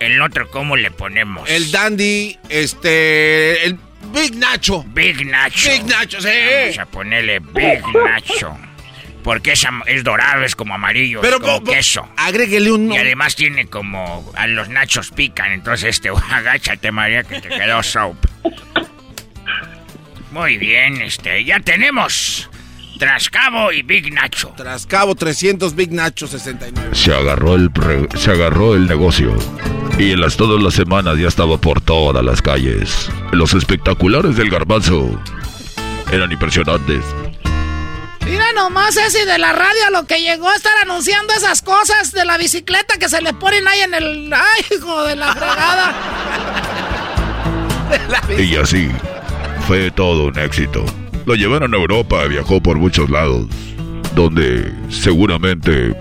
[0.00, 1.48] El otro, ¿cómo le ponemos?
[1.48, 3.64] El Dandy, este.
[3.64, 3.78] El
[4.12, 4.84] Big Nacho.
[4.88, 5.70] Big Nacho.
[5.70, 6.28] Big Nacho, sí.
[6.62, 8.58] Vamos a ponerle Big Nacho.
[9.22, 12.08] Porque es, es dorado, es como amarillo, Pero, es como po- po- queso.
[12.16, 12.90] Agréguele un.
[12.92, 14.30] Y además tiene como...
[14.36, 16.08] A los nachos pican, entonces este...
[16.30, 18.16] Agáchate, María, que te quedó soap.
[20.32, 21.44] Muy bien, este...
[21.44, 22.48] Ya tenemos...
[22.98, 24.54] Trascabo y Big Nacho.
[24.56, 26.90] Trascabo 300, Big Nacho 69.
[26.94, 29.34] Se agarró el, pre- se agarró el negocio.
[29.98, 33.10] Y en las todas las semanas ya estaba por todas las calles.
[33.32, 35.20] Los espectaculares del garbanzo
[36.12, 37.02] eran impresionantes.
[38.24, 42.24] Mira nomás ese de la radio lo que llegó a estar anunciando esas cosas de
[42.24, 44.32] la bicicleta que se le ponen ahí en el...
[44.32, 45.94] ¡Ay, hijo de la fregada!
[48.38, 48.90] Y así,
[49.66, 50.82] fue todo un éxito.
[51.26, 53.46] Lo llevaron a Europa, viajó por muchos lados,
[54.14, 55.94] donde seguramente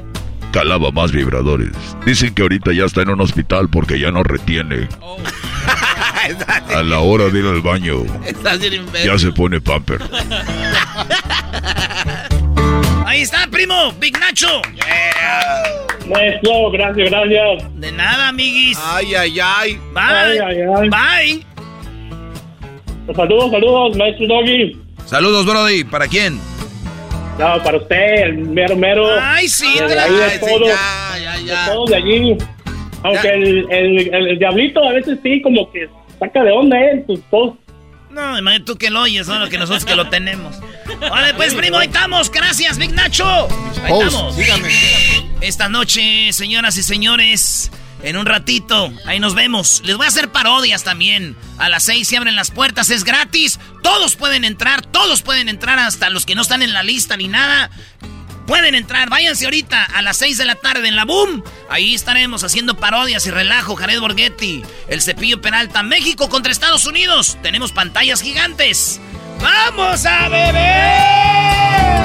[0.52, 1.72] calaba más vibradores.
[2.06, 4.88] Dicen que ahorita ya está en un hospital porque ya no retiene.
[6.74, 8.04] A la hora de ir al baño,
[9.04, 10.00] ya se pone pamper.
[13.12, 14.62] Ahí está, primo, Big Nacho.
[16.08, 17.76] Maestro, gracias, gracias.
[17.78, 18.80] De nada, amiguis.
[18.82, 19.74] Ay, ay, ay.
[19.94, 20.02] Bye.
[20.02, 20.90] Ay, ay, ay.
[20.90, 21.46] Bye.
[23.14, 24.78] Saludos, saludos, maestro Doggy.
[25.06, 25.84] Saludos, Brody.
[25.84, 26.40] ¿Para quién?
[27.38, 29.06] No, para usted, el mero mero.
[29.20, 31.66] Ay, sí, de ahí de ay, sí, todos, ya, ya, ya.
[31.66, 32.38] de todos de allí.
[33.04, 37.04] Aunque el, el, el, el diablito a veces sí, como que saca de onda, ¿eh?
[37.06, 37.61] Sus posts.
[38.12, 40.56] No, imagínate tú que lo oyes, solo que nosotros que lo tenemos.
[41.00, 42.30] Vale, pues, primo, ahí estamos.
[42.30, 43.48] Gracias, Big Nacho.
[43.84, 44.38] Ahí Post, estamos.
[44.38, 45.30] dígame, dígame.
[45.42, 47.72] Esta noche, señoras y señores,
[48.04, 49.82] en un ratito, ahí nos vemos.
[49.86, 51.36] Les voy a hacer parodias también.
[51.58, 53.60] A las seis se abren las puertas, es gratis.
[53.82, 57.28] Todos pueden entrar, todos pueden entrar, hasta los que no están en la lista ni
[57.28, 57.70] nada.
[58.52, 61.42] Pueden entrar, váyanse ahorita a las 6 de la tarde en la Boom.
[61.70, 63.78] Ahí estaremos haciendo parodias y relajo.
[63.78, 67.38] Jared Borghetti, el cepillo Peralta, México contra Estados Unidos.
[67.42, 69.00] Tenemos pantallas gigantes.
[69.40, 72.04] ¡Vamos a beber!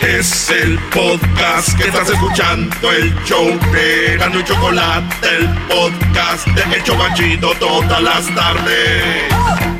[0.00, 6.76] Es el podcast que estás escuchando, el show de Gano y Chocolate, el podcast de
[6.76, 9.79] El Chobachito todas las tardes.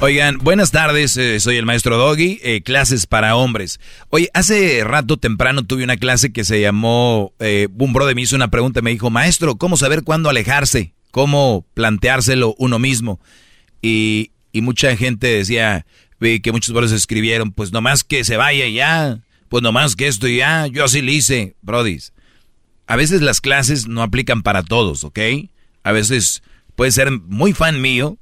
[0.00, 3.80] Oigan, buenas tardes, eh, soy el maestro Doggy, eh, clases para hombres.
[4.10, 8.36] Oye, hace rato temprano tuve una clase que se llamó, eh, un brother me hizo
[8.36, 10.94] una pregunta, me dijo, maestro, ¿cómo saber cuándo alejarse?
[11.10, 13.18] ¿Cómo planteárselo uno mismo?
[13.82, 15.84] Y, mucha gente decía,
[16.20, 20.28] Vi que muchos brothers escribieron, pues nomás que se vaya ya, pues nomás que esto
[20.28, 22.12] ya, yo así le hice, brodis.
[22.86, 25.18] A veces las clases no aplican para todos, ¿ok?
[25.82, 26.42] A veces
[26.76, 28.16] puede ser muy fan mío,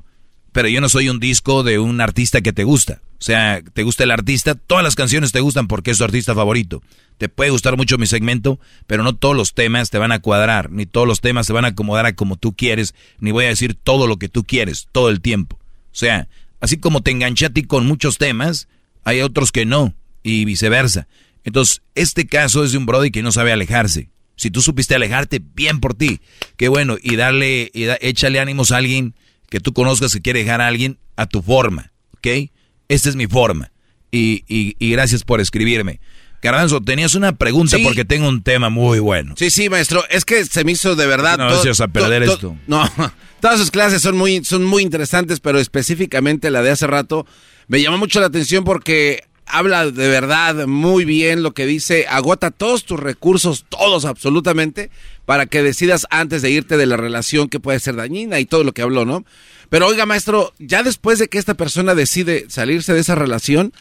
[0.57, 3.03] pero yo no soy un disco de un artista que te gusta.
[3.19, 6.35] O sea, te gusta el artista, todas las canciones te gustan porque es tu artista
[6.35, 6.83] favorito.
[7.19, 10.71] Te puede gustar mucho mi segmento, pero no todos los temas te van a cuadrar,
[10.71, 13.49] ni todos los temas se van a acomodar a como tú quieres, ni voy a
[13.49, 15.57] decir todo lo que tú quieres, todo el tiempo.
[15.57, 16.27] O sea,
[16.59, 18.67] así como te enganché a ti con muchos temas,
[19.05, 19.93] hay otros que no,
[20.23, 21.07] y viceversa.
[21.45, 24.09] Entonces, este caso es de un brody que no sabe alejarse.
[24.37, 26.23] Si tú supiste alejarte, bien por ti.
[26.57, 29.15] Qué bueno, y darle, y échale ánimos a alguien
[29.49, 32.51] que tú conozcas que quiere dejar a alguien a tu forma, ¿ok?
[32.89, 33.73] Esta es mi forma.
[34.11, 36.01] Y, y, gracias por escribirme.
[36.43, 39.35] Garbanzo, tenías una pregunta porque tengo un tema muy bueno.
[39.37, 40.05] Sí, sí, maestro.
[40.09, 41.39] Es que se me hizo de verdad.
[41.39, 42.57] No, todo, a perder esto.
[42.67, 42.89] No,
[43.41, 47.27] todas sus clases son muy, son muy interesantes, pero específicamente la de hace rato
[47.67, 52.07] me llamó mucho la atención porque habla de verdad muy bien lo que dice.
[52.09, 54.91] Agota todos tus recursos, todos absolutamente,
[55.25, 58.65] para que decidas antes de irte de la relación que puede ser dañina y todo
[58.65, 59.25] lo que habló, ¿no?
[59.69, 63.73] Pero oiga, maestro, ya después de que esta persona decide salirse de esa relación,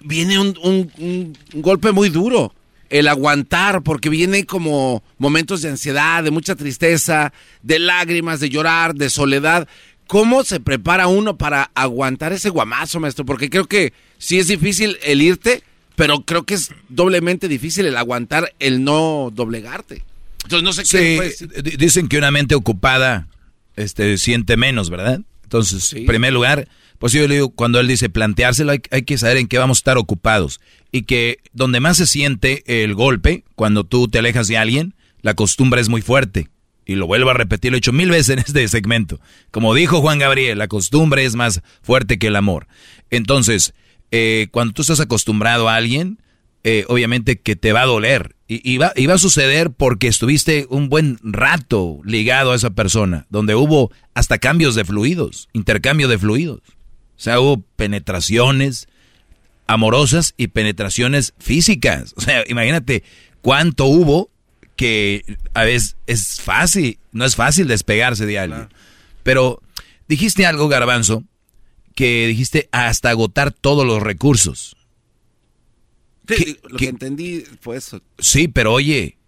[0.00, 2.54] viene un, golpe muy duro.
[2.90, 8.94] El aguantar, porque viene como momentos de ansiedad, de mucha tristeza, de lágrimas, de llorar,
[8.94, 9.68] de soledad.
[10.08, 13.26] ¿Cómo se prepara uno para aguantar ese guamazo, maestro?
[13.26, 15.62] Porque creo que sí es difícil el irte,
[15.96, 20.04] pero creo que es doblemente difícil el aguantar el no doblegarte.
[20.44, 21.76] Entonces no sé qué.
[21.76, 23.28] Dicen que una mente ocupada
[23.76, 25.20] este, siente menos, ¿verdad?
[25.42, 26.68] Entonces, en primer lugar,
[26.98, 29.76] pues yo le digo, cuando él dice planteárselo, hay, hay, que saber en qué vamos
[29.76, 30.58] a estar ocupados.
[30.90, 35.34] Y que donde más se siente el golpe, cuando tú te alejas de alguien, la
[35.34, 36.48] costumbre es muy fuerte.
[36.88, 39.20] Y lo vuelvo a repetir, lo he hecho mil veces en este segmento.
[39.50, 42.66] Como dijo Juan Gabriel, la costumbre es más fuerte que el amor.
[43.10, 43.74] Entonces,
[44.10, 46.18] eh, cuando tú estás acostumbrado a alguien,
[46.64, 48.34] eh, obviamente que te va a doler.
[48.50, 53.92] Y, va, a suceder porque estuviste un buen rato ligado a esa persona, donde hubo
[54.14, 56.60] hasta cambios de fluidos, intercambio de fluidos.
[56.64, 58.88] O sea, hubo penetraciones
[59.66, 62.14] amorosas y penetraciones físicas.
[62.16, 63.04] O sea, imagínate
[63.42, 64.30] cuánto hubo
[64.78, 65.24] que
[65.54, 68.68] a veces es fácil, no es fácil despegarse de alguien.
[69.24, 69.60] Pero
[70.06, 71.24] dijiste algo, garbanzo,
[71.96, 74.76] que dijiste hasta agotar todos los recursos.
[76.28, 78.00] Sí, lo que entendí fue eso.
[78.20, 79.18] Sí, pero oye,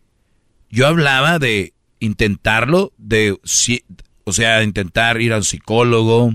[0.71, 3.37] yo hablaba de intentarlo, de,
[4.23, 6.33] o sea, intentar ir al psicólogo,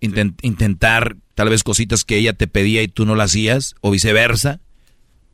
[0.00, 4.60] intentar tal vez cositas que ella te pedía y tú no las hacías, o viceversa.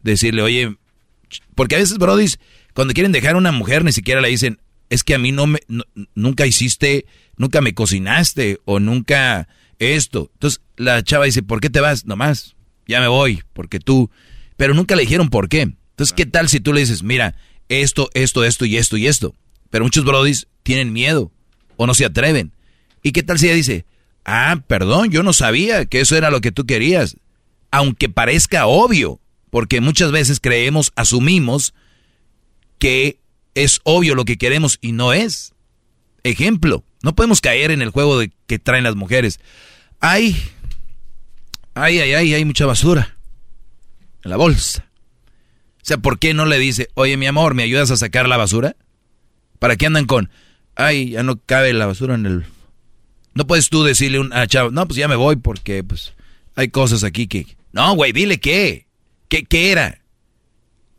[0.05, 0.77] Decirle, oye,
[1.56, 2.39] porque a veces, brodis,
[2.75, 4.61] cuando quieren dejar a una mujer, ni siquiera le dicen,
[4.91, 5.61] es que a mí no me,
[6.15, 7.07] nunca hiciste,
[7.37, 9.49] nunca me cocinaste, o nunca
[9.79, 10.31] esto.
[10.35, 12.05] Entonces la chava dice, ¿por qué te vas?
[12.05, 12.57] Nomás,
[12.87, 14.11] ya me voy, porque tú
[14.57, 15.63] pero nunca le dijeron por qué.
[15.63, 17.35] Entonces, ¿qué tal si tú le dices, mira,
[17.69, 19.35] esto, esto, esto y esto y esto?
[19.71, 21.33] Pero muchos brodis tienen miedo
[21.77, 22.53] o no se atreven.
[23.03, 23.85] ¿Y qué tal si ella dice,
[24.25, 27.17] ah, perdón, yo no sabía que eso era lo que tú querías?
[27.71, 29.21] Aunque parezca obvio,
[29.51, 31.75] porque muchas veces creemos, asumimos
[32.85, 33.19] que
[33.55, 35.55] es obvio lo que queremos y no es.
[36.23, 39.40] Ejemplo, no podemos caer en el juego de que traen las mujeres.
[40.01, 40.36] Ay,
[41.73, 43.16] ay, ay, ay, hay mucha basura
[44.23, 44.86] en la bolsa.
[45.78, 48.36] O sea, ¿por qué no le dice, oye, mi amor, ¿me ayudas a sacar la
[48.36, 48.77] basura?
[49.59, 50.28] ¿Para qué andan con,
[50.74, 52.44] ay, ya no cabe la basura en el...
[53.32, 56.12] No puedes tú decirle a un chavo, no, pues ya me voy porque, pues,
[56.55, 57.47] hay cosas aquí que...
[57.73, 58.89] No, güey, dile qué.
[59.28, 59.44] qué.
[59.44, 60.02] ¿Qué era?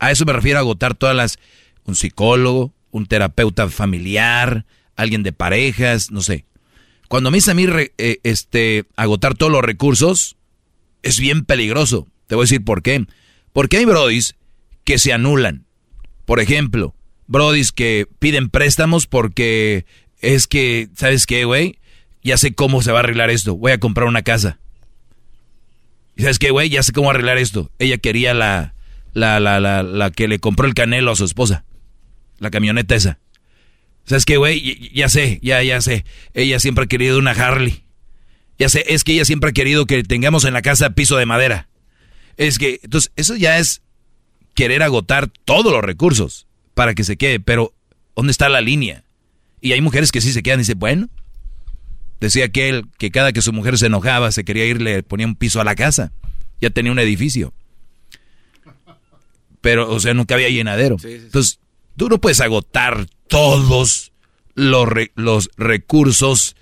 [0.00, 1.38] A eso me refiero a agotar todas las...
[1.86, 6.44] Un psicólogo, un terapeuta familiar, alguien de parejas, no sé.
[7.08, 7.66] Cuando me dice a mí
[7.98, 10.36] eh, este, agotar todos los recursos,
[11.02, 12.08] es bien peligroso.
[12.26, 13.06] Te voy a decir por qué.
[13.52, 14.34] Porque hay brodis
[14.84, 15.66] que se anulan.
[16.24, 16.94] Por ejemplo,
[17.28, 19.86] brodis que piden préstamos porque
[20.20, 21.78] es que, ¿sabes qué, güey?
[22.22, 23.54] Ya sé cómo se va a arreglar esto.
[23.56, 24.58] Voy a comprar una casa.
[26.16, 26.70] ¿Y sabes qué, güey?
[26.70, 27.70] Ya sé cómo arreglar esto.
[27.78, 28.74] Ella quería la,
[29.12, 31.64] la, la, la, la que le compró el canelo a su esposa.
[32.38, 33.18] La camioneta esa.
[34.04, 34.90] ¿Sabes qué, güey?
[34.94, 36.04] Ya sé, ya, ya sé.
[36.32, 37.84] Ella siempre ha querido una Harley.
[38.58, 41.26] Ya sé, es que ella siempre ha querido que tengamos en la casa piso de
[41.26, 41.68] madera.
[42.36, 43.82] Es que, entonces, eso ya es
[44.54, 47.74] querer agotar todos los recursos para que se quede, pero
[48.14, 49.04] ¿dónde está la línea?
[49.60, 51.08] Y hay mujeres que sí se quedan y dicen, bueno,
[52.20, 55.34] decía aquel que cada que su mujer se enojaba, se quería ir, le ponía un
[55.34, 56.12] piso a la casa.
[56.60, 57.52] Ya tenía un edificio.
[59.60, 60.96] Pero, o sea, nunca había llenadero.
[61.02, 61.58] Entonces,
[61.96, 64.12] tú no puedes agotar todos
[64.54, 66.56] los, los recursos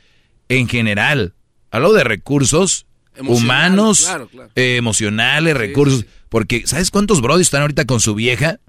[0.48, 1.34] en general.
[1.70, 2.86] Hablo de recursos
[3.18, 4.08] humanos,
[4.54, 6.06] eh, emocionales, recursos.
[6.28, 8.60] Porque, ¿sabes cuántos brodis están ahorita con su vieja?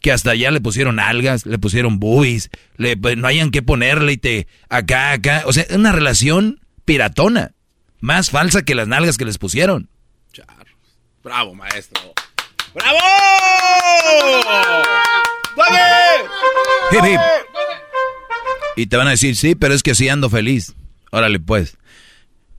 [0.00, 4.12] Que hasta allá le pusieron algas, le pusieron buis, le, pues, no hayan que ponerle
[4.12, 5.44] y te acá, acá.
[5.46, 7.52] O sea, es una relación piratona.
[8.00, 9.88] Más falsa que las nalgas que les pusieron.
[11.22, 12.12] Bravo, maestro.
[12.74, 12.98] ¡Bravo!
[16.92, 17.20] ¡Hip, hip!
[18.76, 20.74] Y te van a decir, sí, pero es que sí ando feliz.
[21.10, 21.76] Órale, pues.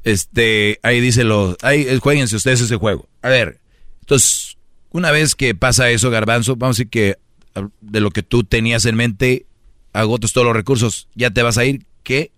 [0.03, 3.09] Este, ahí dice los, ahí eh, jueguense ustedes ese juego.
[3.21, 3.59] A ver,
[4.01, 4.57] entonces,
[4.91, 7.17] una vez que pasa eso, Garbanzo, vamos a decir que
[7.55, 9.45] ah, de lo que tú tenías en mente,
[9.93, 12.31] agotas todos los recursos, ya te vas a ir, ¿qué?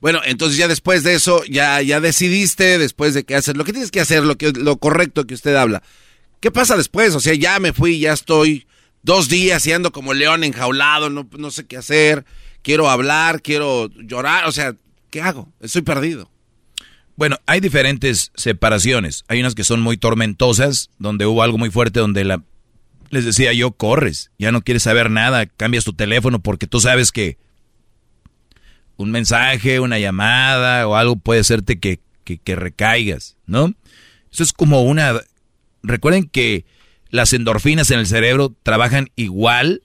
[0.00, 3.72] Bueno, entonces ya después de eso, ya, ya decidiste, después de que hacer lo que
[3.72, 5.82] tienes que hacer, lo, que, lo correcto que usted habla.
[6.40, 7.14] ¿Qué pasa después?
[7.14, 8.66] O sea, ya me fui, ya estoy
[9.08, 12.26] dos días y ando como león enjaulado, no, no sé qué hacer,
[12.60, 14.76] quiero hablar, quiero llorar, o sea,
[15.08, 15.50] ¿qué hago?
[15.60, 16.30] Estoy perdido.
[17.16, 19.24] Bueno, hay diferentes separaciones.
[19.26, 22.42] Hay unas que son muy tormentosas, donde hubo algo muy fuerte, donde la,
[23.08, 27.10] les decía yo, corres, ya no quieres saber nada, cambias tu teléfono porque tú sabes
[27.10, 27.38] que
[28.98, 33.72] un mensaje, una llamada o algo puede hacerte que, que, que recaigas, ¿no?
[34.30, 35.18] Eso es como una...
[35.82, 36.66] Recuerden que
[37.10, 39.82] las endorfinas en el cerebro trabajan igual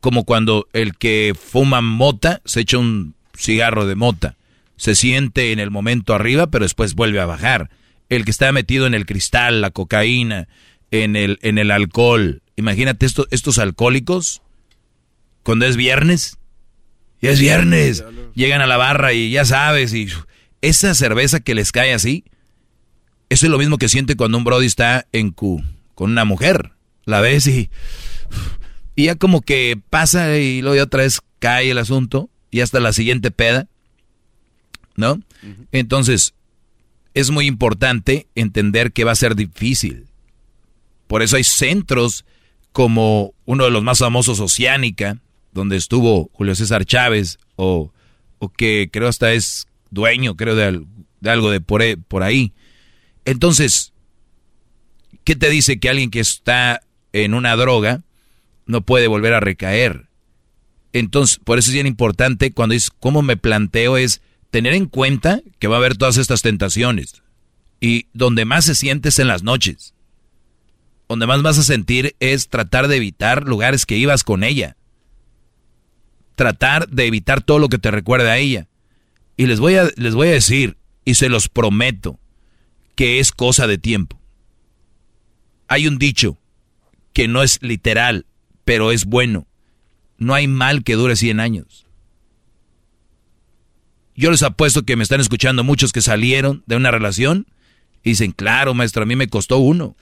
[0.00, 4.36] como cuando el que fuma mota se echa un cigarro de mota.
[4.76, 7.70] Se siente en el momento arriba, pero después vuelve a bajar.
[8.08, 10.46] El que está metido en el cristal, la cocaína,
[10.90, 12.42] en el, en el alcohol.
[12.56, 14.42] Imagínate esto, estos alcohólicos,
[15.42, 16.36] cuando es viernes,
[17.20, 18.04] y es viernes,
[18.34, 20.08] llegan a la barra y ya sabes, y
[20.60, 22.24] esa cerveza que les cae así,
[23.30, 25.64] eso es lo mismo que siente cuando un brody está en Q
[25.94, 26.72] con una mujer.
[27.04, 27.70] La ves y,
[28.96, 32.92] y ya como que pasa y luego otra vez cae el asunto y hasta la
[32.92, 33.68] siguiente peda.
[34.96, 35.20] ¿No?
[35.72, 36.34] Entonces,
[37.14, 40.06] es muy importante entender que va a ser difícil.
[41.06, 42.24] Por eso hay centros
[42.72, 45.20] como uno de los más famosos, Oceánica,
[45.52, 47.92] donde estuvo Julio César Chávez, o,
[48.38, 50.82] o que creo hasta es dueño, creo, de,
[51.20, 52.52] de algo de por, e, por ahí.
[53.24, 53.92] Entonces,
[55.24, 56.82] ¿Qué te dice que alguien que está
[57.12, 58.02] en una droga
[58.66, 60.08] no puede volver a recaer?
[60.92, 63.96] Entonces, por eso es bien importante cuando dices, ¿cómo me planteo?
[63.96, 64.20] Es
[64.50, 67.22] tener en cuenta que va a haber todas estas tentaciones.
[67.80, 69.94] Y donde más se siente es en las noches.
[71.08, 74.76] Donde más vas a sentir es tratar de evitar lugares que ibas con ella.
[76.36, 78.68] Tratar de evitar todo lo que te recuerde a ella.
[79.36, 82.20] Y les voy a, les voy a decir, y se los prometo,
[82.94, 84.23] que es cosa de tiempo
[85.68, 86.38] hay un dicho
[87.12, 88.26] que no es literal,
[88.64, 89.46] pero es bueno.
[90.18, 91.86] No hay mal que dure 100 años.
[94.16, 97.46] Yo les apuesto que me están escuchando muchos que salieron de una relación
[98.02, 99.96] y dicen, claro, maestro, a mí me costó uno.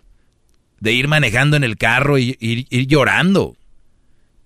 [0.81, 3.57] De ir manejando en el carro y ir, llorando.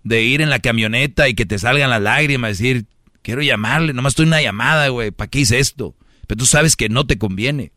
[0.05, 2.87] De ir en la camioneta y que te salgan las lágrimas, decir,
[3.23, 5.97] quiero llamarle, nomás estoy una llamada, güey, ¿para qué hice esto?
[6.27, 7.73] Pero tú sabes que no te conviene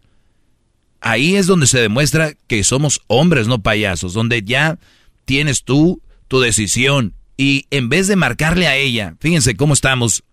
[1.01, 4.79] ahí es donde se demuestra que somos hombres, no payasos, donde ya
[5.25, 10.23] tienes tú tu decisión y en vez de marcarle a ella, fíjense cómo estamos,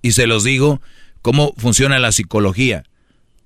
[0.00, 0.80] y se los digo,
[1.22, 2.84] cómo funciona la psicología.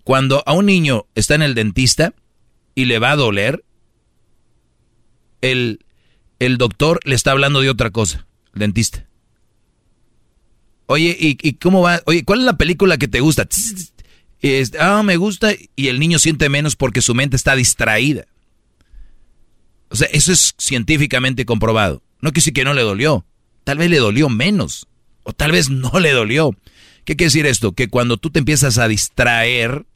[0.05, 2.13] Cuando a un niño está en el dentista
[2.75, 3.65] y le va a doler,
[5.41, 5.85] el,
[6.41, 9.07] el doctor le está hablando de otra cosa, el dentista.
[10.87, 12.03] Oye, ¿y, ¿y, cómo va?
[12.07, 13.47] Oye, ¿cuál es la película que te gusta?
[14.79, 18.27] Ah, me gusta, y el niño siente menos porque su mente está distraída.
[19.91, 22.03] O sea, eso es científicamente comprobado.
[22.21, 23.25] No quiere decir que no le dolió.
[23.65, 24.87] Tal vez le dolió menos.
[25.23, 26.55] O tal vez no le dolió.
[27.05, 27.73] ¿Qué quiere decir esto?
[27.73, 29.87] Que cuando tú te empiezas a distraer,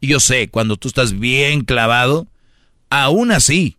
[0.00, 2.28] yo sé, cuando tú estás bien clavado,
[2.88, 3.76] aún así,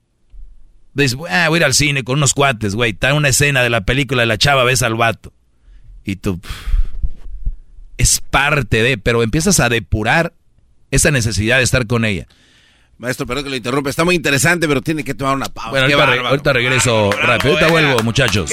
[0.94, 3.70] dices, ah, voy a ir al cine con unos cuates, güey, está una escena de
[3.70, 5.34] la película de la chava ves al vato.
[6.04, 6.42] Y tú
[7.98, 10.34] es parte de, pero empiezas a depurar
[10.92, 12.28] esa necesidad de estar con ella.
[12.98, 13.90] Maestro, perdón que lo interrumpe.
[13.90, 15.72] Está muy interesante, pero tiene que tomar una pausa.
[15.72, 17.54] Bueno, ahorita, regreso rápido.
[17.54, 18.52] Ahorita vuelvo, muchachos.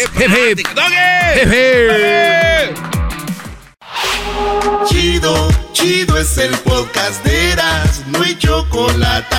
[4.87, 9.37] Chido, chido es el podcast de Eras, no hay chocolate.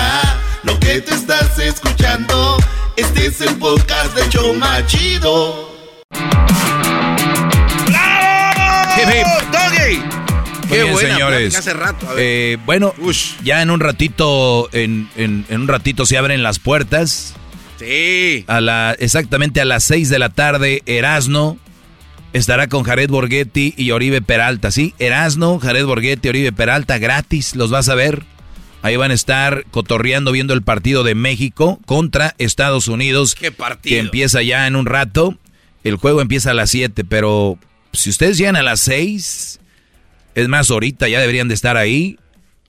[0.62, 2.56] Lo que te estás escuchando,
[2.96, 5.70] este es el podcast de Choma Chido.
[10.70, 11.56] Qué señores.
[11.56, 12.94] Hace rato, eh, bueno,
[13.42, 15.08] ya en un ratito, en,
[15.50, 17.34] un ratito se abren las puertas.
[17.78, 18.44] Sí.
[18.46, 21.58] A la, exactamente a las 6 de la tarde, Erasno
[22.32, 24.94] estará con Jared Borghetti y Oribe Peralta, ¿sí?
[24.98, 28.24] Erasno, Jared Borghetti, Oribe Peralta, gratis, los vas a ver.
[28.82, 33.34] Ahí van a estar cotorreando viendo el partido de México contra Estados Unidos.
[33.34, 33.94] ¿Qué partido?
[33.94, 35.36] Que empieza ya en un rato.
[35.84, 37.58] El juego empieza a las 7, pero
[37.92, 39.59] si ustedes llegan a las 6,
[40.34, 42.18] es más, ahorita ya deberían de estar ahí.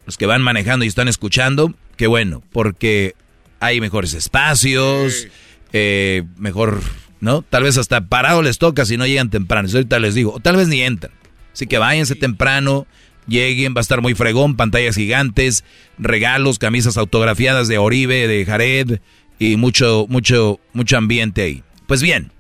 [0.06, 3.14] Los que van manejando y están escuchando, qué bueno, porque
[3.60, 5.28] hay mejores espacios,
[5.74, 6.82] eh, mejor,
[7.20, 7.44] ¿no?
[7.44, 9.68] Tal vez hasta parado les toca si no llegan temprano.
[9.68, 11.14] Eso ahorita les digo, o tal vez ni entran.
[11.54, 12.88] Así que váyanse temprano,
[13.28, 15.64] lleguen, va a estar muy fregón, pantallas gigantes,
[15.98, 19.00] regalos, camisas autografiadas de Oribe, de Jared
[19.38, 21.64] y mucho, mucho, mucho ambiente ahí.
[21.88, 22.32] Pues bien,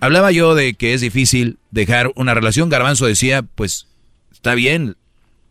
[0.00, 2.68] hablaba yo de que es difícil dejar una relación.
[2.68, 3.87] Garbanzo decía, pues
[4.38, 4.96] está bien,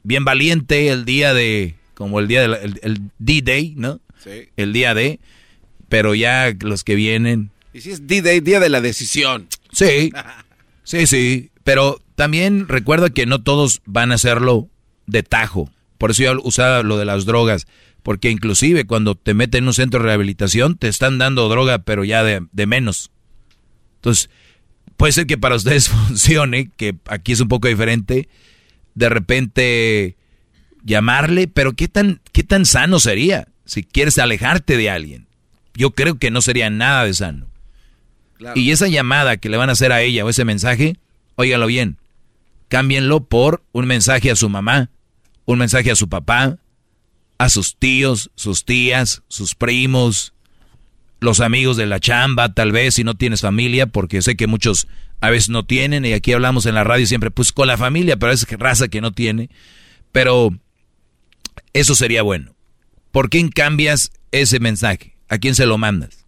[0.03, 3.99] bien valiente el día de, como el día del el, D-Day, ¿no?
[4.23, 4.47] Sí.
[4.55, 5.19] El día de,
[5.89, 7.51] pero ya los que vienen.
[7.73, 9.49] Y si es D-Day, día de la decisión.
[9.73, 10.09] Sí,
[10.83, 14.69] sí, sí, pero también recuerda que no todos van a hacerlo
[15.05, 15.69] de tajo.
[15.97, 17.67] Por eso yo usaba lo de las drogas.
[18.03, 22.05] Porque inclusive cuando te meten en un centro de rehabilitación, te están dando droga, pero
[22.05, 23.11] ya de, de menos.
[23.95, 24.29] Entonces,
[24.95, 28.29] puede ser que para ustedes funcione, que aquí es un poco diferente.
[28.97, 30.17] De repente
[30.83, 35.27] llamarle, pero ¿qué tan, qué tan sano sería si quieres alejarte de alguien?
[35.75, 37.45] Yo creo que no sería nada de sano.
[38.39, 38.59] Claro.
[38.59, 40.97] Y esa llamada que le van a hacer a ella o ese mensaje,
[41.35, 41.97] óigalo bien,
[42.69, 44.89] cámbienlo por un mensaje a su mamá,
[45.45, 46.57] un mensaje a su papá,
[47.37, 50.33] a sus tíos, sus tías, sus primos,
[51.19, 54.87] los amigos de la chamba, tal vez si no tienes familia, porque sé que muchos
[55.19, 58.17] a veces no tienen, y aquí hablamos en la radio siempre, pues con la familia,
[58.17, 59.49] pero es raza que no tiene.
[60.11, 60.51] Pero
[61.73, 62.55] eso sería bueno.
[63.11, 65.17] ¿Por quién cambias ese mensaje?
[65.27, 66.25] ¿A quién se lo mandas?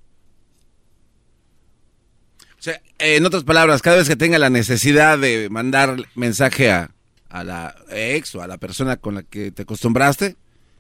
[2.58, 6.92] O sea, en otras palabras, cada vez que tenga la necesidad de mandar mensaje a,
[7.30, 10.36] a la ex o a la persona con la que te acostumbraste,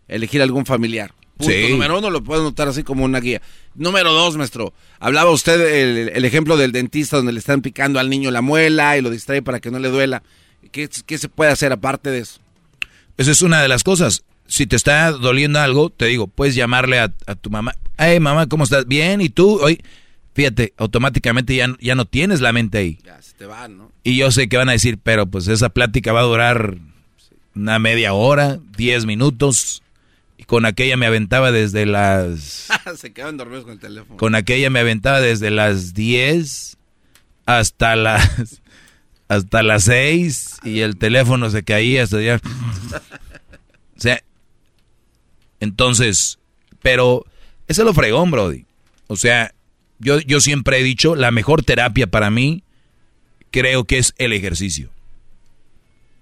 [0.07, 1.13] elegir algún familiar.
[1.39, 1.53] Punto.
[1.53, 1.71] Sí.
[1.71, 3.41] Número uno lo puedo notar así como una guía.
[3.73, 4.73] Número dos, maestro.
[4.99, 8.97] Hablaba usted el, el, ejemplo del dentista donde le están picando al niño la muela
[8.97, 10.21] y lo distrae para que no le duela.
[10.73, 12.41] ¿Qué, qué se puede hacer aparte de eso?
[13.15, 14.23] Esa es una de las cosas.
[14.47, 17.73] Si te está doliendo algo, te digo, puedes llamarle a, a tu mamá.
[17.97, 18.85] Hey, mamá, ¿cómo estás?
[18.85, 19.61] Bien, ¿y tú?
[19.61, 19.81] Hoy,
[20.33, 22.99] fíjate, automáticamente ya, ya no tienes la mente ahí.
[23.05, 23.91] Ya se te van, ¿no?
[24.03, 26.75] Y yo sé que van a decir, pero pues esa plática va a durar
[27.55, 29.83] una media hora, diez minutos.
[30.49, 32.69] Con aquella me aventaba desde las...
[32.97, 34.17] Se dormidos con el teléfono.
[34.17, 36.75] Con aquella me aventaba desde las 10
[37.45, 38.59] hasta las...
[39.27, 42.41] Hasta las 6 y el teléfono se caía hasta ya...
[43.95, 44.23] O sea,
[45.59, 46.39] entonces,
[46.81, 47.25] pero
[47.67, 48.65] eso es lo fregón, Brody.
[49.05, 49.53] O sea,
[49.99, 52.63] yo, yo siempre he dicho, la mejor terapia para mí
[53.51, 54.89] creo que es el ejercicio.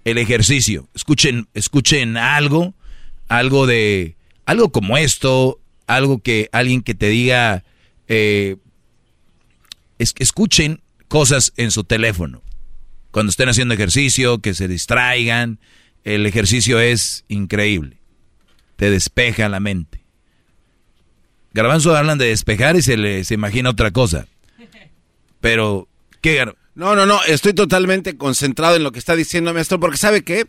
[0.04, 0.90] El ejercicio.
[0.94, 2.74] Escuchen, escuchen algo
[3.28, 4.16] algo de,
[4.48, 7.66] algo como esto, algo que alguien que te diga,
[8.08, 8.56] eh,
[10.00, 12.42] es, escuchen cosas en su teléfono.
[13.12, 15.60] Cuando estén haciendo ejercicio, que se distraigan,
[16.06, 17.98] el ejercicio es increíble.
[18.78, 20.06] Te despeja la mente.
[21.54, 24.28] Garbanzo hablan de despejar y se le se imagina otra cosa.
[25.42, 25.90] Pero,
[26.22, 30.24] ¿qué No, no, no, estoy totalmente concentrado en lo que está diciendo, maestro, porque ¿sabe
[30.24, 30.48] qué?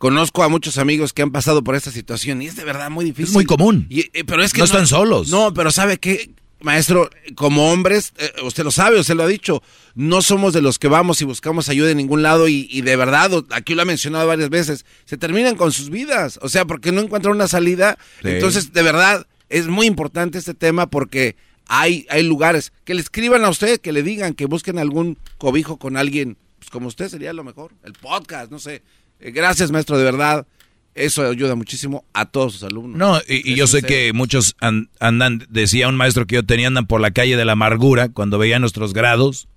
[0.00, 3.04] Conozco a muchos amigos que han pasado por esta situación y es de verdad muy
[3.04, 3.26] difícil.
[3.26, 3.86] Es muy común.
[3.90, 5.28] Y, eh, pero es que no, no, están solos.
[5.28, 6.30] No, pero ¿sabe qué?
[6.62, 9.62] Maestro, como hombres, eh, usted lo sabe, usted lo ha dicho,
[9.94, 12.96] no somos de los que vamos y buscamos ayuda en ningún lado y, y, de
[12.96, 16.92] verdad, aquí lo ha mencionado varias veces, se terminan con sus vidas, o sea, porque
[16.92, 17.98] no encuentran una salida.
[18.22, 18.30] Sí.
[18.30, 21.36] Entonces, de verdad, es muy importante este tema porque
[21.66, 25.76] hay, hay lugares que le escriban a usted, que le digan, que busquen algún cobijo
[25.76, 28.80] con alguien, pues como usted sería lo mejor, el podcast, no sé.
[29.20, 30.46] Eh, gracias, maestro, de verdad.
[30.94, 32.98] Eso ayuda muchísimo a todos sus alumnos.
[32.98, 36.66] No, y, y yo sé que muchos an, andan, decía un maestro que yo tenía,
[36.66, 39.48] andan por la calle de la amargura cuando veía nuestros grados.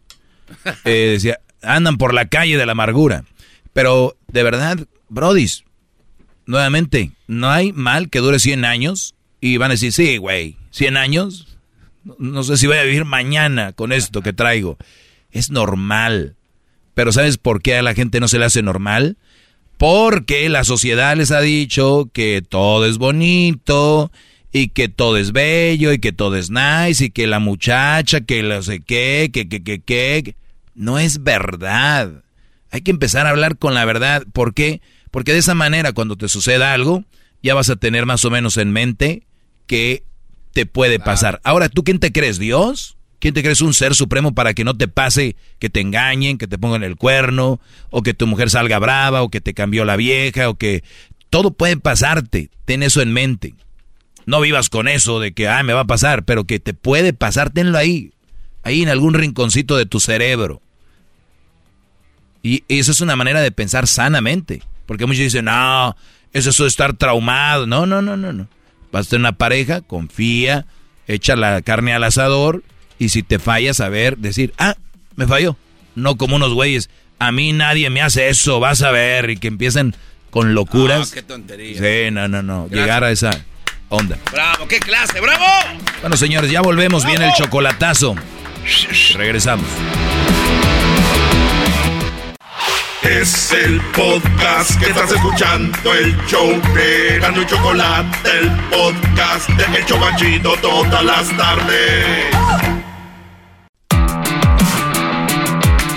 [0.85, 3.23] Eh, decía, andan por la calle de la amargura.
[3.71, 4.77] Pero de verdad,
[5.09, 5.63] brodis,
[6.45, 10.97] nuevamente, no hay mal que dure 100 años y van a decir, sí, güey, 100
[10.97, 11.57] años.
[12.03, 14.77] No, no sé si voy a vivir mañana con esto que traigo.
[15.31, 16.35] Es normal.
[16.93, 19.17] Pero ¿sabes por qué a la gente no se le hace normal?
[19.83, 24.13] Porque la sociedad les ha dicho que todo es bonito
[24.53, 28.43] y que todo es bello y que todo es nice y que la muchacha, que
[28.43, 30.37] no sé qué, que, que, que, que.
[30.73, 32.23] No es verdad.
[32.71, 34.23] Hay que empezar a hablar con la verdad.
[34.31, 34.79] ¿Por qué?
[35.11, 37.03] Porque de esa manera cuando te suceda algo,
[37.41, 39.23] ya vas a tener más o menos en mente
[39.67, 40.05] que
[40.53, 41.41] te puede pasar.
[41.43, 42.39] Ahora, ¿tú quién te crees?
[42.39, 42.95] ¿Dios?
[43.23, 46.45] ¿Quién te crees un ser supremo para que no te pase que te engañen, que
[46.45, 49.95] te pongan el cuerno, o que tu mujer salga brava, o que te cambió la
[49.95, 50.83] vieja, o que
[51.29, 52.49] todo puede pasarte?
[52.65, 53.55] Ten eso en mente.
[54.25, 57.13] No vivas con eso de que, ah, me va a pasar, pero que te puede
[57.13, 58.11] pasar, tenlo ahí.
[58.61, 60.61] Ahí en algún rinconcito de tu cerebro.
[62.41, 64.63] Y eso es una manera de pensar sanamente.
[64.85, 65.95] Porque muchos dicen, no,
[66.33, 67.67] eso es estar traumado.
[67.67, 68.49] No, no, no, no, no.
[68.91, 70.65] Vas a tener una pareja, confía,
[71.07, 72.63] echa la carne al asador
[72.99, 74.75] y si te fallas, a ver, decir, ah,
[75.15, 75.55] me falló.
[75.95, 76.89] No como unos güeyes,
[77.19, 79.95] a mí nadie me hace eso, vas a ver, y que empiecen
[80.29, 81.11] con locuras.
[81.11, 81.77] qué tontería.
[81.77, 82.67] Sí, no, no, no.
[82.67, 83.31] Llegar a esa
[83.89, 84.17] onda.
[84.31, 85.45] Bravo, qué clase, bravo.
[86.01, 87.05] Bueno, señores, ya volvemos.
[87.05, 88.15] Viene el chocolatazo.
[89.15, 89.67] Regresamos.
[93.03, 99.77] Es el podcast que estás escuchando, el show de Gano y Chocolate, el podcast de
[99.77, 102.82] El Chocachito todas las tardes.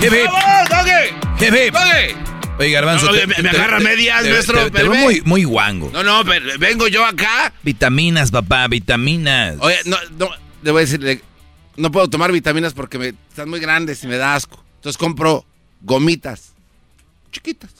[0.01, 0.25] Hip, hip.
[0.31, 1.45] ¡Vamos, doggy!
[1.45, 1.73] Hip, hip.
[1.73, 2.15] ¡Doggy!
[2.59, 3.05] Oye, Garbanzo.
[3.07, 4.71] No, te- me, me agarra te- medias, te- maestro.
[4.71, 5.89] te- muy, muy guango.
[5.93, 7.53] No, no, pero vengo yo acá.
[7.63, 9.55] Vitaminas, papá, vitaminas.
[9.59, 10.29] Oye, no, no,
[10.63, 11.21] le voy a decir,
[11.75, 14.63] no puedo tomar vitaminas porque me, están muy grandes y me da asco.
[14.77, 15.45] Entonces compro
[15.81, 16.53] gomitas
[17.31, 17.71] chiquitas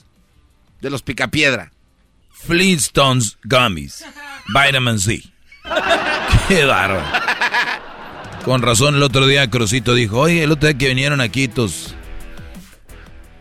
[0.80, 1.72] de los picapiedra.
[2.32, 4.04] Flintstones Gummies.
[4.46, 5.22] Vitamin C.
[6.46, 7.04] Qué bárbaro.
[8.44, 11.94] Con razón el otro día Crucito dijo, oye, el otro día que vinieron aquí tus...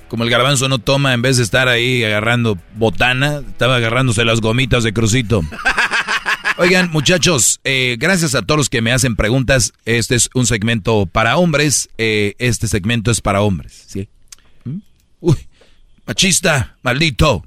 [0.08, 4.40] Como el garbanzo no toma, en vez de estar ahí agarrando botana, estaba agarrándose las
[4.40, 5.42] gomitas de Crucito.
[6.58, 9.74] Oigan, muchachos, eh, gracias a todos los que me hacen preguntas.
[9.86, 11.90] Este es un segmento para hombres.
[11.98, 13.84] eh, este segmento es para hombres.
[13.88, 14.10] ¿sí?
[14.64, 14.78] ¿Mm?
[15.20, 15.38] Uy,
[16.06, 17.46] machista, maldito.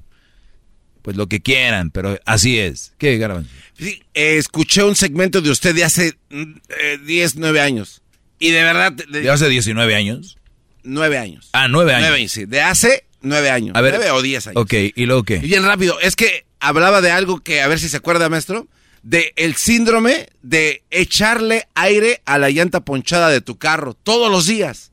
[1.02, 2.92] Pues lo que quieran, pero así es.
[2.98, 3.50] ¿Qué, garbanzo?
[3.78, 8.02] Sí, eh, escuché un segmento de usted de hace mm, eh, 10, 9 años.
[8.38, 8.92] Y de verdad...
[8.92, 10.36] De, ¿De hace 19 años?
[10.84, 11.50] 9 años.
[11.52, 12.08] Ah, 9 años.
[12.08, 12.44] 9 sí.
[12.46, 13.76] De hace 9 años.
[13.76, 14.62] A ver, 9 o 10 años.
[14.62, 15.36] Ok, ¿y luego qué?
[15.36, 18.68] Y bien rápido, es que hablaba de algo que, a ver si se acuerda, maestro,
[19.02, 24.46] de el síndrome de echarle aire a la llanta ponchada de tu carro todos los
[24.46, 24.92] días.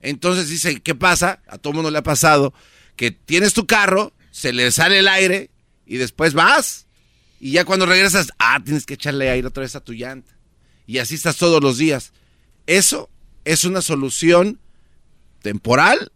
[0.00, 1.40] Entonces dice, ¿qué pasa?
[1.46, 2.54] A todo mundo le ha pasado
[2.96, 5.50] que tienes tu carro, se le sale el aire
[5.86, 6.86] y después vas
[7.40, 10.30] y ya cuando regresas, ah, tienes que echarle aire otra vez a tu llanta.
[10.86, 12.12] Y así estás todos los días.
[12.66, 13.08] Eso
[13.46, 14.60] es una solución
[15.40, 16.12] temporal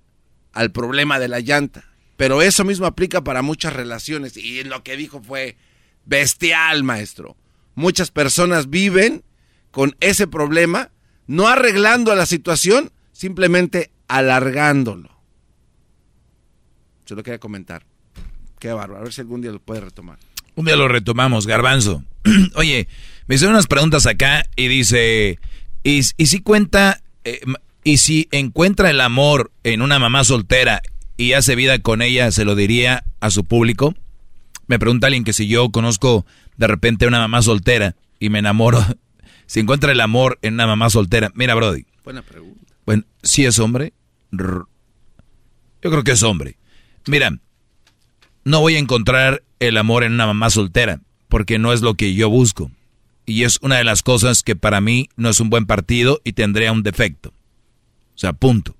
[0.53, 1.85] al problema de la llanta.
[2.17, 4.37] Pero eso mismo aplica para muchas relaciones.
[4.37, 5.57] Y lo que dijo fue
[6.05, 7.37] bestial, maestro.
[7.75, 9.25] Muchas personas viven
[9.71, 10.91] con ese problema,
[11.27, 15.11] no arreglando la situación, simplemente alargándolo.
[17.05, 17.85] Se lo quería comentar.
[18.61, 19.01] Qué bárbaro.
[19.01, 20.19] A ver si algún día lo puede retomar.
[20.55, 22.05] Un día lo retomamos, garbanzo.
[22.55, 22.89] Oye,
[23.27, 25.41] me hicieron unas preguntas acá y dice,
[25.83, 27.41] ¿y, y si cuenta, eh,
[27.85, 30.81] y si encuentra el amor en una mamá soltera
[31.19, 33.95] y hace vida con ella, se lo diría a su público?
[34.67, 36.25] Me pregunta alguien que si yo conozco
[36.57, 38.85] de repente una mamá soltera y me enamoro,
[39.47, 41.31] si encuentra el amor en una mamá soltera.
[41.35, 41.85] Mira, Brody.
[42.03, 42.75] Buena pregunta.
[42.87, 43.93] Bueno, si es hombre,
[44.33, 44.67] yo
[45.83, 46.57] creo que es hombre.
[47.07, 47.39] Mira,
[48.45, 52.15] no voy a encontrar el amor en una mamá soltera, porque no es lo que
[52.15, 52.71] yo busco.
[53.27, 56.33] Y es una de las cosas que para mí no es un buen partido y
[56.33, 57.34] tendría un defecto.
[58.15, 58.77] O sea, punto.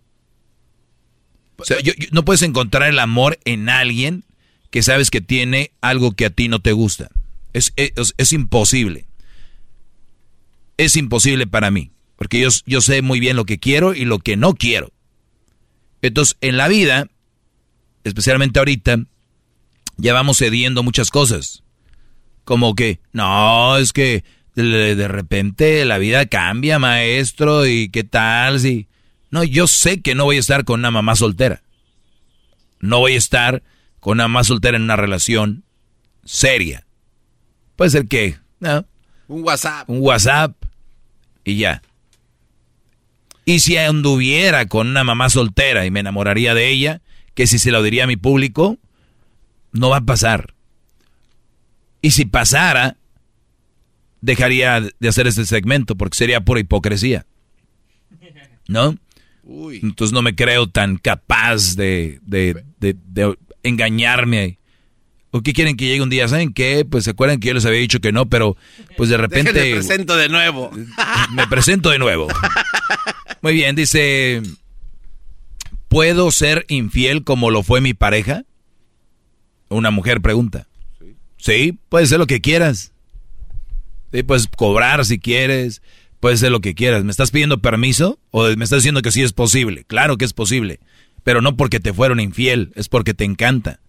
[1.57, 4.25] O sea, yo- no puedes encontrar el amor en alguien
[4.71, 7.11] que sabes que tiene algo que a ti no te gusta.
[7.53, 9.07] Es, es, imposible.
[10.77, 14.19] Es imposible para mí, porque yo, yo sé muy bien lo que quiero y lo
[14.19, 14.93] que no quiero.
[16.03, 17.07] Entonces, en la vida,
[18.03, 18.99] especialmente ahorita,
[19.97, 21.63] ya vamos cediendo muchas cosas.
[22.43, 24.25] Como que, no, es que
[24.57, 28.89] de, de repente la vida cambia, maestro, y qué tal si...
[29.35, 31.61] No, yo sé que no voy a estar con una mamá soltera.
[32.79, 33.65] No voy a estar
[33.99, 35.65] con una mamá soltera en una relación
[36.25, 36.87] seria.
[37.75, 38.87] Puede ser que, ¿no?
[39.27, 39.91] Un WhatsApp.
[39.91, 40.55] Un WhatsApp
[41.43, 41.83] y ya.
[43.45, 47.01] Y si anduviera con una mamá soltera y me enamoraría de ella,
[47.35, 48.79] que si se lo diría a mi público,
[49.73, 50.55] no va a pasar.
[52.01, 52.99] Y si pasara,
[54.21, 57.27] dejaría de hacer este segmento porque sería pura hipocresía.
[58.69, 58.97] ¿No?
[59.47, 64.59] Entonces no me creo tan capaz de, de, de- de engañarme.
[65.31, 66.29] ¿O qué quieren que llegue un día?
[66.29, 66.85] ¿Saben qué?
[66.89, 68.57] Pues se acuerdan que yo les había dicho que no, pero
[68.97, 70.71] pues de repente Déjenme presento de nuevo.
[71.33, 72.29] me presento de nuevo.
[73.43, 74.41] Muy bien, dice,
[75.89, 78.45] ¿puedo ser infiel como lo fue mi pareja?
[79.69, 80.69] Una mujer pregunta.
[81.37, 82.93] Sí, puede ser lo que quieras.
[84.13, 85.83] Sí, puedes cobrar si quieres,
[86.25, 87.05] Puede ser lo que quieras.
[87.05, 89.85] ¿Me estás pidiendo permiso o me estás diciendo que sí es posible?
[89.85, 90.81] Claro que es posible.
[91.23, 93.81] Pero no porque te fueron infiel, es porque te encanta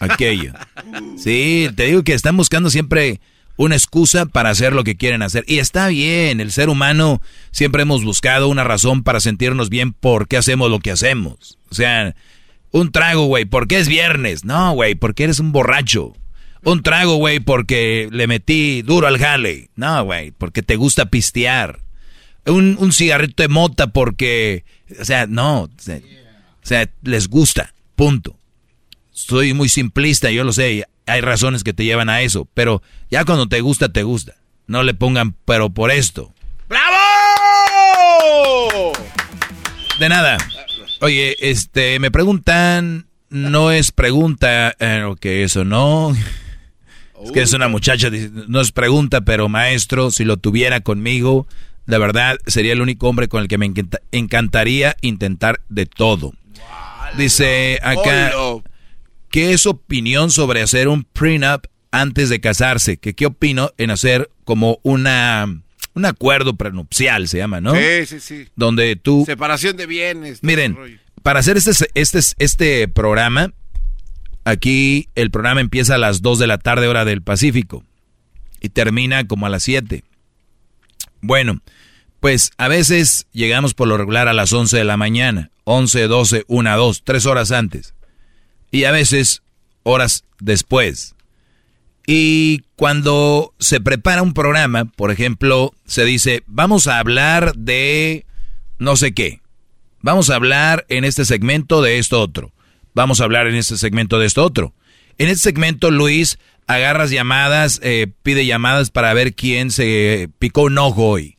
[0.00, 0.52] aquello.
[1.16, 3.20] Sí, te digo que están buscando siempre
[3.56, 5.44] una excusa para hacer lo que quieren hacer.
[5.46, 10.38] Y está bien, el ser humano siempre hemos buscado una razón para sentirnos bien porque
[10.38, 11.56] hacemos lo que hacemos.
[11.70, 12.16] O sea,
[12.72, 14.44] un trago, güey, porque es viernes.
[14.44, 16.14] No, güey, porque eres un borracho.
[16.62, 19.70] Un trago, güey, porque le metí duro al jale.
[19.76, 21.80] No, güey, porque te gusta pistear.
[22.46, 24.64] Un, un cigarrito de mota porque,
[24.98, 25.70] o sea, no, o
[26.62, 28.36] sea, les gusta, punto.
[29.10, 33.24] Soy muy simplista, yo lo sé, hay razones que te llevan a eso, pero ya
[33.24, 34.36] cuando te gusta, te gusta.
[34.66, 36.32] No le pongan, pero por esto.
[36.68, 36.96] ¡Bravo!
[39.98, 40.38] De nada.
[41.00, 46.14] Oye, este, me preguntan, no es pregunta, eh, ok, eso no.
[47.24, 48.08] Es que es una muchacha,
[48.48, 51.46] no es pregunta, pero maestro, si lo tuviera conmigo,
[51.86, 53.72] de verdad sería el único hombre con el que me
[54.12, 56.32] encantaría intentar de todo.
[57.16, 58.32] Dice acá,
[59.30, 62.96] ¿qué es opinión sobre hacer un prenup antes de casarse?
[62.98, 65.62] ¿Qué, ¿Qué opino en hacer como una
[65.94, 67.74] un acuerdo prenupcial, se llama, ¿no?
[67.74, 68.48] Sí, sí, sí.
[68.54, 69.24] Donde tú...
[69.26, 70.42] Separación de bienes.
[70.42, 70.76] Miren,
[71.22, 73.52] para hacer este, este, este programa,
[74.44, 77.84] Aquí el programa empieza a las 2 de la tarde hora del Pacífico
[78.60, 80.04] y termina como a las 7.
[81.20, 81.60] Bueno,
[82.20, 86.44] pues a veces llegamos por lo regular a las 11 de la mañana, 11, 12,
[86.46, 87.94] 1, 2, 3 horas antes.
[88.70, 89.42] Y a veces
[89.82, 91.14] horas después.
[92.06, 98.26] Y cuando se prepara un programa, por ejemplo, se dice, vamos a hablar de
[98.78, 99.40] no sé qué.
[100.00, 102.52] Vamos a hablar en este segmento de esto otro.
[102.94, 104.74] Vamos a hablar en este segmento de esto otro.
[105.18, 110.78] En este segmento, Luis, agarras llamadas, eh, pide llamadas para ver quién se picó un
[110.78, 111.36] ojo hoy.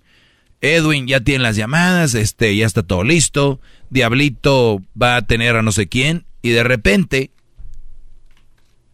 [0.62, 3.60] Edwin ya tiene las llamadas, este, ya está todo listo.
[3.90, 6.26] Diablito va a tener a no sé quién.
[6.44, 7.32] Y de repente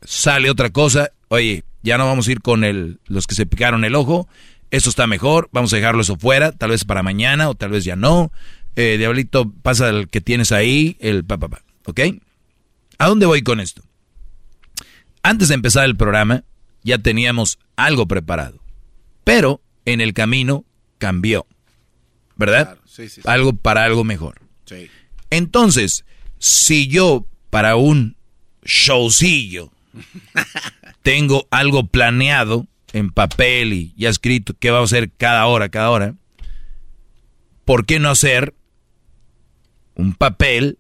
[0.02, 1.12] sale otra cosa.
[1.28, 4.28] Oye, ya no vamos a ir con el, los que se picaron el ojo.
[4.72, 5.50] Eso está mejor.
[5.52, 6.54] Vamos a dejarlo eso fuera.
[6.54, 8.32] Tal vez para mañana o tal vez ya no.
[8.76, 11.50] Eh, Diablito, pasa el que tienes ahí, el papá.
[11.50, 12.00] Pa, ¿Ok?
[12.98, 13.84] ¿A dónde voy con esto?
[15.24, 16.44] Antes de empezar el programa
[16.84, 18.62] ya teníamos algo preparado,
[19.24, 20.66] pero en el camino
[20.98, 21.46] cambió,
[22.36, 22.78] ¿verdad?
[22.86, 24.42] sí, sí, algo para algo mejor.
[25.30, 26.06] Entonces,
[26.40, 28.16] si yo para un
[28.64, 29.72] showcillo
[31.02, 35.90] tengo algo planeado en papel y ya escrito qué va a hacer cada hora, cada
[35.90, 36.16] hora,
[37.66, 38.56] ¿por qué no hacer
[39.96, 40.80] un papel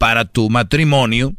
[0.00, 1.34] para tu matrimonio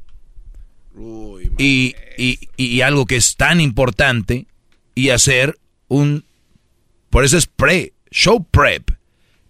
[1.57, 4.45] y, y, algo que es tan importante
[4.93, 5.57] y hacer
[5.87, 6.25] un...
[7.09, 8.91] Por eso es pre, show prep,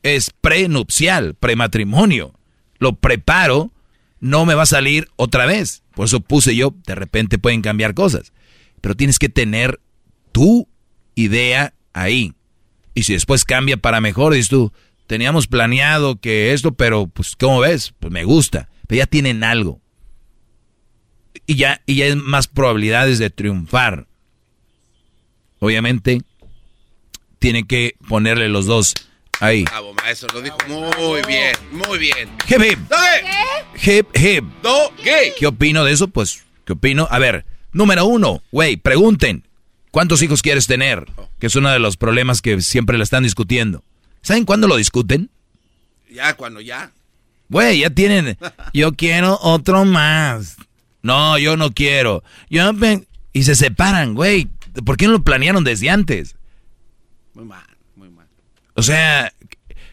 [0.01, 2.33] es prenupcial, prematrimonio.
[2.79, 3.73] Lo preparo,
[4.21, 5.83] no me va a salir otra vez.
[5.93, 8.31] Por eso puse yo, de repente pueden cambiar cosas.
[8.79, 9.81] Pero tienes que tener
[10.31, 10.69] tu
[11.15, 12.33] idea ahí.
[12.93, 14.71] Y si después cambia para mejor, dices tú,
[15.05, 17.93] teníamos planeado que esto, pero pues, ¿cómo ves?
[17.99, 19.81] Pues me gusta ya tienen algo.
[21.45, 24.07] Y ya, y ya hay más probabilidades de triunfar.
[25.59, 26.21] Obviamente,
[27.39, 28.93] tiene que ponerle los dos
[29.39, 29.63] ahí.
[29.63, 32.29] Bravo, maestro, lo dijo muy bien, muy bien.
[32.47, 32.79] Hip, hip.
[33.83, 34.45] Hip, hip.
[35.03, 35.33] ¿Qué?
[35.37, 36.07] ¿Qué opino de eso?
[36.07, 37.07] Pues, ¿qué opino?
[37.09, 39.47] A ver, número uno, güey, pregunten.
[39.91, 41.05] ¿Cuántos hijos quieres tener?
[41.39, 43.83] Que es uno de los problemas que siempre le están discutiendo.
[44.21, 45.29] ¿Saben cuándo lo discuten?
[46.09, 46.91] Ya, cuando ya.
[47.51, 48.37] Güey, ya tienen.
[48.73, 50.55] Yo quiero otro más.
[51.01, 52.23] No, yo no quiero.
[52.49, 52.71] Yo
[53.33, 54.47] y se separan, güey.
[54.85, 56.37] ¿Por qué no lo planearon desde antes?
[57.33, 57.65] Muy mal,
[57.97, 58.25] muy mal.
[58.75, 59.33] O sea,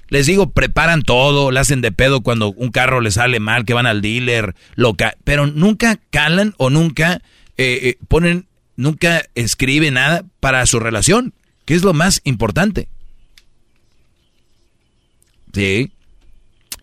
[0.06, 3.74] les digo, preparan todo, le hacen de pedo cuando un carro les sale mal, que
[3.74, 7.22] van al dealer, loca, pero nunca calan o nunca
[7.56, 8.46] eh, eh, ponen,
[8.76, 12.86] nunca escriben nada para su relación, que es lo más importante.
[15.52, 15.90] Sí.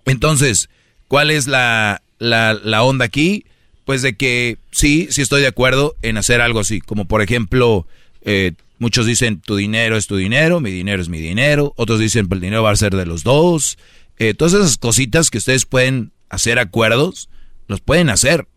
[0.06, 0.70] Entonces,
[1.08, 3.46] ¿cuál es la, la, onda aquí?
[3.86, 7.88] Pues de que sí, sí estoy de acuerdo en hacer algo así, como por ejemplo,
[8.22, 12.28] eh, muchos dicen tu dinero es tu dinero, mi dinero es mi dinero, otros dicen
[12.32, 13.78] el dinero va a ser de los dos,
[14.18, 17.30] eh, todas esas cositas que ustedes pueden hacer acuerdos,
[17.68, 18.48] los pueden hacer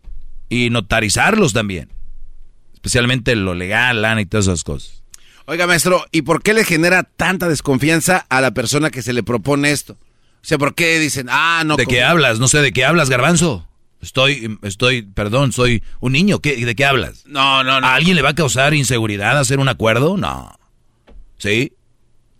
[0.48, 1.90] y notarizarlos también,
[2.74, 5.02] especialmente lo legal, lana y todas esas cosas.
[5.44, 9.22] Oiga, maestro, ¿y por qué le genera tanta desconfianza a la persona que se le
[9.22, 9.96] propone esto?
[10.48, 11.76] O sea, ¿por qué dicen, ah, no?
[11.76, 12.38] ¿De qué hablas?
[12.38, 13.68] No sé, ¿de qué hablas, garbanzo?
[14.00, 16.38] Estoy, estoy, perdón, soy un niño.
[16.38, 17.24] ¿Qué, ¿De qué hablas?
[17.26, 17.86] No, no, no.
[17.86, 20.16] ¿A alguien le va a causar inseguridad hacer un acuerdo?
[20.16, 20.58] No.
[21.36, 21.74] ¿Sí?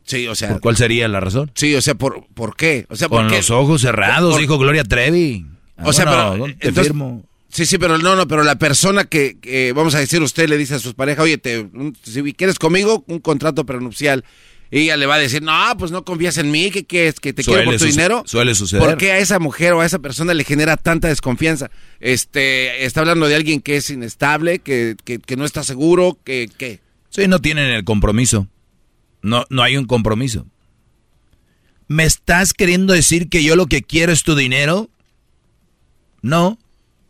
[0.04, 0.58] Sí, o sea.
[0.58, 1.50] ¿Cuál sería la razón?
[1.54, 2.86] Sí, o sea, ¿por, por qué?
[2.88, 5.44] O sea, Con los ojos cerrados, dijo Gloria Trevi.
[5.76, 6.46] o sea, pero.
[6.60, 6.94] Entonces,
[7.50, 10.74] Sí, sí, pero no, no, pero la persona que, vamos a decir, usted le dice
[10.74, 11.66] a sus parejas, oye, te,
[12.02, 14.24] si quieres conmigo, un contrato prenupcial.
[14.70, 17.32] Y ella le va a decir, no, pues no confías en mí, que, que que
[17.32, 18.22] te quiero por tu dinero.
[18.26, 18.84] Suele suceder.
[18.84, 21.70] ¿Por qué a esa mujer o a esa persona le genera tanta desconfianza?
[22.00, 26.50] Este, está hablando de alguien que es inestable, que, que, que no está seguro, que,
[26.58, 26.80] que.
[27.08, 28.46] Sí, no tienen el compromiso.
[29.22, 30.46] No, no hay un compromiso.
[31.86, 34.90] ¿Me estás queriendo decir que yo lo que quiero es tu dinero?
[36.20, 36.58] No,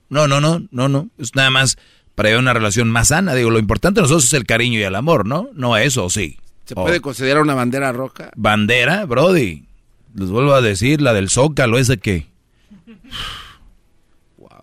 [0.08, 1.10] no, no, no, no, no.
[1.18, 1.76] Es nada más
[2.14, 3.34] para llevar una relación más sana.
[3.34, 5.50] Digo, lo importante de nosotros es el cariño y el amor, ¿no?
[5.54, 6.38] No eso, sí.
[6.68, 8.30] ¿Se puede considerar una bandera roja?
[8.36, 9.64] ¿Bandera, Brody?
[10.14, 12.26] Les vuelvo a decir, la del Zócalo, ese que...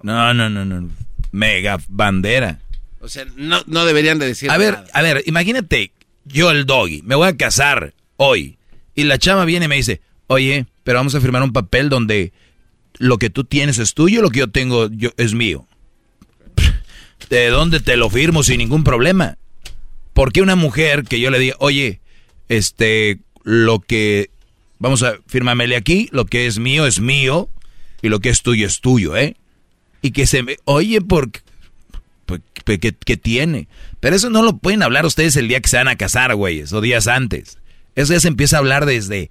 [0.03, 0.87] No, no, no, no.
[1.31, 2.59] Mega bandera.
[2.99, 5.93] O sea, no, no deberían de decir A ver, a ver, imagínate,
[6.25, 8.59] yo el doggy, me voy a casar hoy.
[8.93, 12.33] Y la chava viene y me dice, oye, pero vamos a firmar un papel donde
[12.99, 15.65] lo que tú tienes es tuyo, lo que yo tengo yo, es mío.
[17.31, 19.39] ¿De dónde te lo firmo sin ningún problema?
[20.15, 21.99] Porque una mujer que yo le diga, oye,
[22.47, 24.29] este, lo que,
[24.79, 27.49] vamos a, fírmamele aquí, lo que es mío es mío
[28.01, 29.35] y lo que es tuyo es tuyo, ¿eh?
[30.01, 31.41] Y que se me, oye, porque,
[32.25, 33.67] pues, ¿qué, ¿qué, tiene?
[33.99, 36.71] Pero eso no lo pueden hablar ustedes el día que se van a casar, güeyes,
[36.71, 37.57] o días antes.
[37.95, 39.29] Eso ya se empieza a hablar desde...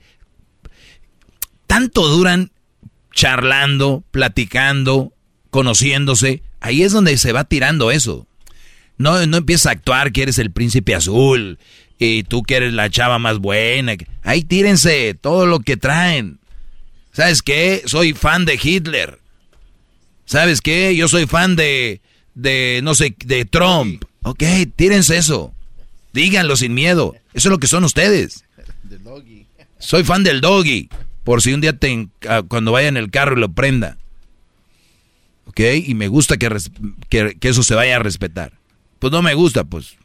[1.67, 2.53] Tanto duran
[3.11, 5.15] charlando, platicando,
[5.49, 6.43] conociéndose.
[6.61, 8.29] Ahí es donde se va tirando eso.
[8.97, 11.59] No, no empieza a actuar que eres el príncipe azul
[11.99, 13.95] y tú que eres la chava más buena.
[14.23, 16.39] Ahí tírense todo lo que traen.
[17.13, 17.83] ¿Sabes qué?
[17.87, 19.19] Soy fan de Hitler.
[20.27, 20.97] ¿Sabes qué?
[20.97, 22.01] Yo soy fan de,
[22.35, 24.05] de no sé, de Trump.
[24.23, 24.43] Ok,
[24.75, 25.55] tírense eso.
[26.13, 27.15] Díganlo sin miedo.
[27.35, 28.45] Eso es lo que son ustedes.
[29.79, 30.89] Soy fan del doggy.
[31.25, 32.09] Por si un día te,
[32.49, 33.99] cuando vaya en el carro y lo prenda.
[35.47, 35.61] ¿Ok?
[35.87, 36.49] Y me gusta que,
[37.09, 38.53] que, eso se vaya a respetar.
[39.05, 39.99] Pues no me gusta, pues.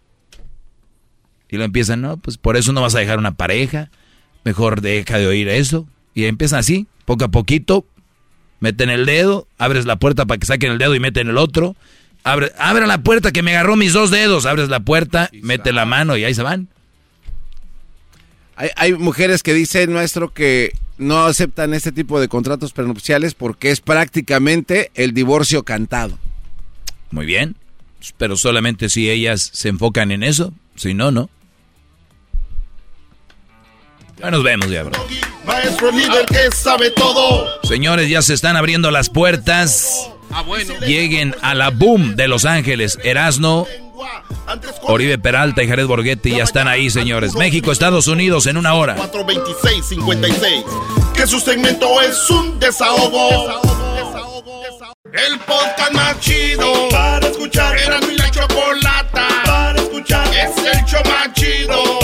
[1.49, 3.89] Y lo empiezan, no, pues por eso no vas a dejar una pareja.
[4.43, 5.87] Mejor deja de oír eso.
[6.13, 7.85] Y empiezan así, poco a poquito.
[8.59, 11.77] Meten el dedo, abres la puerta para que saquen el dedo y meten el otro.
[12.25, 14.45] Abre, abre la puerta que me agarró mis dos dedos.
[14.45, 16.67] Abres la puerta, mete la mano y ahí se van.
[18.57, 23.71] Hay, hay mujeres que dicen, nuestro, que no aceptan este tipo de contratos prenupciales porque
[23.71, 26.19] es prácticamente el divorcio cantado.
[27.11, 27.55] Muy bien,
[28.17, 31.29] pero solamente si ellas se enfocan en eso, si no, no.
[34.17, 34.99] Ya nos vemos ya, bro.
[35.45, 37.47] Maestro líder que sabe todo.
[37.63, 40.09] Señores, ya se están abriendo las puertas.
[40.31, 40.73] Ah, bueno.
[40.81, 42.99] Lleguen a la boom de Los Ángeles.
[43.03, 43.65] Erasno,
[44.83, 47.35] Oribe Peralta y Jared Borghetti ya están ahí, señores.
[47.35, 48.97] México, Estados Unidos en una hora.
[48.97, 50.65] 426-56.
[51.13, 53.61] Que su segmento es un desahogo.
[55.11, 57.75] El podcast más chido para escuchar.
[57.77, 60.27] Era mi la chocolata para escuchar.
[60.27, 61.98] Es el show más chido